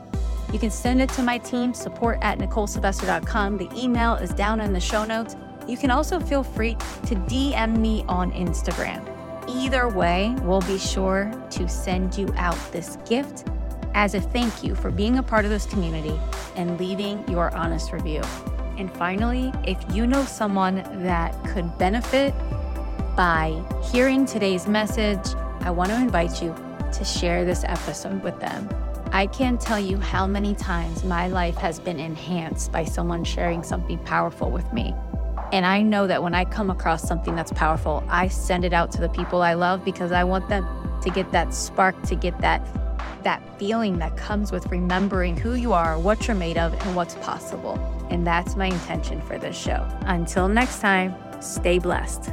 You 0.52 0.60
can 0.60 0.70
send 0.70 1.02
it 1.02 1.10
to 1.12 1.24
my 1.24 1.38
team, 1.38 1.74
support 1.74 2.20
at 2.22 2.40
NicholeSylvester.com. 2.40 3.58
The 3.58 3.70
email 3.76 4.16
is 4.16 4.32
down 4.32 4.60
in 4.60 4.74
the 4.74 4.80
show 4.80 5.06
notes. 5.06 5.36
You 5.72 5.78
can 5.78 5.89
also 5.89 6.19
feel 6.19 6.43
free 6.43 6.74
to 7.05 7.15
DM 7.15 7.78
me 7.78 8.03
on 8.09 8.34
Instagram. 8.34 9.07
Either 9.47 9.88
way, 9.88 10.36
we'll 10.41 10.59
be 10.59 10.78
sure 10.78 11.32
to 11.51 11.69
send 11.69 12.17
you 12.17 12.28
out 12.36 12.57
this 12.74 12.97
gift 13.07 13.45
as 13.93 14.13
a 14.13 14.19
thank 14.19 14.65
you 14.65 14.76
for 14.76 14.91
being 14.91 15.17
a 15.17 15.24
part 15.24 15.45
of 15.45 15.49
this 15.49 15.65
community 15.65 16.19
and 16.57 16.78
leaving 16.78 17.26
your 17.30 17.55
honest 17.55 17.93
review. 17.93 18.22
And 18.78 18.91
finally, 18.97 19.53
if 19.65 19.78
you 19.95 20.05
know 20.07 20.26
someone 20.26 20.84
that 21.03 21.41
could 21.45 21.78
benefit 21.78 22.34
by 23.15 23.63
hearing 23.93 24.26
today's 24.26 24.67
message, 24.67 25.26
I 25.61 25.72
want 25.72 25.89
to 25.91 25.95
invite 25.95 26.43
you 26.43 26.53
to 26.91 27.05
share 27.05 27.45
this 27.45 27.63
episode 27.63 28.22
with 28.24 28.38
them. 28.41 28.67
I 29.13 29.26
can't 29.26 29.59
tell 29.59 29.80
you 29.80 29.95
how 29.95 30.28
many 30.28 30.53
times 30.53 31.05
my 31.05 31.30
life 31.30 31.55
has 31.55 31.80
been 31.80 31.97
enhanced 31.97 32.74
by 32.74 32.84
someone 32.84 33.24
sharing 33.24 33.63
something 33.63 33.99
powerful 33.99 34.51
with 34.51 34.74
me. 34.74 34.93
And 35.52 35.66
I 35.66 35.82
know 35.82 36.08
that 36.08 36.24
when 36.24 36.34
I 36.34 36.45
come 36.45 36.70
across 36.70 37.06
something 37.06 37.36
that's 37.36 37.52
powerful, 37.52 38.04
I 38.08 38.30
send 38.30 38.64
it 38.64 38.74
out 38.74 38.91
to 38.91 39.02
the 39.02 39.10
people 39.10 39.41
I 39.41 39.54
love 39.54 39.84
because 39.84 40.12
I 40.12 40.24
want 40.24 40.47
them 40.47 40.66
to 41.02 41.10
get 41.10 41.32
that 41.32 41.54
spark, 41.54 42.02
to 42.04 42.16
get 42.16 42.39
that 42.39 42.66
that 43.24 43.41
feeling 43.60 43.99
that 43.99 44.18
comes 44.18 44.52
with 44.52 44.66
remembering 44.72 45.38
who 45.38 45.54
you 45.54 45.74
are, 45.74 45.99
what 45.99 46.28
you're 46.28 46.36
made 46.36 46.58
of, 46.58 46.74
and 46.74 46.95
what's 46.95 47.16
possible. 47.16 47.76
And 48.10 48.26
that's 48.26 48.56
my 48.56 48.66
intention 48.66 49.22
for 49.22 49.38
this 49.38 49.56
show. 49.56 49.88
Until 50.02 50.47
next 50.47 50.80
time, 50.80 51.14
stay 51.39 51.78
blessed. 51.78 52.32